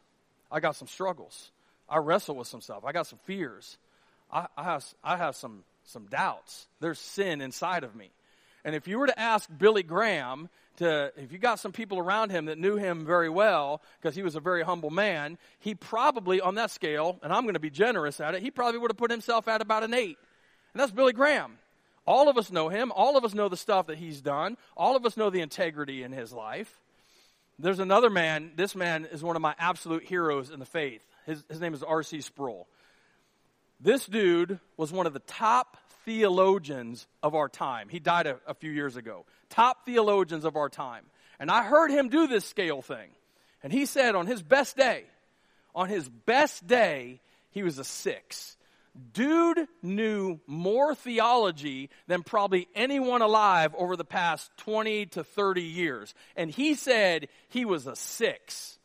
I 0.52 0.60
got 0.60 0.76
some 0.76 0.88
struggles, 0.88 1.52
I 1.88 1.98
wrestle 1.98 2.36
with 2.36 2.48
some 2.48 2.62
stuff, 2.62 2.84
I 2.86 2.92
got 2.92 3.08
some 3.08 3.20
fears, 3.26 3.78
I, 4.32 4.48
I 4.58 4.64
have, 4.64 4.86
I 5.04 5.18
have 5.18 5.36
some, 5.36 5.64
some 5.86 6.08
doubts. 6.08 6.68
There's 6.80 7.00
sin 7.00 7.42
inside 7.42 7.84
of 7.84 7.96
me. 7.96 8.12
And 8.64 8.76
if 8.76 8.88
you 8.88 9.00
were 9.00 9.08
to 9.08 9.20
ask 9.20 9.50
Billy 9.56 9.84
Graham 9.84 10.50
to, 10.78 11.12
if 11.18 11.32
you 11.32 11.38
got 11.38 11.60
some 11.60 11.72
people 11.72 12.00
around 12.00 12.32
him 12.32 12.46
that 12.46 12.58
knew 12.58 12.76
him 12.76 13.06
very 13.06 13.30
well, 13.30 13.82
because 14.00 14.16
he 14.16 14.24
was 14.24 14.36
a 14.36 14.40
very 14.40 14.64
humble 14.64 14.90
man, 14.90 15.38
he 15.60 15.76
probably, 15.76 16.42
on 16.42 16.56
that 16.56 16.72
scale, 16.72 17.20
and 17.24 17.34
I'm 17.34 17.44
going 17.44 17.56
to 17.56 17.60
be 17.60 17.70
generous 17.70 18.20
at 18.20 18.36
it, 18.36 18.42
he 18.42 18.52
probably 18.52 18.80
would 18.80 18.92
have 18.92 18.98
put 18.98 19.12
himself 19.12 19.48
at 19.48 19.62
about 19.62 19.84
an 19.84 19.94
eight. 19.94 20.18
And 20.74 20.80
that's 20.80 20.92
Billy 20.92 21.14
Graham. 21.14 21.58
All 22.06 22.30
of 22.30 22.38
us 22.38 22.52
know 22.52 22.70
him. 22.70 22.92
All 22.92 23.18
of 23.18 23.24
us 23.24 23.34
know 23.34 23.50
the 23.50 23.58
stuff 23.58 23.88
that 23.88 23.98
he's 23.98 24.22
done. 24.22 24.58
All 24.76 24.96
of 24.96 25.06
us 25.06 25.18
know 25.18 25.30
the 25.30 25.42
integrity 25.42 26.04
in 26.04 26.12
his 26.12 26.34
life. 26.34 26.80
There's 27.60 27.80
another 27.80 28.10
man. 28.10 28.52
This 28.56 28.76
man 28.76 29.06
is 29.12 29.24
one 29.24 29.36
of 29.36 29.42
my 29.42 29.54
absolute 29.60 30.04
heroes 30.04 30.50
in 30.50 30.60
the 30.60 30.66
faith. 30.66 31.06
His, 31.26 31.44
his 31.48 31.62
name 31.62 31.74
is 31.74 31.84
R.C. 31.84 32.22
Sproul. 32.22 32.68
This 33.80 34.06
dude 34.06 34.60
was 34.78 34.92
one 34.92 35.06
of 35.06 35.14
the 35.14 35.20
top 35.20 35.78
theologians 36.06 37.08
of 37.22 37.36
our 37.36 37.50
time. 37.50 37.90
He 37.90 38.00
died 38.00 38.28
a, 38.28 38.38
a 38.48 38.54
few 38.54 38.72
years 38.72 38.96
ago. 38.96 39.26
Top 39.50 39.86
theologians 39.86 40.46
of 40.46 40.56
our 40.56 40.70
time. 40.70 41.06
And 41.40 41.50
I 41.50 41.64
heard 41.64 41.92
him 41.92 42.10
do 42.10 42.28
this 42.28 42.46
scale 42.46 42.82
thing. 42.82 43.10
And 43.64 43.72
he 43.72 43.86
said 43.86 44.16
on 44.16 44.28
his 44.28 44.42
best 44.42 44.78
day, 44.78 45.06
on 45.74 45.90
his 45.90 46.08
best 46.08 46.66
day, 46.68 47.22
he 47.52 47.64
was 47.64 47.80
a 47.80 47.84
six. 47.84 48.58
Dude 49.14 49.68
knew 49.82 50.40
more 50.48 50.94
theology 50.96 51.90
than 52.08 52.24
probably 52.24 52.68
anyone 52.76 53.22
alive 53.22 53.74
over 53.78 53.96
the 53.96 54.04
past 54.04 54.52
20 54.58 55.06
to 55.08 55.24
30 55.24 55.62
years. 55.62 56.14
And 56.36 56.52
he 56.52 56.74
said 56.74 57.28
he 57.50 57.64
was 57.64 57.88
a 57.88 57.96
six. 57.96 58.78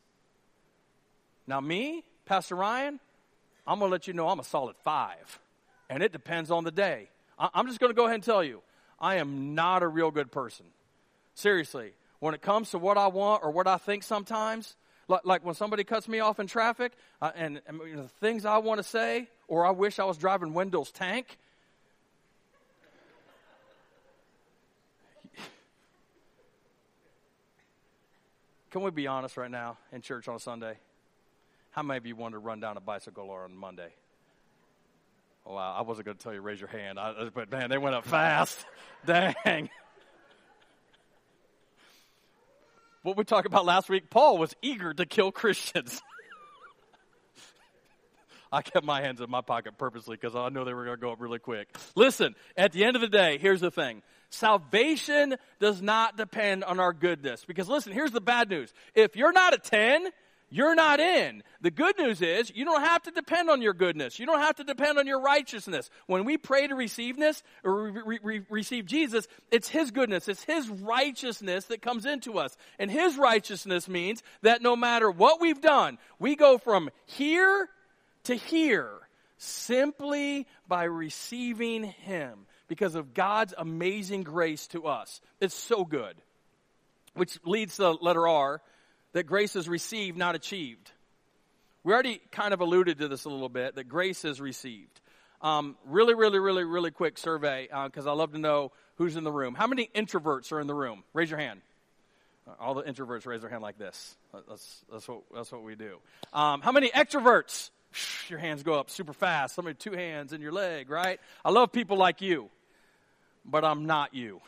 Now, 1.45 1.59
me, 1.59 2.03
Pastor 2.25 2.55
Ryan, 2.55 2.99
I'm 3.65 3.79
going 3.79 3.89
to 3.89 3.93
let 3.93 4.07
you 4.07 4.13
know 4.13 4.29
I'm 4.29 4.39
a 4.39 4.45
solid 4.45 4.77
five 4.83 5.39
and 5.89 6.03
it 6.03 6.11
depends 6.11 6.51
on 6.51 6.63
the 6.63 6.71
day. 6.71 7.09
I'm 7.39 7.67
just 7.67 7.79
going 7.79 7.91
to 7.91 7.95
go 7.95 8.05
ahead 8.05 8.15
and 8.15 8.23
tell 8.23 8.43
you, 8.43 8.61
I 8.99 9.15
am 9.15 9.53
not 9.53 9.83
a 9.83 9.87
real 9.87 10.11
good 10.11 10.31
person. 10.31 10.65
Seriously, 11.35 11.93
when 12.19 12.33
it 12.33 12.41
comes 12.41 12.71
to 12.71 12.79
what 12.79 12.97
I 12.97 13.07
want 13.07 13.43
or 13.43 13.51
what 13.51 13.67
I 13.67 13.77
think 13.77 14.03
sometimes, 14.03 14.75
like, 15.07 15.21
like 15.23 15.45
when 15.45 15.55
somebody 15.55 15.83
cuts 15.83 16.07
me 16.07 16.19
off 16.19 16.39
in 16.39 16.47
traffic 16.47 16.93
uh, 17.21 17.31
and, 17.35 17.61
and 17.67 17.79
you 17.87 17.95
know, 17.95 18.03
the 18.03 18.07
things 18.07 18.45
I 18.45 18.57
want 18.57 18.79
to 18.79 18.83
say, 18.83 19.27
or 19.47 19.65
I 19.65 19.71
wish 19.71 19.99
I 19.99 20.05
was 20.05 20.17
driving 20.17 20.53
Wendell's 20.53 20.91
tank. 20.91 21.37
Can 28.71 28.81
we 28.81 28.91
be 28.91 29.07
honest 29.07 29.37
right 29.37 29.49
now 29.49 29.77
in 29.93 30.01
church 30.01 30.27
on 30.27 30.35
a 30.35 30.39
Sunday? 30.39 30.77
How 31.71 31.83
many 31.83 31.99
of 31.99 32.05
you 32.05 32.15
want 32.15 32.33
to 32.33 32.39
run 32.39 32.59
down 32.59 32.75
a 32.77 32.81
bicycle 32.81 33.29
or 33.29 33.43
on 33.43 33.55
Monday? 33.55 33.89
Wow, 35.49 35.75
I 35.77 35.81
wasn't 35.81 36.05
going 36.05 36.17
to 36.17 36.23
tell 36.23 36.33
you 36.33 36.41
raise 36.41 36.59
your 36.59 36.69
hand, 36.69 36.99
I, 36.99 37.29
but 37.33 37.49
man, 37.49 37.69
they 37.69 37.77
went 37.77 37.95
up 37.95 38.05
fast. 38.05 38.65
Dang. 39.05 39.69
What 43.03 43.15
we 43.15 43.23
talked 43.23 43.47
about 43.47 43.63
last 43.63 43.87
week, 43.87 44.09
Paul 44.09 44.37
was 44.37 44.53
eager 44.61 44.93
to 44.93 45.05
kill 45.05 45.31
Christians. 45.31 46.01
I 48.51 48.61
kept 48.61 48.85
my 48.85 49.01
hands 49.01 49.21
in 49.21 49.29
my 49.29 49.39
pocket 49.39 49.77
purposely 49.77 50.17
because 50.17 50.35
I 50.35 50.49
know 50.49 50.65
they 50.65 50.73
were 50.73 50.83
going 50.83 50.97
to 50.97 51.01
go 51.01 51.11
up 51.11 51.21
really 51.21 51.39
quick. 51.39 51.69
Listen, 51.95 52.35
at 52.57 52.73
the 52.73 52.83
end 52.83 52.97
of 52.97 53.01
the 53.01 53.07
day, 53.07 53.37
here's 53.37 53.61
the 53.61 53.71
thing. 53.71 54.01
Salvation 54.29 55.37
does 55.61 55.81
not 55.81 56.17
depend 56.17 56.65
on 56.65 56.81
our 56.81 56.91
goodness. 56.91 57.45
Because 57.45 57.69
listen, 57.69 57.93
here's 57.93 58.11
the 58.11 58.19
bad 58.19 58.49
news. 58.49 58.73
If 58.93 59.15
you're 59.15 59.31
not 59.31 59.53
a 59.53 59.57
10, 59.57 60.09
you're 60.49 60.75
not 60.75 60.99
in. 60.99 61.43
The 61.61 61.71
good 61.71 61.97
news 61.97 62.21
is 62.21 62.51
you 62.55 62.63
don't 62.63 62.81
have 62.81 63.03
to 63.03 63.11
depend 63.11 63.49
on 63.49 63.61
your 63.61 63.73
goodness. 63.73 64.17
You 64.17 64.25
don't 64.25 64.39
have 64.39 64.55
to 64.55 64.63
depend 64.63 64.97
on 64.97 65.05
your 65.05 65.19
righteousness. 65.19 65.89
When 66.05 66.23
we 66.23 66.37
pray 66.37 66.67
to 66.67 66.75
receive 66.75 67.17
this 67.17 67.43
or 67.65 67.91
re- 67.91 68.19
re- 68.23 68.45
receive 68.49 68.85
Jesus, 68.85 69.27
it's 69.51 69.67
His 69.67 69.91
goodness, 69.91 70.29
it's 70.29 70.43
His 70.43 70.69
righteousness 70.69 71.65
that 71.65 71.81
comes 71.81 72.05
into 72.05 72.39
us. 72.39 72.55
And 72.79 72.89
His 72.89 73.17
righteousness 73.17 73.89
means 73.89 74.23
that 74.41 74.61
no 74.61 74.77
matter 74.77 75.11
what 75.11 75.41
we've 75.41 75.61
done, 75.61 75.97
we 76.17 76.37
go 76.37 76.57
from 76.57 76.89
here 77.05 77.67
to 78.25 78.35
here 78.35 78.91
simply 79.37 80.47
by 80.67 80.85
receiving 80.85 81.83
Him 81.83 82.45
because 82.69 82.95
of 82.95 83.13
God's 83.13 83.53
amazing 83.57 84.23
grace 84.23 84.67
to 84.67 84.87
us. 84.87 85.19
It's 85.41 85.55
so 85.55 85.83
good. 85.83 86.15
Which 87.15 87.37
leads 87.43 87.77
to 87.77 87.91
letter 87.91 88.27
R 88.27 88.61
that 89.13 89.23
grace 89.23 89.55
is 89.55 89.67
received, 89.67 90.17
not 90.17 90.35
achieved. 90.35 90.91
We 91.83 91.93
already 91.93 92.21
kind 92.31 92.53
of 92.53 92.61
alluded 92.61 92.99
to 92.99 93.07
this 93.07 93.25
a 93.25 93.29
little 93.29 93.49
bit 93.49 93.75
that 93.75 93.87
grace 93.87 94.25
is 94.25 94.41
received. 94.41 94.99
Um, 95.41 95.77
really, 95.85 96.15
really, 96.15 96.39
really, 96.39 96.63
really 96.63 96.91
quick 96.91 97.17
survey 97.17 97.67
because 97.85 98.07
uh, 98.07 98.11
I 98.11 98.15
love 98.15 98.31
to 98.33 98.39
know 98.39 98.71
who's 98.95 99.15
in 99.15 99.23
the 99.23 99.31
room. 99.31 99.55
How 99.55 99.67
many 99.67 99.89
introverts 99.95 100.51
are 100.51 100.59
in 100.59 100.67
the 100.67 100.73
room? 100.73 101.03
Raise 101.13 101.29
your 101.29 101.39
hand. 101.39 101.61
All 102.59 102.73
the 102.73 102.83
introverts 102.83 103.25
raise 103.25 103.41
their 103.41 103.49
hand 103.49 103.61
like 103.61 103.77
this. 103.77 104.15
That's, 104.33 104.85
that's, 104.91 105.07
what, 105.07 105.21
that's 105.33 105.51
what 105.51 105.63
we 105.63 105.75
do. 105.75 105.97
Um, 106.33 106.61
how 106.61 106.71
many 106.71 106.89
extroverts? 106.89 107.69
Your 108.29 108.39
hands 108.39 108.63
go 108.63 108.73
up 108.73 108.89
super 108.89 109.13
fast. 109.13 109.55
Somebody 109.55 109.75
two 109.75 109.93
hands 109.93 110.33
in 110.33 110.41
your 110.41 110.51
leg, 110.51 110.89
right? 110.89 111.19
I 111.43 111.51
love 111.51 111.71
people 111.71 111.97
like 111.97 112.21
you, 112.21 112.49
but 113.45 113.63
I'm 113.63 113.85
not 113.85 114.13
you. 114.13 114.41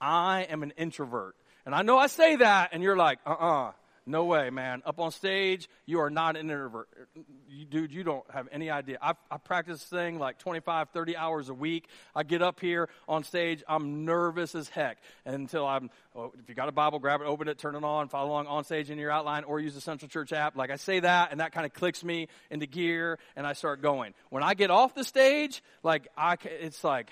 I 0.00 0.42
am 0.42 0.62
an 0.62 0.72
introvert. 0.76 1.34
And 1.64 1.74
I 1.74 1.82
know 1.82 1.96
I 1.96 2.08
say 2.08 2.36
that, 2.36 2.70
and 2.72 2.82
you're 2.82 2.96
like, 2.96 3.18
uh 3.26 3.30
uh-uh, 3.30 3.68
uh 3.68 3.72
no 4.06 4.24
way, 4.24 4.50
man. 4.50 4.82
Up 4.84 4.98
on 4.98 5.12
stage, 5.12 5.68
you 5.86 6.00
are 6.00 6.10
not 6.10 6.36
an 6.36 6.50
introvert. 6.50 6.88
You, 7.48 7.64
dude, 7.64 7.92
you 7.92 8.02
don't 8.02 8.28
have 8.32 8.48
any 8.50 8.70
idea. 8.70 8.98
I, 9.00 9.14
I 9.30 9.38
practice 9.38 9.80
this 9.80 9.88
thing 9.88 10.18
like 10.18 10.38
25, 10.38 10.90
30 10.90 11.16
hours 11.16 11.48
a 11.48 11.54
week. 11.54 11.86
I 12.14 12.24
get 12.24 12.42
up 12.42 12.58
here 12.58 12.88
on 13.08 13.22
stage, 13.22 13.62
I'm 13.68 14.04
nervous 14.04 14.54
as 14.54 14.68
heck 14.68 14.98
until 15.24 15.66
I'm, 15.66 15.90
well, 16.14 16.32
if 16.40 16.48
you 16.48 16.54
got 16.54 16.68
a 16.68 16.72
Bible, 16.72 16.98
grab 16.98 17.20
it, 17.20 17.26
open 17.26 17.48
it, 17.48 17.58
turn 17.58 17.76
it 17.76 17.84
on, 17.84 18.08
follow 18.08 18.30
along 18.30 18.46
on 18.46 18.64
stage 18.64 18.90
in 18.90 18.98
your 18.98 19.10
outline, 19.10 19.44
or 19.44 19.60
use 19.60 19.74
the 19.74 19.80
Central 19.80 20.08
Church 20.08 20.32
app. 20.32 20.56
Like 20.56 20.70
I 20.70 20.76
say 20.76 21.00
that, 21.00 21.30
and 21.30 21.40
that 21.40 21.52
kind 21.52 21.64
of 21.64 21.72
clicks 21.72 22.02
me 22.02 22.28
into 22.50 22.66
gear, 22.66 23.18
and 23.36 23.46
I 23.46 23.52
start 23.52 23.82
going. 23.82 24.14
When 24.30 24.42
I 24.42 24.54
get 24.54 24.70
off 24.70 24.94
the 24.94 25.04
stage, 25.04 25.62
like 25.82 26.08
I, 26.16 26.36
it's 26.44 26.82
like, 26.82 27.10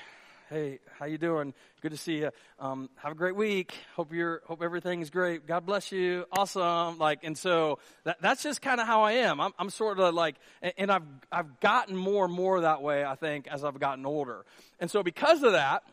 Hey, 0.51 0.81
how 0.99 1.07
you 1.07 1.17
doing? 1.17 1.55
Good 1.81 1.93
to 1.93 1.97
see 1.97 2.19
you. 2.19 2.31
Um, 2.59 2.91
have 2.97 3.13
a 3.13 3.15
great 3.15 3.37
week. 3.37 3.73
Hope 3.95 4.13
you're 4.13 4.43
hope 4.49 4.63
everything's 4.63 5.09
great. 5.09 5.47
God 5.47 5.65
bless 5.65 5.93
you. 5.93 6.25
Awesome. 6.33 6.99
Like, 6.99 7.21
and 7.23 7.39
so 7.39 7.79
that, 8.03 8.21
that's 8.21 8.43
just 8.43 8.61
kind 8.61 8.81
of 8.81 8.89
how 8.89 9.03
I 9.03 9.13
am. 9.13 9.41
I'm, 9.41 9.53
I'm 9.61 9.71
sort 9.71 10.01
of 10.01 10.13
like, 10.13 10.35
and, 10.61 10.73
and 10.77 10.91
I've 10.91 11.05
I've 11.31 11.61
gotten 11.61 11.95
more 11.95 12.25
and 12.25 12.35
more 12.35 12.63
that 12.63 12.83
way. 12.83 13.05
I 13.05 13.15
think 13.15 13.47
as 13.47 13.63
I've 13.63 13.79
gotten 13.79 14.05
older, 14.05 14.45
and 14.81 14.91
so 14.91 15.05
because 15.05 15.45
of 15.45 15.53
that, 15.53 15.85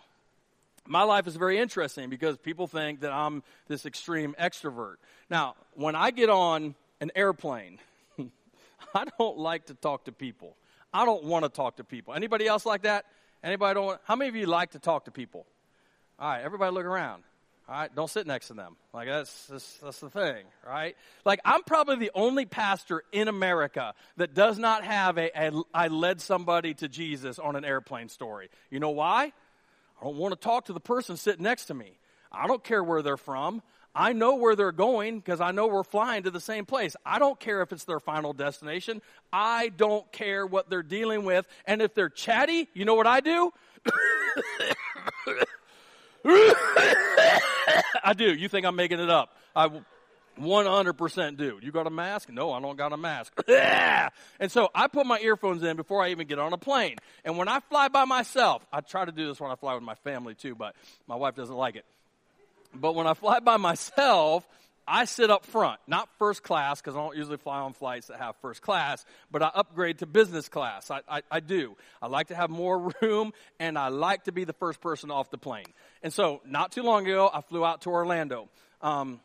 my 0.88 1.04
life 1.04 1.28
is 1.28 1.36
very 1.36 1.60
interesting 1.60 2.10
because 2.10 2.36
people 2.40 2.66
think 2.66 3.02
that 3.02 3.12
I'm 3.12 3.44
this 3.68 3.86
extreme 3.86 4.36
extrovert. 4.42 4.96
Now, 5.30 5.54
when 5.76 5.94
I 5.94 6.10
get 6.10 6.32
on 6.32 6.74
an 7.00 7.12
airplane, 7.16 7.78
I 8.96 9.06
don't 9.20 9.38
like 9.38 9.68
to 9.68 9.76
talk 9.76 10.06
to 10.06 10.12
people. 10.12 10.56
I 10.92 11.06
don't 11.06 11.26
want 11.26 11.46
to 11.46 11.50
talk 11.50 11.76
to 11.76 11.84
people. 11.84 12.16
Anybody 12.16 12.48
else 12.48 12.66
like 12.66 12.82
that? 12.82 13.06
Anybody 13.44 13.76
don't 13.76 14.00
how 14.04 14.16
many 14.16 14.30
of 14.30 14.36
you 14.36 14.46
like 14.46 14.72
to 14.72 14.80
talk 14.80 15.06
to 15.06 15.12
people? 15.12 15.46
All 16.20 16.30
right, 16.30 16.42
everybody 16.42 16.74
look 16.74 16.86
around. 16.86 17.24
All 17.70 17.76
right, 17.76 17.94
don't 17.94 18.10
sit 18.10 18.26
next 18.26 18.48
to 18.48 18.54
them. 18.54 18.78
Like 18.94 19.08
that's, 19.08 19.46
that's 19.48 19.78
that's 19.78 20.00
the 20.00 20.10
thing, 20.10 20.46
right? 20.66 20.96
Like 21.26 21.42
I'm 21.44 21.64
probably 21.64 21.98
the 21.98 22.12
only 22.16 22.46
pastor 22.46 23.04
in 23.12 23.28
America 23.28 23.94
that 24.16 24.34
does 24.34 24.58
not 24.58 24.86
have 24.86 25.18
a, 25.18 25.30
a 25.36 25.62
I 25.74 25.90
led 25.90 26.22
somebody 26.22 26.74
to 26.76 26.88
Jesus 26.88 27.40
on 27.40 27.56
an 27.56 27.66
airplane 27.66 28.10
story. 28.10 28.50
You 28.72 28.80
know 28.80 28.92
why? 28.92 29.34
I 30.00 30.04
don't 30.04 30.18
want 30.18 30.34
to 30.34 30.40
talk 30.40 30.66
to 30.66 30.74
the 30.74 30.80
person 30.80 31.18
sitting 31.18 31.44
next 31.44 31.66
to 31.66 31.74
me. 31.74 31.98
I 32.32 32.48
don't 32.48 32.64
care 32.64 32.84
where 32.84 33.02
they're 33.02 33.18
from. 33.18 33.62
I 34.00 34.14
know 34.14 34.36
where 34.36 34.56
they're 34.56 34.72
going 34.72 35.18
because 35.18 35.42
I 35.42 35.50
know 35.52 35.66
we're 35.66 35.84
flying 35.84 36.22
to 36.24 36.32
the 36.32 36.40
same 36.40 36.68
place. 36.68 36.96
I 37.04 37.18
don't 37.18 37.40
care 37.40 37.64
if 37.64 37.74
it's 37.74 37.84
their 37.86 38.00
final 38.00 38.32
destination. 38.32 39.02
I 39.34 39.70
don't 39.70 40.10
care 40.12 40.46
what 40.46 40.70
they're 40.70 40.84
dealing 40.84 41.26
with. 41.26 41.48
And 41.66 41.82
if 41.82 41.96
they're 41.96 42.08
chatty, 42.08 42.70
you 42.76 42.86
know 42.86 42.94
what 42.94 43.08
I 43.08 43.22
do? 43.22 43.52
I 48.04 48.14
do. 48.16 48.36
You 48.36 48.48
think 48.48 48.68
I'm 48.68 48.76
making 48.76 49.00
it 49.00 49.10
up. 49.10 49.36
I 49.56 49.72
100% 50.40 51.38
do. 51.38 51.60
You 51.64 51.72
got 51.72 51.88
a 51.88 51.90
mask? 51.90 52.30
No, 52.30 52.52
I 52.52 52.62
don't 52.62 52.78
got 52.78 52.94
a 52.94 52.98
mask. 52.98 53.34
and 54.40 54.52
so 54.52 54.70
I 54.76 54.86
put 54.90 55.08
my 55.08 55.20
earphones 55.22 55.64
in 55.64 55.76
before 55.76 56.04
I 56.04 56.12
even 56.12 56.28
get 56.28 56.38
on 56.38 56.54
a 56.54 56.58
plane. 56.60 56.98
And 57.26 57.36
when 57.36 57.48
I 57.48 57.62
fly 57.62 57.88
by 57.88 58.06
myself, 58.06 58.64
I 58.72 58.82
try 58.82 59.06
to 59.06 59.12
do 59.12 59.28
this 59.28 59.40
when 59.40 59.50
I 59.50 59.56
fly 59.56 59.74
with 59.74 59.82
my 59.82 59.96
family 59.96 60.36
too, 60.36 60.54
but 60.54 60.76
my 61.08 61.16
wife 61.16 61.34
doesn't 61.34 61.56
like 61.56 61.76
it. 61.76 61.86
But 62.80 62.96
when 62.96 63.08
I 63.08 63.14
fly 63.14 63.40
by 63.40 63.58
myself, 63.58 64.48
I 64.88 65.04
sit 65.04 65.30
up 65.30 65.46
front, 65.46 65.80
not 65.86 66.08
first 66.18 66.44
class, 66.44 66.80
because 66.80 66.96
I 66.96 67.00
don't 67.00 67.18
usually 67.18 67.38
fly 67.38 67.60
on 67.60 67.74
flights 67.74 68.08
that 68.08 68.20
have 68.20 68.38
first 68.38 68.62
class, 68.62 69.06
but 69.30 69.44
I 69.44 69.52
upgrade 69.54 70.00
to 70.00 70.06
business 70.06 70.48
class. 70.48 70.90
I, 70.90 71.02
I, 71.10 71.22
I, 71.30 71.40
do. 71.42 71.76
I 72.02 72.08
like 72.08 72.28
to 72.28 72.36
have 72.36 72.50
more 72.50 72.94
room, 73.02 73.34
and 73.60 73.78
I 73.78 73.90
like 73.90 74.24
to 74.26 74.32
be 74.32 74.46
the 74.46 74.54
first 74.54 74.80
person 74.80 75.12
off 75.12 75.30
the 75.30 75.38
plane. 75.38 75.66
And 76.04 76.14
so, 76.14 76.42
not 76.46 76.72
too 76.72 76.84
long 76.84 77.06
ago, 77.06 77.30
I 77.32 77.42
flew 77.42 77.66
out 77.66 77.82
to 77.82 77.90
Orlando. 77.90 78.48
Um, 78.82 79.20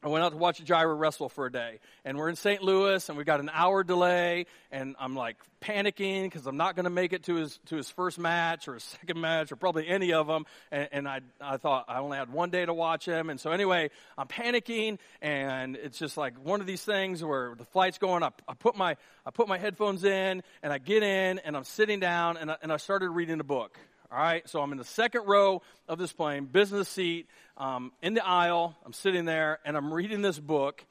I 0.00 0.06
went 0.06 0.24
out 0.24 0.30
to 0.30 0.36
watch 0.36 0.64
Jairo 0.64 0.96
wrestle 0.96 1.28
for 1.28 1.46
a 1.46 1.52
day. 1.52 1.80
And 2.04 2.16
we're 2.16 2.28
in 2.28 2.36
St. 2.36 2.62
Louis, 2.62 3.08
and 3.08 3.18
we've 3.18 3.26
got 3.26 3.40
an 3.40 3.50
hour 3.52 3.82
delay, 3.82 4.46
and 4.70 4.94
I'm 5.00 5.16
like 5.16 5.36
panicking 5.60 6.22
because 6.24 6.46
I'm 6.46 6.56
not 6.56 6.76
going 6.76 6.84
to 6.84 6.90
make 6.90 7.12
it 7.12 7.24
to 7.24 7.34
his, 7.34 7.58
to 7.66 7.76
his 7.76 7.90
first 7.90 8.16
match 8.16 8.68
or 8.68 8.74
his 8.74 8.84
second 9.00 9.20
match 9.20 9.50
or 9.50 9.56
probably 9.56 9.88
any 9.88 10.12
of 10.12 10.28
them. 10.28 10.46
And, 10.70 10.88
and 10.92 11.08
I, 11.08 11.20
I 11.40 11.56
thought 11.56 11.86
I 11.88 11.98
only 11.98 12.16
had 12.16 12.32
one 12.32 12.50
day 12.50 12.64
to 12.64 12.72
watch 12.72 13.06
him. 13.06 13.28
And 13.28 13.40
so 13.40 13.50
anyway, 13.50 13.90
I'm 14.16 14.28
panicking, 14.28 14.98
and 15.20 15.74
it's 15.74 15.98
just 15.98 16.16
like 16.16 16.34
one 16.44 16.60
of 16.60 16.68
these 16.68 16.84
things 16.84 17.24
where 17.24 17.56
the 17.56 17.64
flight's 17.64 17.98
going 17.98 18.22
up. 18.22 18.40
I 18.46 18.54
put 18.54 18.76
my, 18.76 18.96
I 19.26 19.32
put 19.32 19.48
my 19.48 19.58
headphones 19.58 20.04
in, 20.04 20.44
and 20.62 20.72
I 20.72 20.78
get 20.78 21.02
in, 21.02 21.40
and 21.40 21.56
I'm 21.56 21.64
sitting 21.64 21.98
down, 21.98 22.36
and 22.36 22.52
I, 22.52 22.56
and 22.62 22.72
I 22.72 22.76
started 22.76 23.10
reading 23.10 23.40
a 23.40 23.44
book. 23.44 23.76
All 24.10 24.18
right, 24.18 24.48
so 24.48 24.62
I'm 24.62 24.72
in 24.72 24.78
the 24.78 24.84
second 24.84 25.26
row 25.26 25.60
of 25.86 25.98
this 25.98 26.14
plane, 26.14 26.46
business 26.46 26.88
seat, 26.88 27.26
um, 27.58 27.92
in 28.00 28.14
the 28.14 28.26
aisle. 28.26 28.74
I'm 28.86 28.94
sitting 28.94 29.26
there 29.26 29.58
and 29.66 29.76
I'm 29.76 29.92
reading 29.92 30.22
this 30.22 30.38
book 30.38 30.82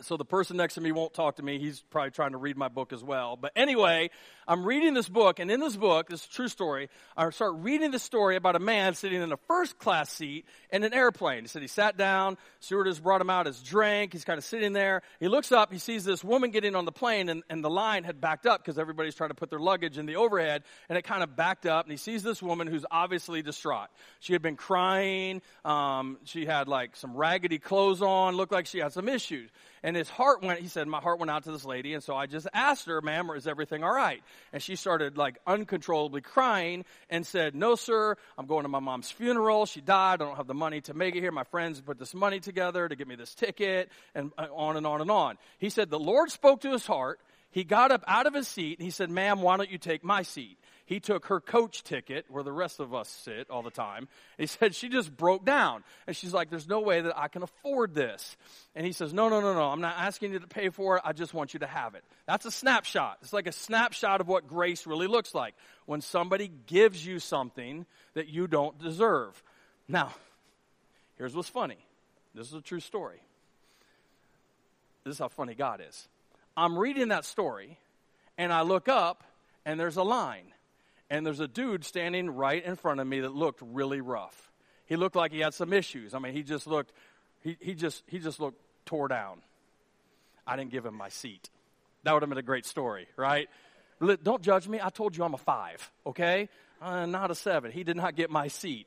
so 0.00 0.16
the 0.16 0.24
person 0.24 0.56
next 0.56 0.74
to 0.74 0.80
me 0.80 0.92
won't 0.92 1.14
talk 1.14 1.36
to 1.36 1.42
me. 1.42 1.58
He's 1.58 1.82
probably 1.90 2.10
trying 2.10 2.32
to 2.32 2.38
read 2.38 2.56
my 2.56 2.68
book 2.68 2.92
as 2.92 3.02
well. 3.02 3.36
But 3.36 3.52
anyway, 3.56 4.10
I'm 4.48 4.64
reading 4.64 4.94
this 4.94 5.10
book, 5.10 5.40
and 5.40 5.50
in 5.50 5.60
this 5.60 5.76
book, 5.76 6.08
this 6.08 6.26
true 6.26 6.48
story, 6.48 6.88
I 7.14 7.28
start 7.28 7.56
reading 7.56 7.90
the 7.90 7.98
story 7.98 8.34
about 8.34 8.56
a 8.56 8.58
man 8.58 8.94
sitting 8.94 9.20
in 9.20 9.30
a 9.30 9.36
first 9.46 9.78
class 9.78 10.10
seat 10.10 10.46
in 10.70 10.82
an 10.84 10.94
airplane. 10.94 11.42
He 11.42 11.48
said 11.48 11.60
he 11.60 11.68
sat 11.68 11.98
down, 11.98 12.38
stewardess 12.60 12.98
brought 12.98 13.20
him 13.20 13.28
out 13.28 13.44
his 13.44 13.62
drink, 13.62 14.14
he's 14.14 14.24
kind 14.24 14.38
of 14.38 14.44
sitting 14.44 14.72
there. 14.72 15.02
He 15.20 15.28
looks 15.28 15.52
up, 15.52 15.70
he 15.70 15.78
sees 15.78 16.02
this 16.02 16.24
woman 16.24 16.50
getting 16.50 16.74
on 16.74 16.86
the 16.86 16.92
plane, 16.92 17.28
and, 17.28 17.42
and 17.50 17.62
the 17.62 17.68
line 17.68 18.04
had 18.04 18.22
backed 18.22 18.46
up 18.46 18.62
because 18.64 18.78
everybody's 18.78 19.14
trying 19.14 19.28
to 19.28 19.34
put 19.34 19.50
their 19.50 19.58
luggage 19.58 19.98
in 19.98 20.06
the 20.06 20.16
overhead, 20.16 20.62
and 20.88 20.96
it 20.96 21.02
kind 21.02 21.22
of 21.22 21.36
backed 21.36 21.66
up, 21.66 21.84
and 21.84 21.90
he 21.90 21.98
sees 21.98 22.22
this 22.22 22.42
woman 22.42 22.68
who's 22.68 22.86
obviously 22.90 23.42
distraught. 23.42 23.88
She 24.20 24.32
had 24.32 24.40
been 24.40 24.56
crying, 24.56 25.42
um, 25.66 26.16
she 26.24 26.46
had 26.46 26.68
like 26.68 26.96
some 26.96 27.14
raggedy 27.14 27.58
clothes 27.58 28.00
on, 28.00 28.34
looked 28.34 28.52
like 28.52 28.64
she 28.64 28.78
had 28.78 28.94
some 28.94 29.10
issues. 29.10 29.50
And 29.82 29.94
his 29.94 30.08
heart 30.08 30.42
went, 30.42 30.60
he 30.60 30.66
said, 30.66 30.88
my 30.88 30.98
heart 30.98 31.20
went 31.20 31.30
out 31.30 31.44
to 31.44 31.52
this 31.52 31.64
lady. 31.64 31.94
And 31.94 32.02
so 32.02 32.16
I 32.16 32.26
just 32.26 32.48
asked 32.52 32.86
her, 32.86 33.00
ma'am, 33.00 33.30
is 33.30 33.46
everything 33.46 33.84
all 33.84 33.94
right? 33.94 34.22
And 34.52 34.62
she 34.62 34.76
started 34.76 35.16
like 35.16 35.38
uncontrollably 35.46 36.20
crying 36.20 36.84
and 37.10 37.26
said, 37.26 37.54
no, 37.54 37.74
sir, 37.74 38.16
I'm 38.36 38.46
going 38.46 38.62
to 38.62 38.68
my 38.68 38.80
mom's 38.80 39.10
funeral. 39.10 39.66
She 39.66 39.80
died. 39.80 40.22
I 40.22 40.24
don't 40.24 40.36
have 40.36 40.46
the 40.46 40.54
money 40.54 40.80
to 40.82 40.94
make 40.94 41.14
it 41.16 41.20
here. 41.20 41.32
My 41.32 41.44
friends 41.44 41.80
put 41.80 41.98
this 41.98 42.14
money 42.14 42.40
together 42.40 42.88
to 42.88 42.96
get 42.96 43.08
me 43.08 43.16
this 43.16 43.34
ticket 43.34 43.90
and 44.14 44.32
uh, 44.38 44.46
on 44.52 44.76
and 44.76 44.86
on 44.86 45.00
and 45.00 45.10
on. 45.10 45.38
He 45.58 45.70
said, 45.70 45.90
the 45.90 45.98
Lord 45.98 46.30
spoke 46.30 46.62
to 46.62 46.72
his 46.72 46.86
heart. 46.86 47.20
He 47.50 47.64
got 47.64 47.90
up 47.90 48.04
out 48.06 48.26
of 48.26 48.34
his 48.34 48.46
seat 48.46 48.78
and 48.78 48.84
he 48.84 48.90
said, 48.90 49.10
ma'am, 49.10 49.40
why 49.40 49.56
don't 49.56 49.70
you 49.70 49.78
take 49.78 50.04
my 50.04 50.22
seat? 50.22 50.58
He 50.88 51.00
took 51.00 51.26
her 51.26 51.38
coach 51.38 51.84
ticket, 51.84 52.24
where 52.30 52.42
the 52.42 52.50
rest 52.50 52.80
of 52.80 52.94
us 52.94 53.10
sit 53.10 53.50
all 53.50 53.62
the 53.62 53.70
time. 53.70 54.08
He 54.38 54.46
said 54.46 54.74
she 54.74 54.88
just 54.88 55.14
broke 55.14 55.44
down. 55.44 55.84
And 56.06 56.16
she's 56.16 56.32
like, 56.32 56.48
There's 56.48 56.66
no 56.66 56.80
way 56.80 57.02
that 57.02 57.12
I 57.14 57.28
can 57.28 57.42
afford 57.42 57.92
this. 57.92 58.38
And 58.74 58.86
he 58.86 58.92
says, 58.92 59.12
No, 59.12 59.28
no, 59.28 59.42
no, 59.42 59.52
no. 59.52 59.64
I'm 59.64 59.82
not 59.82 59.96
asking 59.98 60.32
you 60.32 60.38
to 60.38 60.46
pay 60.46 60.70
for 60.70 60.96
it. 60.96 61.02
I 61.04 61.12
just 61.12 61.34
want 61.34 61.52
you 61.52 61.60
to 61.60 61.66
have 61.66 61.94
it. 61.94 62.04
That's 62.26 62.46
a 62.46 62.50
snapshot. 62.50 63.18
It's 63.20 63.34
like 63.34 63.46
a 63.46 63.52
snapshot 63.52 64.22
of 64.22 64.28
what 64.28 64.48
grace 64.48 64.86
really 64.86 65.08
looks 65.08 65.34
like 65.34 65.54
when 65.84 66.00
somebody 66.00 66.50
gives 66.66 67.04
you 67.04 67.18
something 67.18 67.84
that 68.14 68.28
you 68.28 68.46
don't 68.46 68.78
deserve. 68.78 69.42
Now, 69.88 70.14
here's 71.18 71.36
what's 71.36 71.50
funny 71.50 71.76
this 72.34 72.46
is 72.46 72.54
a 72.54 72.62
true 72.62 72.80
story. 72.80 73.20
This 75.04 75.16
is 75.16 75.18
how 75.18 75.28
funny 75.28 75.54
God 75.54 75.82
is. 75.86 76.08
I'm 76.56 76.78
reading 76.78 77.08
that 77.08 77.26
story, 77.26 77.78
and 78.38 78.54
I 78.54 78.62
look 78.62 78.88
up, 78.88 79.22
and 79.66 79.78
there's 79.78 79.98
a 79.98 80.02
line 80.02 80.54
and 81.10 81.24
there's 81.24 81.40
a 81.40 81.48
dude 81.48 81.84
standing 81.84 82.30
right 82.30 82.64
in 82.64 82.76
front 82.76 83.00
of 83.00 83.06
me 83.06 83.20
that 83.20 83.34
looked 83.34 83.60
really 83.62 84.00
rough. 84.00 84.50
He 84.86 84.96
looked 84.96 85.16
like 85.16 85.32
he 85.32 85.40
had 85.40 85.54
some 85.54 85.72
issues. 85.72 86.14
I 86.14 86.18
mean, 86.18 86.32
he 86.32 86.42
just 86.42 86.66
looked, 86.66 86.92
he, 87.42 87.56
he 87.60 87.74
just 87.74 88.02
he 88.06 88.18
just 88.18 88.40
looked 88.40 88.60
tore 88.86 89.08
down. 89.08 89.42
I 90.46 90.56
didn't 90.56 90.70
give 90.70 90.86
him 90.86 90.94
my 90.94 91.10
seat. 91.10 91.50
That 92.04 92.12
would 92.12 92.22
have 92.22 92.30
been 92.30 92.38
a 92.38 92.42
great 92.42 92.64
story, 92.64 93.06
right? 93.16 93.48
Don't 94.22 94.42
judge 94.42 94.68
me. 94.68 94.80
I 94.82 94.88
told 94.90 95.16
you 95.16 95.24
I'm 95.24 95.34
a 95.34 95.38
five, 95.38 95.90
okay? 96.06 96.48
Uh, 96.80 97.06
not 97.06 97.30
a 97.30 97.34
seven. 97.34 97.72
He 97.72 97.84
did 97.84 97.96
not 97.96 98.14
get 98.14 98.30
my 98.30 98.48
seat. 98.48 98.86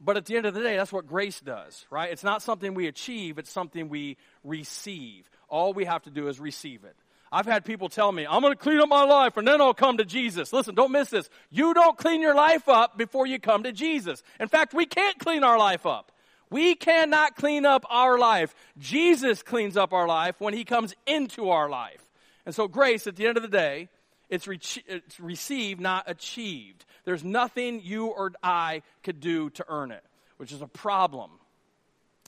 But 0.00 0.16
at 0.16 0.26
the 0.26 0.36
end 0.36 0.46
of 0.46 0.54
the 0.54 0.60
day, 0.60 0.76
that's 0.76 0.92
what 0.92 1.08
grace 1.08 1.40
does, 1.40 1.84
right? 1.90 2.12
It's 2.12 2.22
not 2.22 2.42
something 2.42 2.74
we 2.74 2.86
achieve, 2.86 3.38
it's 3.38 3.50
something 3.50 3.88
we 3.88 4.16
receive. 4.44 5.28
All 5.48 5.72
we 5.72 5.86
have 5.86 6.02
to 6.04 6.10
do 6.10 6.28
is 6.28 6.38
receive 6.38 6.84
it. 6.84 6.94
I've 7.30 7.46
had 7.46 7.64
people 7.64 7.88
tell 7.88 8.10
me, 8.10 8.26
I'm 8.26 8.40
going 8.40 8.54
to 8.54 8.58
clean 8.58 8.80
up 8.80 8.88
my 8.88 9.04
life 9.04 9.36
and 9.36 9.46
then 9.46 9.60
I'll 9.60 9.74
come 9.74 9.98
to 9.98 10.04
Jesus. 10.04 10.52
Listen, 10.52 10.74
don't 10.74 10.92
miss 10.92 11.10
this. 11.10 11.28
You 11.50 11.74
don't 11.74 11.96
clean 11.98 12.22
your 12.22 12.34
life 12.34 12.68
up 12.68 12.96
before 12.96 13.26
you 13.26 13.38
come 13.38 13.64
to 13.64 13.72
Jesus. 13.72 14.22
In 14.40 14.48
fact, 14.48 14.72
we 14.72 14.86
can't 14.86 15.18
clean 15.18 15.44
our 15.44 15.58
life 15.58 15.84
up. 15.84 16.10
We 16.50 16.74
cannot 16.74 17.36
clean 17.36 17.66
up 17.66 17.84
our 17.90 18.18
life. 18.18 18.54
Jesus 18.78 19.42
cleans 19.42 19.76
up 19.76 19.92
our 19.92 20.06
life 20.06 20.36
when 20.38 20.54
he 20.54 20.64
comes 20.64 20.94
into 21.06 21.50
our 21.50 21.68
life. 21.68 22.02
And 22.46 22.54
so 22.54 22.66
grace, 22.66 23.06
at 23.06 23.16
the 23.16 23.26
end 23.26 23.36
of 23.36 23.42
the 23.42 23.48
day, 23.48 23.90
it's, 24.30 24.46
re- 24.46 24.60
it's 24.86 25.20
received, 25.20 25.80
not 25.80 26.04
achieved. 26.06 26.86
There's 27.04 27.24
nothing 27.24 27.82
you 27.82 28.06
or 28.06 28.32
I 28.42 28.82
could 29.02 29.20
do 29.20 29.50
to 29.50 29.66
earn 29.68 29.90
it, 29.90 30.02
which 30.38 30.52
is 30.52 30.62
a 30.62 30.66
problem. 30.66 31.30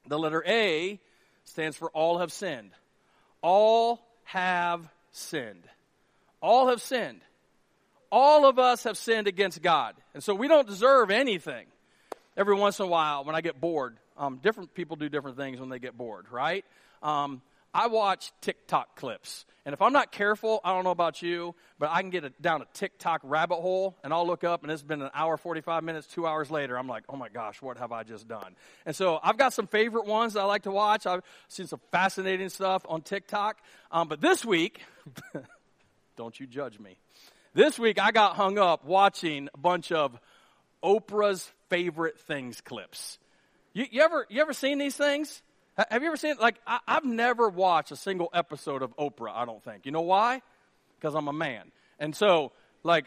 The 0.06 0.18
letter 0.18 0.44
A 0.46 1.00
stands 1.44 1.76
for 1.76 1.90
all 1.90 2.18
have 2.18 2.32
sinned. 2.32 2.72
All 3.42 4.00
have 4.32 4.88
sinned. 5.10 5.64
All 6.40 6.68
have 6.68 6.80
sinned. 6.80 7.20
All 8.12 8.46
of 8.46 8.60
us 8.60 8.84
have 8.84 8.96
sinned 8.96 9.26
against 9.26 9.60
God. 9.60 9.96
And 10.14 10.22
so 10.22 10.34
we 10.34 10.46
don't 10.46 10.68
deserve 10.68 11.10
anything. 11.10 11.66
Every 12.36 12.54
once 12.54 12.78
in 12.78 12.84
a 12.84 12.88
while, 12.88 13.24
when 13.24 13.34
I 13.34 13.40
get 13.40 13.60
bored, 13.60 13.96
um, 14.16 14.38
different 14.40 14.72
people 14.72 14.94
do 14.94 15.08
different 15.08 15.36
things 15.36 15.58
when 15.58 15.68
they 15.68 15.80
get 15.80 15.98
bored, 15.98 16.26
right? 16.30 16.64
Um, 17.02 17.42
I 17.72 17.86
watch 17.86 18.32
TikTok 18.40 18.96
clips. 18.96 19.44
And 19.64 19.72
if 19.72 19.82
I'm 19.82 19.92
not 19.92 20.10
careful, 20.10 20.60
I 20.64 20.72
don't 20.74 20.84
know 20.84 20.90
about 20.90 21.22
you, 21.22 21.54
but 21.78 21.90
I 21.90 22.00
can 22.00 22.10
get 22.10 22.24
a, 22.24 22.30
down 22.40 22.62
a 22.62 22.66
TikTok 22.72 23.20
rabbit 23.22 23.56
hole 23.56 23.96
and 24.02 24.12
I'll 24.12 24.26
look 24.26 24.42
up 24.42 24.62
and 24.62 24.72
it's 24.72 24.82
been 24.82 25.02
an 25.02 25.10
hour, 25.14 25.36
45 25.36 25.84
minutes, 25.84 26.06
two 26.06 26.26
hours 26.26 26.50
later. 26.50 26.76
I'm 26.76 26.88
like, 26.88 27.04
oh 27.08 27.16
my 27.16 27.28
gosh, 27.28 27.60
what 27.62 27.76
have 27.78 27.92
I 27.92 28.02
just 28.02 28.26
done? 28.26 28.56
And 28.86 28.96
so 28.96 29.20
I've 29.22 29.36
got 29.36 29.52
some 29.52 29.66
favorite 29.66 30.06
ones 30.06 30.34
I 30.34 30.44
like 30.44 30.62
to 30.62 30.70
watch. 30.70 31.06
I've 31.06 31.22
seen 31.48 31.66
some 31.66 31.80
fascinating 31.92 32.48
stuff 32.48 32.84
on 32.88 33.02
TikTok. 33.02 33.58
Um, 33.92 34.08
but 34.08 34.20
this 34.20 34.44
week, 34.44 34.80
don't 36.16 36.38
you 36.40 36.46
judge 36.46 36.78
me. 36.80 36.96
This 37.54 37.78
week 37.78 38.00
I 38.00 38.10
got 38.10 38.36
hung 38.36 38.58
up 38.58 38.84
watching 38.84 39.48
a 39.52 39.58
bunch 39.58 39.92
of 39.92 40.18
Oprah's 40.82 41.50
favorite 41.68 42.18
things 42.20 42.60
clips. 42.60 43.18
You, 43.72 43.86
you 43.90 44.02
ever 44.02 44.26
you 44.28 44.40
ever 44.40 44.52
seen 44.52 44.78
these 44.78 44.96
things? 44.96 45.42
Uh, 45.80 45.84
have 45.90 46.02
you 46.02 46.08
ever 46.08 46.16
seen 46.18 46.34
like 46.38 46.56
I, 46.66 46.80
I've 46.86 47.06
never 47.06 47.48
watched 47.48 47.90
a 47.90 47.96
single 47.96 48.28
episode 48.34 48.82
of 48.82 48.94
Oprah. 48.98 49.32
I 49.34 49.46
don't 49.46 49.64
think. 49.64 49.86
You 49.86 49.92
know 49.92 50.02
why? 50.02 50.42
Because 50.98 51.14
I'm 51.14 51.26
a 51.26 51.32
man, 51.32 51.72
and 51.98 52.14
so 52.14 52.52
like 52.82 53.06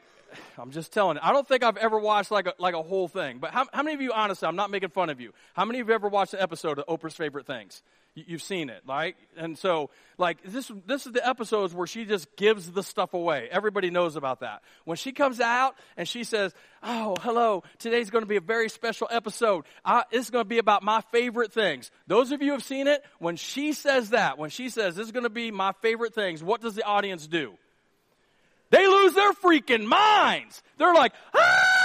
I'm 0.57 0.71
just 0.71 0.91
telling 0.93 1.17
you, 1.17 1.21
I 1.23 1.31
don't 1.33 1.47
think 1.47 1.63
I've 1.63 1.77
ever 1.77 1.97
watched 1.99 2.31
like 2.31 2.47
a, 2.47 2.53
like 2.57 2.75
a 2.75 2.81
whole 2.81 3.07
thing. 3.07 3.39
But 3.39 3.51
how, 3.51 3.65
how 3.73 3.83
many 3.83 3.95
of 3.95 4.01
you, 4.01 4.11
honestly, 4.13 4.47
I'm 4.47 4.55
not 4.55 4.71
making 4.71 4.89
fun 4.89 5.09
of 5.09 5.19
you. 5.19 5.33
How 5.53 5.65
many 5.65 5.79
of 5.79 5.87
you 5.87 5.93
ever 5.93 6.07
watched 6.07 6.33
an 6.33 6.39
episode 6.41 6.79
of 6.79 6.85
Oprah's 6.87 7.15
Favorite 7.15 7.45
Things? 7.45 7.81
You, 8.15 8.23
you've 8.27 8.43
seen 8.43 8.69
it, 8.69 8.83
right? 8.87 9.15
And 9.37 9.57
so, 9.57 9.89
like, 10.17 10.43
this, 10.43 10.71
this 10.85 11.05
is 11.05 11.13
the 11.13 11.27
episodes 11.27 11.73
where 11.73 11.87
she 11.87 12.05
just 12.05 12.35
gives 12.35 12.71
the 12.71 12.83
stuff 12.83 13.13
away. 13.13 13.47
Everybody 13.51 13.89
knows 13.89 14.15
about 14.15 14.41
that. 14.41 14.61
When 14.85 14.97
she 14.97 15.11
comes 15.11 15.39
out 15.39 15.75
and 15.97 16.07
she 16.07 16.23
says, 16.23 16.53
Oh, 16.81 17.15
hello, 17.21 17.63
today's 17.79 18.09
going 18.09 18.23
to 18.23 18.27
be 18.27 18.35
a 18.35 18.41
very 18.41 18.69
special 18.69 19.07
episode. 19.09 19.65
Uh, 19.85 20.03
it's 20.11 20.29
going 20.29 20.43
to 20.43 20.49
be 20.49 20.57
about 20.57 20.83
my 20.83 21.01
favorite 21.11 21.53
things. 21.53 21.91
Those 22.07 22.31
of 22.31 22.41
you 22.41 22.51
have 22.51 22.63
seen 22.63 22.87
it, 22.87 23.03
when 23.19 23.35
she 23.35 23.73
says 23.73 24.11
that, 24.11 24.37
when 24.37 24.49
she 24.49 24.69
says, 24.69 24.95
This 24.95 25.05
is 25.05 25.11
going 25.11 25.23
to 25.23 25.29
be 25.29 25.51
my 25.51 25.71
favorite 25.81 26.13
things, 26.13 26.43
what 26.43 26.61
does 26.61 26.75
the 26.75 26.83
audience 26.83 27.27
do? 27.27 27.53
They 28.73 28.87
lose 28.87 29.13
their 29.13 29.33
freaking 29.33 29.85
minds. 29.85 30.63
They're 30.79 30.95
like, 30.95 31.13
ah! 31.35 31.79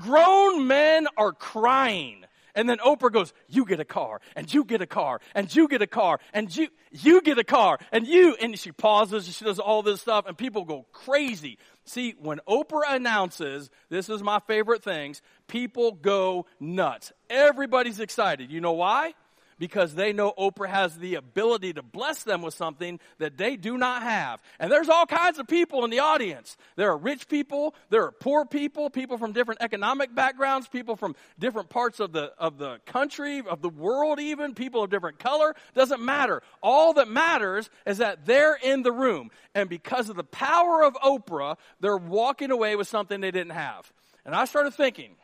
Grown 0.00 0.66
men 0.66 1.08
are 1.16 1.32
crying. 1.32 2.26
And 2.54 2.68
then 2.68 2.76
Oprah 2.78 3.10
goes, 3.10 3.32
you 3.48 3.64
get 3.64 3.80
a 3.80 3.86
car, 3.86 4.20
and 4.34 4.52
you 4.52 4.64
get 4.64 4.82
a 4.82 4.86
car, 4.86 5.22
and 5.34 5.54
you 5.54 5.66
get 5.66 5.80
a 5.80 5.86
car, 5.86 6.20
and 6.34 6.54
you, 6.54 6.68
you 6.90 7.22
get 7.22 7.38
a 7.38 7.44
car, 7.44 7.78
and 7.90 8.06
you, 8.06 8.36
and 8.38 8.58
she 8.58 8.70
pauses, 8.70 9.24
and 9.24 9.34
she 9.34 9.46
does 9.46 9.58
all 9.58 9.82
this 9.82 10.02
stuff, 10.02 10.26
and 10.26 10.36
people 10.36 10.66
go 10.66 10.84
crazy. 10.92 11.56
See, 11.86 12.14
when 12.18 12.40
Oprah 12.46 12.82
announces, 12.90 13.70
this 13.88 14.10
is 14.10 14.22
my 14.22 14.40
favorite 14.46 14.82
things, 14.84 15.22
people 15.48 15.92
go 15.92 16.44
nuts. 16.60 17.14
Everybody's 17.30 18.00
excited. 18.00 18.50
You 18.50 18.60
know 18.60 18.72
why? 18.72 19.14
Because 19.58 19.94
they 19.94 20.12
know 20.12 20.32
Oprah 20.38 20.68
has 20.68 20.96
the 20.98 21.14
ability 21.14 21.72
to 21.74 21.82
bless 21.82 22.22
them 22.22 22.42
with 22.42 22.54
something 22.54 23.00
that 23.18 23.36
they 23.36 23.56
do 23.56 23.78
not 23.78 24.02
have. 24.02 24.42
And 24.58 24.70
there's 24.70 24.88
all 24.88 25.06
kinds 25.06 25.38
of 25.38 25.46
people 25.46 25.84
in 25.84 25.90
the 25.90 26.00
audience. 26.00 26.56
There 26.76 26.90
are 26.90 26.96
rich 26.96 27.28
people, 27.28 27.74
there 27.90 28.04
are 28.04 28.12
poor 28.12 28.44
people, 28.44 28.90
people 28.90 29.18
from 29.18 29.32
different 29.32 29.62
economic 29.62 30.14
backgrounds, 30.14 30.68
people 30.68 30.96
from 30.96 31.16
different 31.38 31.70
parts 31.70 32.00
of 32.00 32.12
the 32.12 32.32
of 32.38 32.58
the 32.58 32.78
country, 32.86 33.42
of 33.46 33.62
the 33.62 33.68
world 33.68 34.20
even, 34.20 34.54
people 34.54 34.82
of 34.82 34.90
different 34.90 35.18
color, 35.18 35.54
doesn't 35.74 36.02
matter. 36.02 36.42
All 36.62 36.94
that 36.94 37.08
matters 37.08 37.70
is 37.86 37.98
that 37.98 38.26
they're 38.26 38.58
in 38.62 38.82
the 38.82 38.92
room. 38.92 39.30
And 39.54 39.68
because 39.68 40.08
of 40.08 40.16
the 40.16 40.24
power 40.24 40.84
of 40.84 40.94
Oprah, 40.94 41.56
they're 41.80 41.96
walking 41.96 42.50
away 42.50 42.76
with 42.76 42.88
something 42.88 43.20
they 43.20 43.30
didn't 43.30 43.52
have. 43.52 43.90
And 44.24 44.34
I 44.34 44.44
started 44.44 44.74
thinking, 44.74 45.16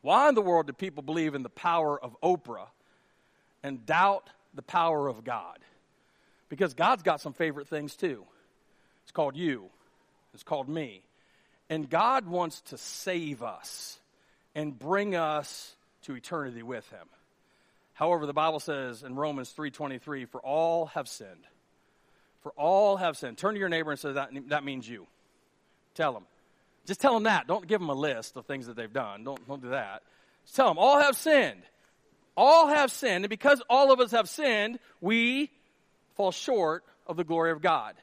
why 0.00 0.28
in 0.28 0.34
the 0.34 0.42
world 0.42 0.68
do 0.68 0.72
people 0.72 1.02
believe 1.02 1.34
in 1.34 1.42
the 1.42 1.48
power 1.50 2.02
of 2.02 2.16
Oprah 2.22 2.68
and 3.66 3.84
doubt 3.84 4.30
the 4.54 4.62
power 4.62 5.08
of 5.08 5.24
God. 5.24 5.58
Because 6.48 6.74
God's 6.74 7.02
got 7.02 7.20
some 7.20 7.32
favorite 7.32 7.66
things 7.66 7.96
too. 7.96 8.24
It's 9.02 9.10
called 9.10 9.36
you, 9.36 9.70
it's 10.32 10.44
called 10.44 10.68
me. 10.68 11.02
And 11.68 11.90
God 11.90 12.28
wants 12.28 12.60
to 12.62 12.78
save 12.78 13.42
us 13.42 13.98
and 14.54 14.78
bring 14.78 15.16
us 15.16 15.74
to 16.02 16.14
eternity 16.14 16.62
with 16.62 16.88
him. 16.90 17.08
However, 17.94 18.24
the 18.24 18.32
Bible 18.32 18.60
says 18.60 19.02
in 19.02 19.16
Romans 19.16 19.50
3:23, 19.50 20.26
"For 20.26 20.40
all 20.40 20.86
have 20.86 21.08
sinned." 21.08 21.46
For 22.42 22.52
all 22.52 22.98
have 22.98 23.16
sinned. 23.16 23.36
Turn 23.36 23.54
to 23.54 23.58
your 23.58 23.68
neighbor 23.68 23.90
and 23.90 23.98
say 23.98 24.12
that 24.12 24.30
that 24.50 24.62
means 24.62 24.88
you. 24.88 25.08
Tell 25.94 26.12
them. 26.12 26.28
Just 26.84 27.00
tell 27.00 27.14
them 27.14 27.24
that. 27.24 27.48
Don't 27.48 27.66
give 27.66 27.80
them 27.80 27.90
a 27.90 27.94
list 27.94 28.36
of 28.36 28.46
things 28.46 28.68
that 28.68 28.76
they've 28.76 28.92
done. 28.92 29.24
Don't, 29.24 29.44
don't 29.48 29.60
do 29.60 29.70
that. 29.70 30.04
Just 30.44 30.54
tell 30.54 30.68
them 30.68 30.78
all 30.78 31.00
have 31.00 31.16
sinned 31.16 31.64
all 32.36 32.68
have 32.68 32.90
sinned, 32.90 33.24
and 33.24 33.30
because 33.30 33.62
all 33.68 33.92
of 33.92 34.00
us 34.00 34.10
have 34.10 34.28
sinned, 34.28 34.78
we 35.00 35.50
fall 36.14 36.32
short 36.32 36.84
of 37.06 37.16
the 37.16 37.24
glory 37.24 37.50
of 37.50 37.62
God. 37.62 37.94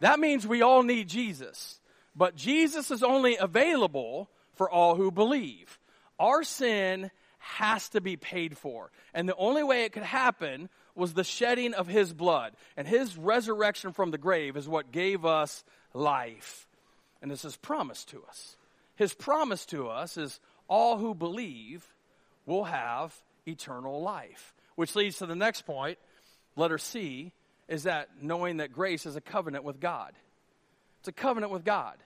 That 0.00 0.20
means 0.20 0.46
we 0.46 0.62
all 0.62 0.82
need 0.82 1.08
Jesus. 1.08 1.80
But 2.16 2.36
Jesus 2.36 2.90
is 2.90 3.02
only 3.02 3.36
available 3.36 4.28
for 4.54 4.70
all 4.70 4.96
who 4.96 5.10
believe. 5.10 5.78
Our 6.18 6.42
sin 6.42 7.10
has 7.38 7.88
to 7.90 8.00
be 8.00 8.16
paid 8.16 8.56
for. 8.56 8.90
And 9.14 9.28
the 9.28 9.36
only 9.36 9.62
way 9.62 9.84
it 9.84 9.92
could 9.92 10.02
happen 10.02 10.68
was 10.94 11.14
the 11.14 11.24
shedding 11.24 11.72
of 11.74 11.86
his 11.86 12.12
blood. 12.12 12.52
And 12.76 12.86
his 12.86 13.16
resurrection 13.16 13.92
from 13.92 14.10
the 14.10 14.18
grave 14.18 14.56
is 14.56 14.68
what 14.68 14.92
gave 14.92 15.24
us 15.24 15.64
life. 15.94 16.66
And 17.22 17.30
this 17.30 17.44
is 17.44 17.56
promised 17.56 18.10
to 18.10 18.22
us. 18.28 18.56
His 18.96 19.14
promise 19.14 19.64
to 19.66 19.88
us 19.88 20.16
is 20.18 20.40
all 20.68 20.98
who 20.98 21.14
believe 21.14 21.86
will 22.44 22.64
have 22.64 23.14
eternal 23.46 24.02
life. 24.02 24.54
Which 24.74 24.94
leads 24.94 25.18
to 25.18 25.26
the 25.26 25.34
next 25.34 25.66
point, 25.66 25.98
letter 26.56 26.78
C, 26.78 27.32
is 27.68 27.84
that 27.84 28.08
knowing 28.20 28.58
that 28.58 28.72
grace 28.72 29.06
is 29.06 29.16
a 29.16 29.20
covenant 29.20 29.64
with 29.64 29.80
God. 29.80 30.12
It's 31.00 31.08
a 31.08 31.12
covenant 31.12 31.52
with 31.52 31.64
God. 31.64 31.96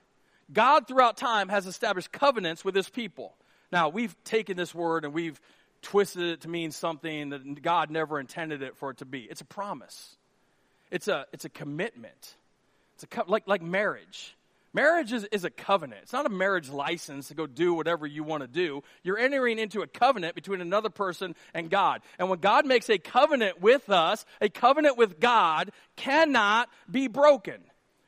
God 0.53 0.87
throughout 0.87 1.17
time 1.17 1.49
has 1.49 1.67
established 1.67 2.13
covenants 2.13 2.65
with 2.65 2.75
his 2.75 2.89
people. 2.89 3.35
Now, 3.73 3.89
we've 3.89 4.15
taken 4.25 4.57
this 4.57 4.75
word 4.75 5.05
and 5.05 5.15
we've 5.15 5.41
twisted 5.83 6.23
it 6.23 6.41
to 6.43 6.49
mean 6.49 6.71
something 6.71 7.31
that 7.31 7.63
God 7.63 7.91
never 7.91 8.21
intended 8.21 8.63
it 8.63 8.77
for 8.77 8.91
it 8.91 8.99
to 8.99 9.05
be. 9.05 9.21
It's 9.23 9.41
a 9.41 9.47
promise. 9.47 10.17
It's 10.91 11.09
a, 11.09 11.27
it's 11.33 11.45
a 11.45 11.49
commitment. 11.49 12.37
It's 12.95 13.05
a 13.05 13.07
co- 13.07 13.25
like, 13.27 13.49
like 13.49 13.63
marriage. 13.63 14.37
Marriage 14.75 15.13
is, 15.13 15.25
is 15.31 15.45
a 15.45 15.51
covenant. 15.51 16.01
It's 16.03 16.13
not 16.13 16.27
a 16.27 16.31
marriage 16.31 16.69
license 16.69 17.29
to 17.29 17.35
go 17.35 17.47
do 17.47 17.75
whatever 17.75 18.07
you 18.07 18.25
want 18.25 18.43
to 18.43 18.49
do. 18.49 18.83
You're 19.05 19.19
entering 19.19 19.61
into 19.61 19.83
a 19.83 19.87
covenant 19.87 20.35
between 20.35 20.61
another 20.61 20.91
person 20.91 21.37
and 21.55 21.71
God. 21.71 22.03
And 22.19 22.29
when 22.29 22.41
God 22.41 22.67
makes 22.67 22.91
a 22.91 22.99
covenant 22.99 23.61
with 23.61 23.89
us, 23.89 24.27
a 24.41 24.49
covenant 24.49 24.99
with 24.99 25.21
God 25.21 25.71
cannot 25.95 26.69
be 26.91 27.07
broken. 27.07 27.63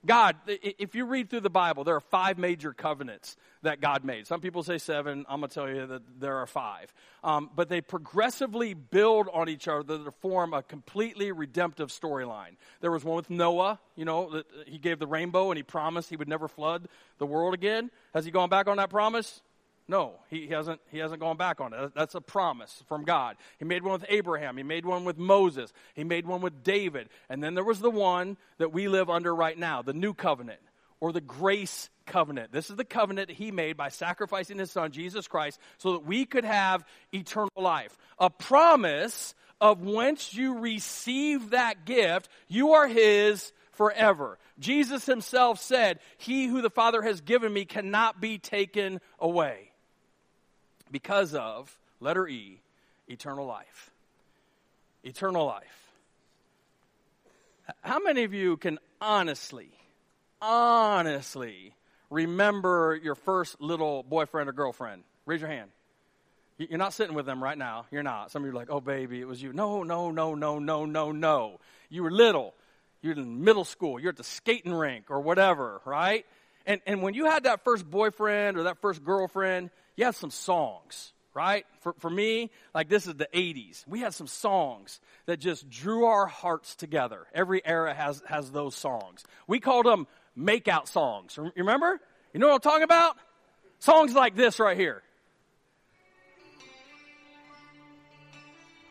God, 0.06 0.36
if 0.46 0.94
you 0.94 1.04
read 1.04 1.28
through 1.28 1.40
the 1.40 1.50
Bible, 1.50 1.84
there 1.84 1.96
are 1.96 2.00
five 2.00 2.38
major 2.38 2.72
covenants 2.72 3.36
that 3.62 3.80
God 3.80 4.04
made. 4.04 4.26
Some 4.26 4.40
people 4.40 4.62
say 4.62 4.78
seven. 4.78 5.26
I'm 5.28 5.40
going 5.40 5.50
to 5.50 5.54
tell 5.54 5.68
you 5.68 5.86
that 5.86 6.20
there 6.20 6.36
are 6.36 6.46
five. 6.46 6.92
Um, 7.24 7.50
but 7.54 7.68
they 7.68 7.80
progressively 7.80 8.74
build 8.74 9.28
on 9.32 9.48
each 9.48 9.68
other 9.68 9.98
to 9.98 10.10
form 10.20 10.54
a 10.54 10.62
completely 10.62 11.32
redemptive 11.32 11.88
storyline. 11.88 12.56
There 12.80 12.90
was 12.90 13.04
one 13.04 13.16
with 13.16 13.30
Noah, 13.30 13.80
you 13.96 14.04
know, 14.04 14.30
that 14.30 14.46
he 14.66 14.78
gave 14.78 14.98
the 14.98 15.06
rainbow 15.06 15.50
and 15.50 15.56
he 15.56 15.62
promised 15.62 16.08
he 16.08 16.16
would 16.16 16.28
never 16.28 16.48
flood 16.48 16.88
the 17.18 17.26
world 17.26 17.54
again. 17.54 17.90
Has 18.14 18.24
he 18.24 18.30
gone 18.30 18.48
back 18.48 18.68
on 18.68 18.76
that 18.76 18.90
promise? 18.90 19.42
No, 19.88 20.14
he 20.30 20.48
hasn't, 20.48 20.80
he 20.90 20.98
hasn't 20.98 21.20
gone 21.20 21.36
back 21.36 21.60
on 21.60 21.72
it. 21.72 21.92
That's 21.94 22.16
a 22.16 22.20
promise 22.20 22.82
from 22.88 23.04
God. 23.04 23.36
He 23.58 23.64
made 23.64 23.84
one 23.84 23.92
with 23.92 24.06
Abraham. 24.08 24.56
He 24.56 24.64
made 24.64 24.84
one 24.84 25.04
with 25.04 25.16
Moses. 25.16 25.72
He 25.94 26.02
made 26.02 26.26
one 26.26 26.40
with 26.40 26.64
David. 26.64 27.08
And 27.28 27.42
then 27.42 27.54
there 27.54 27.64
was 27.64 27.80
the 27.80 27.90
one 27.90 28.36
that 28.58 28.72
we 28.72 28.88
live 28.88 29.08
under 29.08 29.32
right 29.34 29.56
now, 29.56 29.82
the 29.82 29.92
new 29.92 30.12
covenant 30.12 30.60
or 30.98 31.12
the 31.12 31.20
grace 31.20 31.88
covenant. 32.04 32.50
This 32.50 32.68
is 32.68 32.76
the 32.76 32.84
covenant 32.84 33.30
he 33.30 33.52
made 33.52 33.76
by 33.76 33.90
sacrificing 33.90 34.58
his 34.58 34.72
son, 34.72 34.90
Jesus 34.90 35.28
Christ, 35.28 35.60
so 35.78 35.92
that 35.92 36.04
we 36.04 36.24
could 36.24 36.44
have 36.44 36.84
eternal 37.12 37.50
life. 37.56 37.96
A 38.18 38.30
promise 38.30 39.34
of 39.60 39.82
once 39.82 40.34
you 40.34 40.58
receive 40.58 41.50
that 41.50 41.84
gift, 41.84 42.28
you 42.48 42.72
are 42.72 42.88
his 42.88 43.52
forever. 43.72 44.38
Jesus 44.58 45.06
himself 45.06 45.60
said, 45.60 46.00
He 46.16 46.46
who 46.46 46.60
the 46.60 46.70
Father 46.70 47.02
has 47.02 47.20
given 47.20 47.52
me 47.52 47.64
cannot 47.66 48.20
be 48.20 48.38
taken 48.38 49.00
away 49.20 49.65
because 50.90 51.34
of, 51.34 51.76
letter 52.00 52.26
E, 52.28 52.60
eternal 53.08 53.46
life. 53.46 53.90
Eternal 55.04 55.46
life. 55.46 55.92
How 57.82 57.98
many 57.98 58.24
of 58.24 58.32
you 58.32 58.56
can 58.56 58.78
honestly, 59.00 59.70
honestly 60.40 61.74
remember 62.10 62.98
your 63.02 63.14
first 63.14 63.60
little 63.60 64.02
boyfriend 64.02 64.48
or 64.48 64.52
girlfriend? 64.52 65.02
Raise 65.24 65.40
your 65.40 65.50
hand. 65.50 65.70
You're 66.58 66.78
not 66.78 66.94
sitting 66.94 67.14
with 67.14 67.26
them 67.26 67.42
right 67.42 67.58
now. 67.58 67.86
You're 67.90 68.02
not. 68.02 68.30
Some 68.30 68.42
of 68.42 68.46
you 68.46 68.52
are 68.52 68.58
like, 68.58 68.70
oh, 68.70 68.80
baby, 68.80 69.20
it 69.20 69.28
was 69.28 69.42
you. 69.42 69.52
No, 69.52 69.82
no, 69.82 70.10
no, 70.10 70.34
no, 70.34 70.58
no, 70.58 70.86
no, 70.86 71.12
no. 71.12 71.60
You 71.90 72.02
were 72.02 72.10
little. 72.10 72.54
You're 73.02 73.12
in 73.12 73.44
middle 73.44 73.64
school. 73.64 74.00
You're 74.00 74.10
at 74.10 74.16
the 74.16 74.24
skating 74.24 74.72
rink 74.72 75.10
or 75.10 75.20
whatever, 75.20 75.82
right? 75.84 76.24
And, 76.64 76.80
and 76.86 77.02
when 77.02 77.12
you 77.14 77.26
had 77.26 77.44
that 77.44 77.62
first 77.62 77.88
boyfriend 77.88 78.56
or 78.56 78.64
that 78.64 78.78
first 78.80 79.04
girlfriend, 79.04 79.70
you 79.96 80.04
have 80.04 80.16
some 80.16 80.30
songs, 80.30 81.12
right? 81.34 81.66
For, 81.80 81.94
for 81.98 82.10
me, 82.10 82.50
like 82.74 82.88
this 82.88 83.06
is 83.06 83.14
the 83.14 83.28
80s. 83.32 83.86
We 83.86 84.00
had 84.00 84.14
some 84.14 84.26
songs 84.26 85.00
that 85.24 85.40
just 85.40 85.68
drew 85.68 86.04
our 86.04 86.26
hearts 86.26 86.76
together. 86.76 87.26
Every 87.34 87.64
era 87.66 87.94
has, 87.94 88.22
has 88.26 88.50
those 88.50 88.74
songs. 88.74 89.24
We 89.46 89.58
called 89.58 89.86
them 89.86 90.06
makeout 90.38 90.86
songs. 90.86 91.36
You 91.36 91.50
remember? 91.56 91.98
You 92.32 92.40
know 92.40 92.48
what 92.48 92.54
I'm 92.54 92.60
talking 92.60 92.82
about? 92.82 93.16
Songs 93.78 94.14
like 94.14 94.36
this 94.36 94.60
right 94.60 94.76
here. 94.76 95.02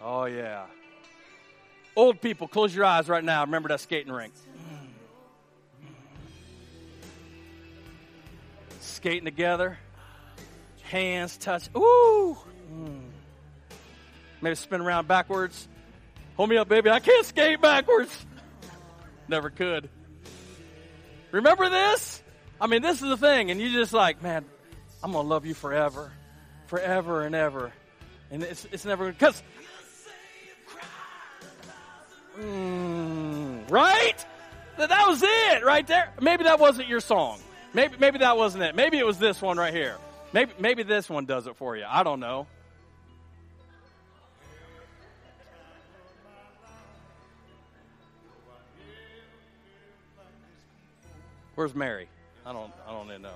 Oh, 0.01 0.25
yeah. 0.25 0.65
Old 1.95 2.21
people, 2.21 2.47
close 2.47 2.75
your 2.75 2.85
eyes 2.85 3.07
right 3.07 3.23
now. 3.23 3.43
Remember 3.43 3.69
that 3.69 3.79
skating 3.79 4.11
rink. 4.11 4.33
Skating 8.81 9.25
together 9.25 9.79
Hands 10.89 11.37
touch. 11.37 11.69
Ooh. 11.75 12.37
Mm. 12.71 13.01
Maybe 14.41 14.55
spin 14.55 14.81
around 14.81 15.07
backwards. 15.07 15.67
Hold 16.37 16.49
me 16.49 16.57
up, 16.57 16.67
baby. 16.67 16.89
I 16.89 16.99
can't 16.99 17.25
skate 17.25 17.61
backwards. 17.61 18.25
Never 19.27 19.49
could. 19.49 19.89
Remember 21.31 21.69
this? 21.69 22.21
I 22.59 22.67
mean, 22.67 22.81
this 22.81 23.01
is 23.01 23.09
the 23.09 23.17
thing, 23.17 23.51
and 23.51 23.59
you 23.59 23.71
just 23.71 23.93
like, 23.93 24.21
man, 24.21 24.45
I'm 25.03 25.11
gonna 25.11 25.27
love 25.27 25.45
you 25.45 25.53
forever, 25.53 26.11
forever 26.67 27.23
and 27.23 27.35
ever, 27.35 27.73
and 28.31 28.43
it's 28.43 28.65
it's 28.71 28.85
never 28.85 29.05
gonna 29.05 29.13
because, 29.13 29.43
mm, 32.39 33.69
right? 33.69 34.25
That, 34.77 34.89
that 34.89 35.07
was 35.07 35.21
it 35.23 35.65
right 35.65 35.85
there. 35.85 36.13
Maybe 36.21 36.45
that 36.45 36.59
wasn't 36.59 36.87
your 36.87 37.01
song. 37.01 37.39
Maybe 37.73 37.95
maybe 37.99 38.19
that 38.19 38.37
wasn't 38.37 38.63
it. 38.63 38.75
Maybe 38.75 38.97
it 38.97 39.05
was 39.05 39.19
this 39.19 39.41
one 39.41 39.57
right 39.57 39.73
here. 39.73 39.97
Maybe 40.35 40.51
maybe 40.59 40.83
this 40.83 41.09
one 41.09 41.23
does 41.23 41.47
it 41.47 41.55
for 41.55 41.77
you. 41.77 41.85
I 41.87 42.03
don't 42.03 42.19
know. 42.19 42.45
Where's 51.55 51.73
Mary? 51.73 52.09
I 52.45 52.51
don't. 52.51 52.69
I 52.85 52.91
don't 52.91 53.07
even 53.07 53.21
know. 53.21 53.29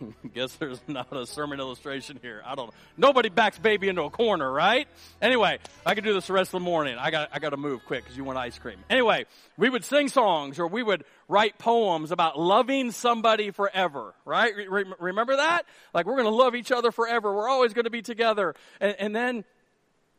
Guess 0.34 0.54
there's 0.56 0.80
not 0.86 1.14
a 1.14 1.26
sermon 1.26 1.60
illustration 1.60 2.18
here. 2.22 2.42
I 2.44 2.54
don't 2.54 2.68
know. 2.68 2.74
Nobody 2.96 3.28
backs 3.28 3.58
baby 3.58 3.88
into 3.88 4.02
a 4.02 4.10
corner, 4.10 4.50
right? 4.50 4.88
Anyway, 5.20 5.58
I 5.84 5.94
could 5.94 6.04
do 6.04 6.14
this 6.14 6.26
the 6.26 6.32
rest 6.32 6.48
of 6.48 6.60
the 6.60 6.64
morning. 6.64 6.96
I 6.98 7.10
got 7.10 7.30
I 7.32 7.38
got 7.38 7.50
to 7.50 7.56
move 7.56 7.84
quick 7.86 8.04
because 8.04 8.16
you 8.16 8.24
want 8.24 8.38
ice 8.38 8.58
cream. 8.58 8.78
Anyway, 8.88 9.26
we 9.56 9.68
would 9.68 9.84
sing 9.84 10.08
songs 10.08 10.58
or 10.58 10.66
we 10.66 10.82
would 10.82 11.04
write 11.28 11.58
poems 11.58 12.10
about 12.10 12.38
loving 12.38 12.90
somebody 12.90 13.50
forever, 13.50 14.14
right? 14.24 14.52
Re- 14.68 14.84
remember 14.98 15.36
that? 15.36 15.62
Like 15.92 16.06
we're 16.06 16.16
going 16.16 16.24
to 16.24 16.30
love 16.30 16.54
each 16.54 16.72
other 16.72 16.90
forever. 16.92 17.34
We're 17.34 17.48
always 17.48 17.74
going 17.74 17.84
to 17.84 17.90
be 17.90 18.02
together. 18.02 18.54
And, 18.80 18.96
and 18.98 19.16
then 19.16 19.44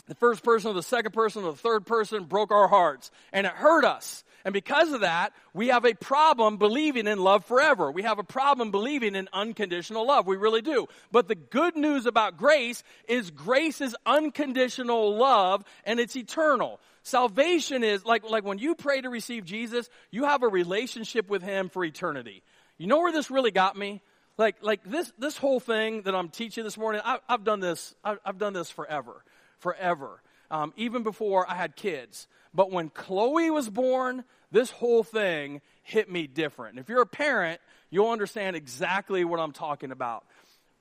the 0.09 0.15
first 0.15 0.43
person 0.43 0.71
or 0.71 0.73
the 0.73 0.83
second 0.83 1.13
person 1.13 1.43
or 1.43 1.51
the 1.51 1.57
third 1.57 1.85
person 1.85 2.25
broke 2.25 2.51
our 2.51 2.67
hearts 2.67 3.11
and 3.31 3.45
it 3.45 3.53
hurt 3.53 3.85
us. 3.85 4.23
And 4.43 4.53
because 4.53 4.91
of 4.91 5.01
that, 5.01 5.33
we 5.53 5.67
have 5.67 5.85
a 5.85 5.93
problem 5.93 6.57
believing 6.57 7.07
in 7.07 7.19
love 7.19 7.45
forever. 7.45 7.91
We 7.91 8.03
have 8.03 8.17
a 8.19 8.23
problem 8.23 8.71
believing 8.71 9.15
in 9.15 9.29
unconditional 9.33 10.07
love. 10.07 10.25
We 10.25 10.37
really 10.37 10.61
do. 10.61 10.87
But 11.11 11.27
the 11.27 11.35
good 11.35 11.75
news 11.75 12.05
about 12.05 12.37
grace 12.37 12.83
is 13.07 13.29
grace 13.31 13.81
is 13.81 13.95
unconditional 14.05 15.15
love 15.15 15.63
and 15.85 15.99
it's 15.99 16.15
eternal. 16.15 16.79
Salvation 17.03 17.83
is 17.83 18.03
like, 18.03 18.23
like 18.27 18.43
when 18.43 18.57
you 18.57 18.75
pray 18.75 19.01
to 19.01 19.09
receive 19.09 19.45
Jesus, 19.45 19.89
you 20.09 20.25
have 20.25 20.41
a 20.41 20.47
relationship 20.47 21.29
with 21.29 21.43
Him 21.43 21.69
for 21.69 21.83
eternity. 21.83 22.41
You 22.77 22.87
know 22.87 22.99
where 22.99 23.11
this 23.11 23.29
really 23.29 23.51
got 23.51 23.77
me? 23.77 24.01
Like, 24.39 24.55
like 24.61 24.81
this, 24.85 25.11
this 25.19 25.37
whole 25.37 25.59
thing 25.59 26.03
that 26.03 26.15
I'm 26.15 26.29
teaching 26.29 26.63
this 26.63 26.77
morning, 26.77 27.01
I, 27.03 27.19
have 27.27 27.43
done 27.43 27.59
this, 27.59 27.93
I, 28.05 28.15
I've 28.25 28.37
done 28.37 28.53
this 28.53 28.71
forever, 28.71 29.21
forever. 29.59 30.21
Um, 30.51 30.73
even 30.77 31.03
before 31.03 31.49
I 31.49 31.53
had 31.53 31.75
kids. 31.75 32.27
But 32.53 32.71
when 32.71 32.89
Chloe 32.89 33.51
was 33.51 33.69
born, 33.69 34.23
this 34.51 34.71
whole 34.71 35.03
thing 35.03 35.61
hit 35.83 36.09
me 36.09 36.25
different. 36.25 36.71
And 36.71 36.79
if 36.79 36.89
you're 36.89 37.03
a 37.03 37.05
parent, 37.07 37.61
you'll 37.91 38.09
understand 38.09 38.55
exactly 38.55 39.23
what 39.23 39.39
I'm 39.39 39.51
talking 39.51 39.91
about. 39.91 40.25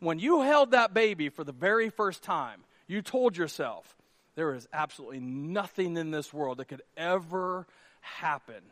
When 0.01 0.19
you 0.19 0.43
held 0.43 0.71
that 0.71 0.95
baby 0.95 1.29
for 1.29 1.45
the 1.45 1.53
very 1.53 1.91
first 1.91 2.23
time, 2.23 2.65
you 2.87 3.03
told 3.03 3.37
yourself, 3.37 3.97
there 4.37 4.55
is 4.55 4.69
absolutely 4.73 5.21
nothing 5.21 5.97
in 5.97 6.11
this 6.11 6.33
world 6.33 6.59
that 6.59 6.67
could 6.67 6.83
ever 6.97 7.67
happen. 8.01 8.63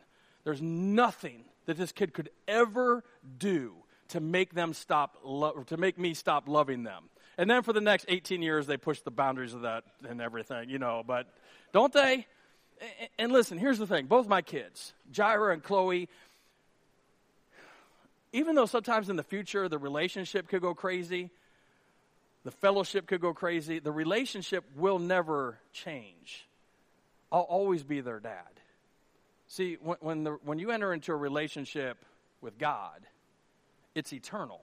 There's 0.43 0.61
nothing 0.61 1.43
that 1.65 1.77
this 1.77 1.91
kid 1.91 2.13
could 2.13 2.29
ever 2.47 3.03
do 3.37 3.73
to 4.09 4.19
make 4.21 4.53
them 4.53 4.73
stop 4.73 5.17
lo- 5.23 5.63
to 5.67 5.77
make 5.77 5.99
me 5.99 6.13
stop 6.13 6.47
loving 6.47 6.83
them. 6.83 7.09
And 7.37 7.49
then 7.49 7.61
for 7.61 7.73
the 7.73 7.81
next 7.81 8.05
18 8.07 8.41
years 8.41 8.67
they 8.67 8.77
push 8.77 9.01
the 9.01 9.11
boundaries 9.11 9.53
of 9.53 9.61
that 9.61 9.83
and 10.07 10.21
everything, 10.21 10.69
you 10.69 10.79
know, 10.79 11.03
but 11.05 11.27
don't 11.71 11.93
they? 11.93 12.25
and 13.17 13.31
listen, 13.31 13.57
here's 13.57 13.79
the 13.79 13.87
thing 13.87 14.05
both 14.05 14.27
my 14.27 14.41
kids, 14.41 14.93
Jaira 15.11 15.53
and 15.53 15.63
Chloe, 15.63 16.09
even 18.33 18.55
though 18.55 18.65
sometimes 18.65 19.09
in 19.09 19.15
the 19.15 19.23
future 19.23 19.69
the 19.69 19.77
relationship 19.77 20.47
could 20.47 20.61
go 20.61 20.73
crazy, 20.73 21.29
the 22.43 22.51
fellowship 22.51 23.07
could 23.07 23.21
go 23.21 23.33
crazy, 23.33 23.79
the 23.79 23.91
relationship 23.91 24.63
will 24.75 24.99
never 24.99 25.57
change. 25.73 26.47
I'll 27.31 27.41
always 27.41 27.83
be 27.83 28.01
their 28.01 28.19
dad. 28.19 28.47
See, 29.47 29.77
when, 29.81 29.97
when, 29.99 30.23
the, 30.23 30.31
when 30.43 30.59
you 30.59 30.71
enter 30.71 30.93
into 30.93 31.11
a 31.11 31.15
relationship 31.15 31.97
with 32.41 32.57
God, 32.57 33.05
it's 33.95 34.13
eternal. 34.13 34.61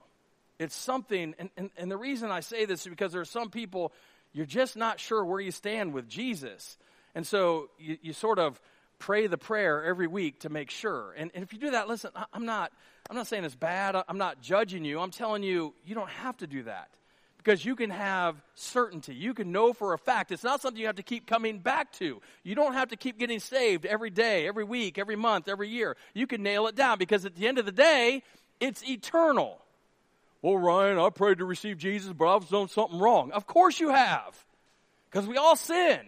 It's 0.59 0.75
something, 0.75 1.35
and, 1.37 1.49
and, 1.57 1.69
and 1.77 1.91
the 1.91 1.97
reason 1.97 2.31
I 2.31 2.39
say 2.39 2.65
this 2.65 2.81
is 2.81 2.87
because 2.87 3.11
there 3.11 3.21
are 3.21 3.25
some 3.25 3.49
people, 3.49 3.91
you're 4.33 4.45
just 4.45 4.77
not 4.77 4.99
sure 4.99 5.23
where 5.23 5.39
you 5.39 5.51
stand 5.51 5.93
with 5.93 6.07
Jesus. 6.07 6.77
And 7.13 7.25
so 7.27 7.69
you, 7.77 7.97
you 8.01 8.13
sort 8.13 8.39
of 8.39 8.59
pray 8.99 9.27
the 9.27 9.37
prayer 9.37 9.83
every 9.83 10.07
week 10.07 10.41
to 10.41 10.49
make 10.49 10.71
sure. 10.71 11.13
And, 11.17 11.31
and 11.35 11.43
if 11.43 11.53
you 11.53 11.59
do 11.59 11.71
that, 11.71 11.87
listen, 11.87 12.11
I, 12.15 12.25
I'm 12.33 12.45
not, 12.45 12.71
I'm 13.09 13.15
not 13.15 13.27
saying 13.27 13.43
it's 13.43 13.55
bad. 13.55 14.01
I'm 14.07 14.17
not 14.17 14.41
judging 14.41 14.85
you. 14.85 14.99
I'm 14.99 15.11
telling 15.11 15.43
you, 15.43 15.73
you 15.85 15.95
don't 15.95 16.09
have 16.09 16.37
to 16.37 16.47
do 16.47 16.63
that 16.63 16.89
because 17.37 17.63
you 17.63 17.75
can 17.75 17.91
have 17.91 18.41
certainty. 18.55 19.13
You 19.13 19.35
can 19.35 19.51
know 19.51 19.73
for 19.73 19.93
a 19.93 19.99
fact. 19.99 20.31
It's 20.31 20.43
not 20.43 20.61
something 20.61 20.79
you 20.79 20.87
have 20.87 20.95
to 20.95 21.03
keep 21.03 21.27
coming 21.27 21.59
back 21.59 21.91
to. 21.93 22.19
You 22.43 22.55
don't 22.55 22.73
have 22.73 22.89
to 22.89 22.95
keep 22.95 23.19
getting 23.19 23.39
saved 23.39 23.85
every 23.85 24.09
day, 24.09 24.47
every 24.47 24.63
week, 24.63 24.97
every 24.97 25.15
month, 25.15 25.47
every 25.47 25.69
year. 25.69 25.95
You 26.13 26.25
can 26.25 26.41
nail 26.41 26.65
it 26.67 26.75
down 26.75 26.97
because 26.97 27.25
at 27.25 27.35
the 27.35 27.47
end 27.47 27.59
of 27.59 27.65
the 27.65 27.71
day, 27.71 28.23
it's 28.59 28.83
eternal. 28.89 29.59
Well, 30.45 30.59
Ryan, 30.59 30.99
I 30.99 31.09
prayed 31.09 31.39
to 31.39 31.45
receive 31.45 31.79
Jesus, 31.79 32.13
but 32.13 32.27
I've 32.27 32.47
done 32.49 32.67
something 32.67 32.99
wrong. 32.99 33.31
Of 33.31 33.47
course 33.47 33.79
you 33.79 33.89
have. 33.89 34.45
Because 35.09 35.25
we 35.25 35.37
all 35.37 35.55
sin. 35.55 35.99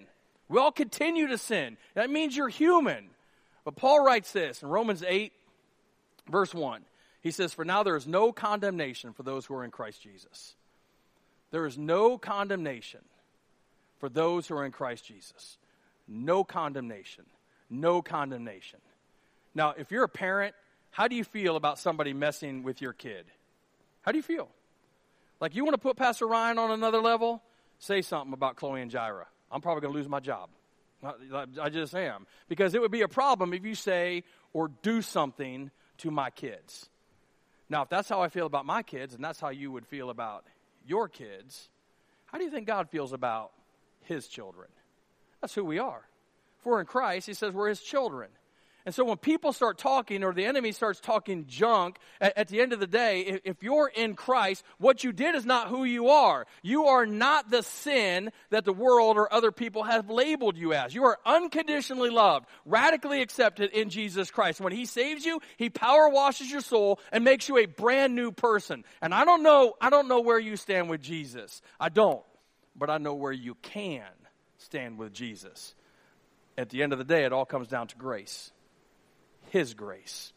We 0.47 0.59
all 0.59 0.71
continue 0.71 1.25
to 1.29 1.39
sin. 1.39 1.75
That 1.95 2.11
means 2.11 2.37
you're 2.37 2.47
human. 2.47 3.09
But 3.65 3.77
Paul 3.77 4.05
writes 4.05 4.31
this 4.33 4.61
in 4.61 4.69
Romans 4.69 5.01
8, 5.01 5.33
verse 6.29 6.53
1. 6.53 6.83
He 7.21 7.31
says, 7.31 7.51
For 7.51 7.65
now 7.65 7.81
there 7.81 7.95
is 7.95 8.05
no 8.05 8.31
condemnation 8.31 9.11
for 9.13 9.23
those 9.23 9.47
who 9.47 9.55
are 9.55 9.63
in 9.63 9.71
Christ 9.71 10.03
Jesus. 10.03 10.53
There 11.49 11.65
is 11.65 11.79
no 11.79 12.19
condemnation 12.19 13.01
for 13.97 14.07
those 14.07 14.45
who 14.45 14.55
are 14.55 14.65
in 14.65 14.71
Christ 14.71 15.03
Jesus. 15.03 15.57
No 16.07 16.43
condemnation. 16.43 17.25
No 17.71 18.03
condemnation. 18.03 18.81
Now, 19.55 19.73
if 19.75 19.89
you're 19.89 20.03
a 20.03 20.07
parent, 20.07 20.53
how 20.91 21.07
do 21.07 21.15
you 21.15 21.23
feel 21.23 21.55
about 21.55 21.79
somebody 21.79 22.13
messing 22.13 22.61
with 22.61 22.83
your 22.83 22.93
kid? 22.93 23.25
How 24.07 24.13
do 24.13 24.19
you 24.19 24.23
feel? 24.23 24.47
Like 25.41 25.53
you 25.53 25.65
want 25.65 25.73
to 25.73 25.77
put 25.79 25.97
Pastor 25.97 26.27
Ryan 26.27 26.57
on 26.57 26.71
another 26.71 27.01
level? 27.01 27.43
Say 27.77 28.01
something 28.01 28.31
about 28.31 28.55
Chloe 28.55 28.81
and 28.81 28.89
Jira. 28.89 29.25
I'm 29.51 29.59
probably 29.59 29.81
going 29.81 29.91
to 29.91 29.97
lose 29.99 30.07
my 30.07 30.21
job. 30.21 30.49
I 31.03 31.67
just 31.67 31.93
am. 31.93 32.25
Because 32.47 32.73
it 32.73 32.79
would 32.79 32.89
be 32.89 33.01
a 33.01 33.09
problem 33.09 33.53
if 33.53 33.65
you 33.65 33.75
say 33.75 34.23
or 34.53 34.69
do 34.81 35.01
something 35.01 35.71
to 35.97 36.09
my 36.09 36.29
kids. 36.29 36.89
Now, 37.67 37.81
if 37.81 37.89
that's 37.89 38.07
how 38.07 38.21
I 38.21 38.29
feel 38.29 38.45
about 38.45 38.65
my 38.65 38.81
kids, 38.81 39.13
and 39.13 39.21
that's 39.21 39.41
how 39.41 39.49
you 39.49 39.73
would 39.73 39.85
feel 39.85 40.09
about 40.09 40.45
your 40.85 41.09
kids, 41.09 41.67
how 42.27 42.37
do 42.37 42.45
you 42.45 42.49
think 42.49 42.65
God 42.65 42.89
feels 42.89 43.11
about 43.11 43.51
his 44.03 44.29
children? 44.29 44.69
That's 45.41 45.53
who 45.53 45.65
we 45.65 45.79
are. 45.79 46.07
If 46.59 46.65
we're 46.65 46.79
in 46.79 46.85
Christ, 46.85 47.27
he 47.27 47.33
says 47.33 47.53
we're 47.53 47.67
his 47.67 47.81
children. 47.81 48.29
And 48.87 48.95
so 48.95 49.03
when 49.03 49.17
people 49.17 49.51
start 49.51 49.77
talking 49.77 50.23
or 50.23 50.31
the 50.31 50.45
enemy 50.45 50.71
starts 50.71 51.01
talking 51.01 51.45
junk, 51.45 51.97
at, 52.21 52.37
at, 52.37 52.47
the 52.47 52.61
end 52.61 52.71
of 52.71 52.79
the 52.79 52.87
day, 52.87 53.19
if, 53.19 53.41
if 53.43 53.61
you're 53.61 53.91
in 53.93 54.15
Christ, 54.15 54.63
what 54.77 55.03
you 55.03 55.11
did 55.11 55.35
is 55.35 55.45
not 55.45 55.67
who 55.67 55.83
you 55.83 56.07
are. 56.07 56.47
You 56.61 56.85
are 56.85 57.05
not 57.05 57.49
the 57.49 57.63
sin 57.63 58.31
that 58.49 58.63
the 58.63 58.71
world 58.71 59.17
or 59.17 59.31
other 59.33 59.51
people 59.51 59.83
have 59.83 60.09
labeled 60.09 60.55
you 60.55 60.71
as. 60.71 60.95
You 60.95 61.03
are 61.03 61.19
unconditionally 61.25 62.09
loved, 62.09 62.45
radically 62.65 63.21
accepted 63.21 63.71
in 63.71 63.89
Jesus 63.89 64.31
Christ. 64.31 64.61
When 64.61 64.71
he 64.71 64.85
saves 64.85 65.25
you, 65.25 65.41
he 65.57 65.69
power 65.69 66.07
washes 66.07 66.49
your 66.49 66.61
soul 66.61 67.01
and 67.11 67.25
makes 67.25 67.49
you 67.49 67.57
a 67.57 67.65
brand 67.65 68.15
new 68.15 68.31
person. 68.31 68.85
And 69.01 69.13
I 69.13 69.25
don't 69.25 69.43
know, 69.43 69.73
I 69.81 69.89
don't 69.89 70.07
know 70.07 70.21
where 70.21 70.39
you 70.39 70.55
stand 70.55 70.89
with 70.89 71.01
Jesus. 71.01 71.61
I 71.77 71.89
don't. 71.89 72.23
But 72.73 72.89
I 72.89 72.99
know 72.99 73.15
where 73.15 73.33
you 73.33 73.55
can 73.61 74.07
stand 74.59 74.97
with 74.97 75.11
Jesus. 75.11 75.75
At 76.57 76.69
the 76.69 76.83
end 76.83 76.93
of 76.93 76.99
the 76.99 77.05
day, 77.05 77.25
it 77.25 77.33
all 77.33 77.45
comes 77.45 77.67
down 77.67 77.87
to 77.87 77.97
grace. 77.97 78.53
His 79.51 79.73
grace. 79.73 80.33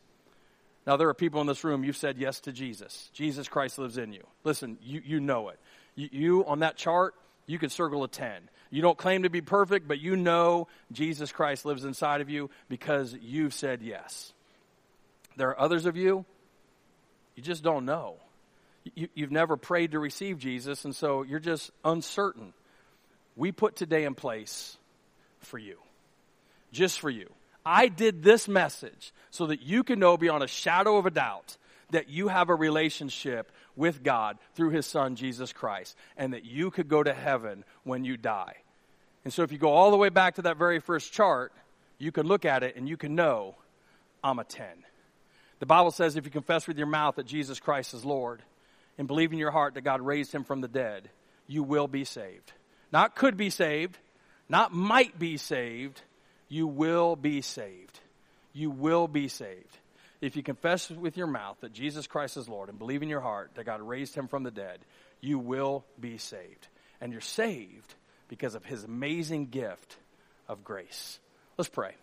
Now, 0.86 0.96
there 0.96 1.08
are 1.08 1.14
people 1.14 1.40
in 1.40 1.46
this 1.46 1.62
room, 1.62 1.84
you've 1.84 1.96
said 1.96 2.18
yes 2.18 2.40
to 2.40 2.52
Jesus. 2.52 3.10
Jesus 3.12 3.48
Christ 3.48 3.78
lives 3.78 3.98
in 3.98 4.12
you. 4.12 4.26
Listen, 4.44 4.78
you, 4.82 5.02
you 5.04 5.20
know 5.20 5.50
it. 5.50 5.58
You, 5.94 6.08
you, 6.10 6.44
on 6.46 6.60
that 6.60 6.76
chart, 6.76 7.14
you 7.46 7.58
can 7.58 7.68
circle 7.68 8.02
a 8.02 8.08
10. 8.08 8.48
You 8.70 8.82
don't 8.82 8.96
claim 8.96 9.24
to 9.24 9.30
be 9.30 9.40
perfect, 9.40 9.88
but 9.88 10.00
you 10.00 10.16
know 10.16 10.68
Jesus 10.92 11.32
Christ 11.32 11.64
lives 11.64 11.84
inside 11.84 12.20
of 12.20 12.30
you 12.30 12.50
because 12.68 13.14
you've 13.20 13.52
said 13.52 13.82
yes. 13.82 14.32
There 15.36 15.48
are 15.48 15.60
others 15.60 15.86
of 15.86 15.96
you, 15.96 16.24
you 17.34 17.42
just 17.42 17.62
don't 17.62 17.84
know. 17.84 18.16
You, 18.94 19.08
you've 19.14 19.32
never 19.32 19.56
prayed 19.56 19.92
to 19.92 19.98
receive 19.98 20.38
Jesus, 20.38 20.84
and 20.84 20.94
so 20.94 21.22
you're 21.22 21.38
just 21.38 21.70
uncertain. 21.84 22.52
We 23.36 23.52
put 23.52 23.76
today 23.76 24.04
in 24.04 24.14
place 24.14 24.76
for 25.40 25.58
you, 25.58 25.78
just 26.72 27.00
for 27.00 27.10
you. 27.10 27.30
I 27.64 27.88
did 27.88 28.22
this 28.22 28.48
message 28.48 29.12
so 29.30 29.46
that 29.46 29.62
you 29.62 29.84
can 29.84 29.98
know 29.98 30.16
beyond 30.16 30.42
a 30.42 30.48
shadow 30.48 30.96
of 30.96 31.06
a 31.06 31.10
doubt 31.10 31.56
that 31.90 32.08
you 32.08 32.28
have 32.28 32.48
a 32.48 32.54
relationship 32.54 33.50
with 33.76 34.02
God 34.02 34.38
through 34.54 34.70
his 34.70 34.86
son, 34.86 35.16
Jesus 35.16 35.52
Christ, 35.52 35.96
and 36.16 36.32
that 36.32 36.44
you 36.44 36.70
could 36.70 36.88
go 36.88 37.02
to 37.02 37.12
heaven 37.12 37.64
when 37.84 38.04
you 38.04 38.16
die. 38.16 38.56
And 39.24 39.32
so 39.32 39.42
if 39.42 39.52
you 39.52 39.58
go 39.58 39.70
all 39.70 39.90
the 39.90 39.96
way 39.96 40.08
back 40.08 40.36
to 40.36 40.42
that 40.42 40.56
very 40.56 40.80
first 40.80 41.12
chart, 41.12 41.52
you 41.98 42.12
can 42.12 42.26
look 42.26 42.44
at 42.44 42.62
it 42.62 42.76
and 42.76 42.88
you 42.88 42.96
can 42.96 43.14
know 43.14 43.56
I'm 44.24 44.38
a 44.38 44.44
10. 44.44 44.66
The 45.58 45.66
Bible 45.66 45.90
says 45.90 46.16
if 46.16 46.24
you 46.24 46.30
confess 46.30 46.66
with 46.66 46.78
your 46.78 46.86
mouth 46.86 47.16
that 47.16 47.26
Jesus 47.26 47.60
Christ 47.60 47.92
is 47.92 48.04
Lord 48.04 48.42
and 48.96 49.06
believe 49.06 49.32
in 49.32 49.38
your 49.38 49.50
heart 49.50 49.74
that 49.74 49.82
God 49.82 50.00
raised 50.00 50.32
him 50.32 50.44
from 50.44 50.62
the 50.62 50.68
dead, 50.68 51.10
you 51.46 51.62
will 51.62 51.88
be 51.88 52.04
saved. 52.04 52.52
Not 52.92 53.14
could 53.14 53.36
be 53.36 53.50
saved, 53.50 53.98
not 54.48 54.72
might 54.72 55.18
be 55.18 55.36
saved, 55.36 56.02
you 56.50 56.66
will 56.66 57.16
be 57.16 57.40
saved. 57.40 57.98
You 58.52 58.70
will 58.70 59.08
be 59.08 59.28
saved. 59.28 59.78
If 60.20 60.36
you 60.36 60.42
confess 60.42 60.90
with 60.90 61.16
your 61.16 61.28
mouth 61.28 61.56
that 61.60 61.72
Jesus 61.72 62.06
Christ 62.06 62.36
is 62.36 62.48
Lord 62.48 62.68
and 62.68 62.78
believe 62.78 63.02
in 63.02 63.08
your 63.08 63.20
heart 63.20 63.52
that 63.54 63.64
God 63.64 63.80
raised 63.80 64.14
him 64.14 64.28
from 64.28 64.42
the 64.42 64.50
dead, 64.50 64.80
you 65.22 65.38
will 65.38 65.84
be 65.98 66.18
saved. 66.18 66.68
And 67.00 67.12
you're 67.12 67.22
saved 67.22 67.94
because 68.28 68.54
of 68.54 68.64
his 68.64 68.84
amazing 68.84 69.46
gift 69.46 69.96
of 70.48 70.62
grace. 70.62 71.18
Let's 71.56 71.70
pray. 71.70 71.94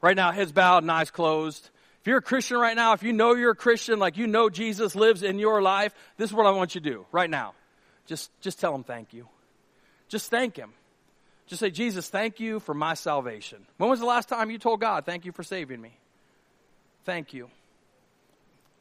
Right 0.00 0.16
now, 0.16 0.32
heads 0.32 0.50
bowed 0.50 0.82
and 0.82 0.90
eyes 0.90 1.10
closed. 1.10 1.70
If 2.00 2.08
you're 2.08 2.18
a 2.18 2.22
Christian 2.22 2.56
right 2.56 2.76
now, 2.76 2.94
if 2.94 3.02
you 3.02 3.12
know 3.12 3.34
you're 3.34 3.52
a 3.52 3.56
Christian, 3.56 3.98
like 3.98 4.16
you 4.16 4.26
know 4.26 4.50
Jesus 4.50 4.96
lives 4.96 5.22
in 5.22 5.38
your 5.38 5.62
life, 5.62 5.94
this 6.16 6.30
is 6.30 6.34
what 6.34 6.46
I 6.46 6.50
want 6.50 6.74
you 6.74 6.80
to 6.80 6.90
do 6.90 7.06
right 7.12 7.30
now. 7.30 7.54
Just, 8.06 8.30
just 8.40 8.58
tell 8.58 8.74
him 8.74 8.84
thank 8.84 9.12
you. 9.12 9.28
Just 10.08 10.30
thank 10.30 10.56
him. 10.56 10.72
Just 11.46 11.60
say, 11.60 11.70
Jesus, 11.70 12.08
thank 12.08 12.40
you 12.40 12.60
for 12.60 12.74
my 12.74 12.94
salvation. 12.94 13.66
When 13.76 13.90
was 13.90 14.00
the 14.00 14.06
last 14.06 14.28
time 14.28 14.50
you 14.50 14.58
told 14.58 14.80
God, 14.80 15.04
thank 15.04 15.24
you 15.24 15.32
for 15.32 15.42
saving 15.42 15.80
me? 15.80 15.98
Thank 17.04 17.34
you. 17.34 17.50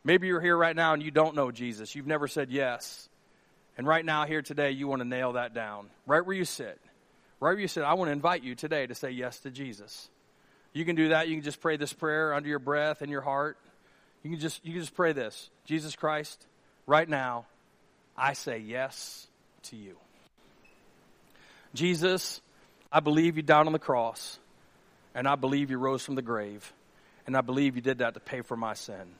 Maybe 0.03 0.27
you're 0.27 0.41
here 0.41 0.57
right 0.57 0.75
now 0.75 0.93
and 0.93 1.03
you 1.03 1.11
don't 1.11 1.35
know 1.35 1.51
Jesus. 1.51 1.95
You've 1.95 2.07
never 2.07 2.27
said 2.27 2.49
yes. 2.51 3.09
And 3.77 3.87
right 3.87 4.05
now, 4.05 4.25
here 4.25 4.41
today, 4.41 4.71
you 4.71 4.87
want 4.87 5.01
to 5.01 5.07
nail 5.07 5.33
that 5.33 5.53
down. 5.53 5.89
Right 6.05 6.25
where 6.25 6.35
you 6.35 6.45
sit. 6.45 6.79
Right 7.39 7.53
where 7.53 7.59
you 7.59 7.67
sit, 7.67 7.83
I 7.83 7.93
want 7.95 8.09
to 8.09 8.13
invite 8.13 8.43
you 8.43 8.55
today 8.55 8.85
to 8.87 8.95
say 8.95 9.11
yes 9.11 9.39
to 9.39 9.51
Jesus. 9.51 10.09
You 10.73 10.85
can 10.85 10.95
do 10.95 11.09
that. 11.09 11.27
You 11.27 11.35
can 11.35 11.43
just 11.43 11.59
pray 11.59 11.77
this 11.77 11.91
prayer 11.91 12.33
under 12.33 12.47
your 12.47 12.59
breath 12.59 13.01
in 13.01 13.09
your 13.09 13.21
heart. 13.21 13.57
You 14.23 14.31
can 14.31 14.39
just 14.39 14.63
you 14.65 14.73
can 14.73 14.81
just 14.81 14.95
pray 14.95 15.11
this. 15.11 15.49
Jesus 15.65 15.95
Christ, 15.95 16.45
right 16.87 17.07
now, 17.07 17.45
I 18.15 18.33
say 18.33 18.59
yes 18.59 19.27
to 19.63 19.75
you. 19.75 19.97
Jesus, 21.73 22.41
I 22.95 22.99
believe 22.99 23.37
you 23.37 23.43
died 23.43 23.65
on 23.65 23.73
the 23.73 23.79
cross, 23.79 24.37
and 25.15 25.27
I 25.27 25.35
believe 25.35 25.71
you 25.71 25.79
rose 25.79 26.05
from 26.05 26.13
the 26.13 26.21
grave, 26.21 26.71
and 27.25 27.35
I 27.35 27.41
believe 27.41 27.75
you 27.75 27.81
did 27.81 27.97
that 27.97 28.13
to 28.13 28.19
pay 28.19 28.41
for 28.41 28.55
my 28.55 28.75
sin. 28.75 29.15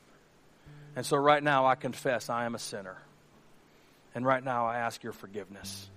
And 0.96 1.04
so 1.04 1.18
right 1.18 1.42
now 1.42 1.66
I 1.66 1.74
confess 1.74 2.30
I 2.30 2.46
am 2.46 2.54
a 2.54 2.60
sinner. 2.60 2.98
And 4.14 4.24
right 4.24 4.44
now 4.44 4.68
I 4.68 4.78
ask 4.78 5.02
your 5.02 5.12
forgiveness. 5.12 5.90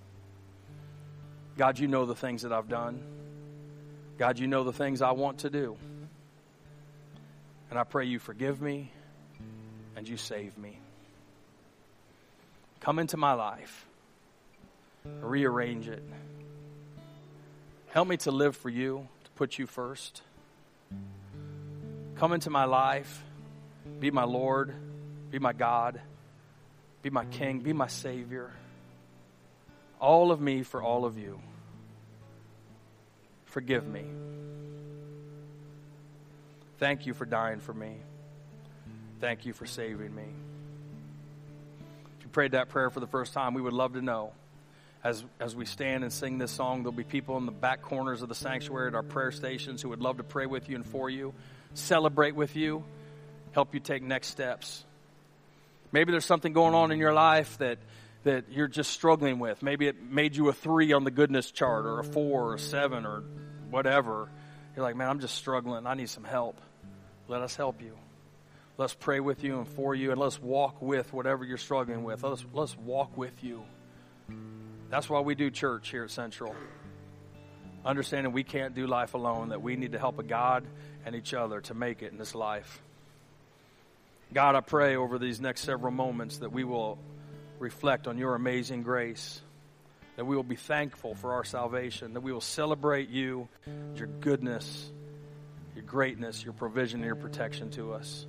God, 1.58 1.78
you 1.78 1.86
know 1.86 2.06
the 2.06 2.14
things 2.14 2.42
that 2.42 2.52
I've 2.52 2.68
done. 2.68 3.02
God, 4.16 4.38
you 4.38 4.46
know 4.46 4.64
the 4.64 4.72
things 4.72 5.02
I 5.02 5.10
want 5.10 5.40
to 5.40 5.50
do. 5.50 5.76
And 7.68 7.78
I 7.78 7.84
pray 7.84 8.06
you 8.06 8.18
forgive 8.18 8.62
me 8.62 8.90
and 9.96 10.08
you 10.08 10.16
save 10.16 10.56
me. 10.56 10.78
Come 12.80 12.98
into 12.98 13.18
my 13.18 13.34
life, 13.34 13.84
rearrange 15.20 15.88
it. 15.88 16.02
Help 17.96 18.08
me 18.08 18.18
to 18.18 18.30
live 18.30 18.54
for 18.54 18.68
you, 18.68 19.08
to 19.24 19.30
put 19.36 19.58
you 19.58 19.66
first. 19.66 20.20
Come 22.16 22.34
into 22.34 22.50
my 22.50 22.64
life, 22.64 23.24
be 24.00 24.10
my 24.10 24.24
Lord, 24.24 24.74
be 25.30 25.38
my 25.38 25.54
God, 25.54 25.98
be 27.00 27.08
my 27.08 27.24
King, 27.24 27.60
be 27.60 27.72
my 27.72 27.86
Savior. 27.86 28.50
All 29.98 30.30
of 30.30 30.42
me 30.42 30.62
for 30.62 30.82
all 30.82 31.06
of 31.06 31.16
you. 31.16 31.40
Forgive 33.46 33.86
me. 33.86 34.04
Thank 36.76 37.06
you 37.06 37.14
for 37.14 37.24
dying 37.24 37.60
for 37.60 37.72
me. 37.72 37.96
Thank 39.22 39.46
you 39.46 39.54
for 39.54 39.64
saving 39.64 40.14
me. 40.14 40.28
If 42.18 42.24
you 42.24 42.28
prayed 42.28 42.52
that 42.52 42.68
prayer 42.68 42.90
for 42.90 43.00
the 43.00 43.06
first 43.06 43.32
time, 43.32 43.54
we 43.54 43.62
would 43.62 43.72
love 43.72 43.94
to 43.94 44.02
know. 44.02 44.32
As, 45.06 45.24
as 45.38 45.54
we 45.54 45.66
stand 45.66 46.02
and 46.02 46.12
sing 46.12 46.38
this 46.38 46.50
song, 46.50 46.82
there'll 46.82 46.90
be 46.90 47.04
people 47.04 47.36
in 47.36 47.46
the 47.46 47.52
back 47.52 47.80
corners 47.80 48.22
of 48.22 48.28
the 48.28 48.34
sanctuary 48.34 48.88
at 48.88 48.96
our 48.96 49.04
prayer 49.04 49.30
stations 49.30 49.80
who 49.80 49.90
would 49.90 50.00
love 50.00 50.16
to 50.16 50.24
pray 50.24 50.46
with 50.46 50.68
you 50.68 50.74
and 50.74 50.84
for 50.84 51.08
you, 51.08 51.32
celebrate 51.74 52.34
with 52.34 52.56
you, 52.56 52.82
help 53.52 53.72
you 53.72 53.78
take 53.78 54.02
next 54.02 54.26
steps. 54.28 54.84
Maybe 55.92 56.10
there's 56.10 56.24
something 56.24 56.52
going 56.52 56.74
on 56.74 56.90
in 56.90 56.98
your 56.98 57.12
life 57.12 57.56
that 57.58 57.78
that 58.24 58.46
you're 58.50 58.66
just 58.66 58.90
struggling 58.90 59.38
with. 59.38 59.62
Maybe 59.62 59.86
it 59.86 60.02
made 60.02 60.34
you 60.34 60.48
a 60.48 60.52
three 60.52 60.92
on 60.92 61.04
the 61.04 61.12
goodness 61.12 61.52
chart, 61.52 61.86
or 61.86 62.00
a 62.00 62.04
four, 62.04 62.50
or 62.50 62.54
a 62.54 62.58
seven, 62.58 63.06
or 63.06 63.22
whatever. 63.70 64.28
You're 64.74 64.84
like, 64.84 64.96
man, 64.96 65.08
I'm 65.08 65.20
just 65.20 65.36
struggling. 65.36 65.86
I 65.86 65.94
need 65.94 66.10
some 66.10 66.24
help. 66.24 66.60
Let 67.28 67.42
us 67.42 67.54
help 67.54 67.80
you. 67.80 67.96
Let's 68.76 68.94
pray 68.94 69.20
with 69.20 69.44
you 69.44 69.58
and 69.58 69.68
for 69.68 69.94
you, 69.94 70.10
and 70.10 70.20
let's 70.20 70.42
walk 70.42 70.82
with 70.82 71.12
whatever 71.12 71.44
you're 71.44 71.58
struggling 71.58 72.02
with. 72.02 72.24
Let's, 72.24 72.44
let's 72.52 72.76
walk 72.76 73.16
with 73.16 73.44
you. 73.44 73.62
That's 74.90 75.08
why 75.08 75.20
we 75.20 75.34
do 75.34 75.50
church 75.50 75.90
here 75.90 76.04
at 76.04 76.10
Central. 76.10 76.54
Understanding 77.84 78.32
we 78.32 78.44
can't 78.44 78.74
do 78.74 78.86
life 78.86 79.14
alone, 79.14 79.50
that 79.50 79.62
we 79.62 79.76
need 79.76 79.92
to 79.92 79.98
help 79.98 80.18
a 80.18 80.22
God 80.22 80.66
and 81.04 81.14
each 81.14 81.34
other 81.34 81.60
to 81.62 81.74
make 81.74 82.02
it 82.02 82.12
in 82.12 82.18
this 82.18 82.34
life. 82.34 82.82
God, 84.32 84.56
I 84.56 84.60
pray 84.60 84.96
over 84.96 85.18
these 85.18 85.40
next 85.40 85.62
several 85.62 85.92
moments 85.92 86.38
that 86.38 86.50
we 86.50 86.64
will 86.64 86.98
reflect 87.58 88.08
on 88.08 88.18
your 88.18 88.34
amazing 88.34 88.82
grace, 88.82 89.40
that 90.16 90.24
we 90.24 90.34
will 90.34 90.42
be 90.42 90.56
thankful 90.56 91.14
for 91.14 91.34
our 91.34 91.44
salvation, 91.44 92.14
that 92.14 92.22
we 92.22 92.32
will 92.32 92.40
celebrate 92.40 93.08
you, 93.08 93.48
your 93.94 94.08
goodness, 94.08 94.90
your 95.74 95.84
greatness, 95.84 96.42
your 96.42 96.54
provision, 96.54 97.00
and 97.00 97.06
your 97.06 97.14
protection 97.14 97.70
to 97.70 97.92
us. 97.92 98.26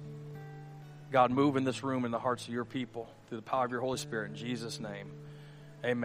God, 1.11 1.31
move 1.31 1.55
in 1.55 1.63
this 1.63 1.83
room 1.83 2.05
in 2.05 2.11
the 2.11 2.19
hearts 2.19 2.47
of 2.47 2.53
your 2.53 2.65
people 2.65 3.09
through 3.27 3.39
the 3.39 3.43
power 3.43 3.65
of 3.65 3.71
your 3.71 3.81
Holy 3.81 3.97
Spirit. 3.97 4.31
In 4.31 4.35
Jesus' 4.35 4.79
name, 4.79 5.11
amen. 5.83 6.03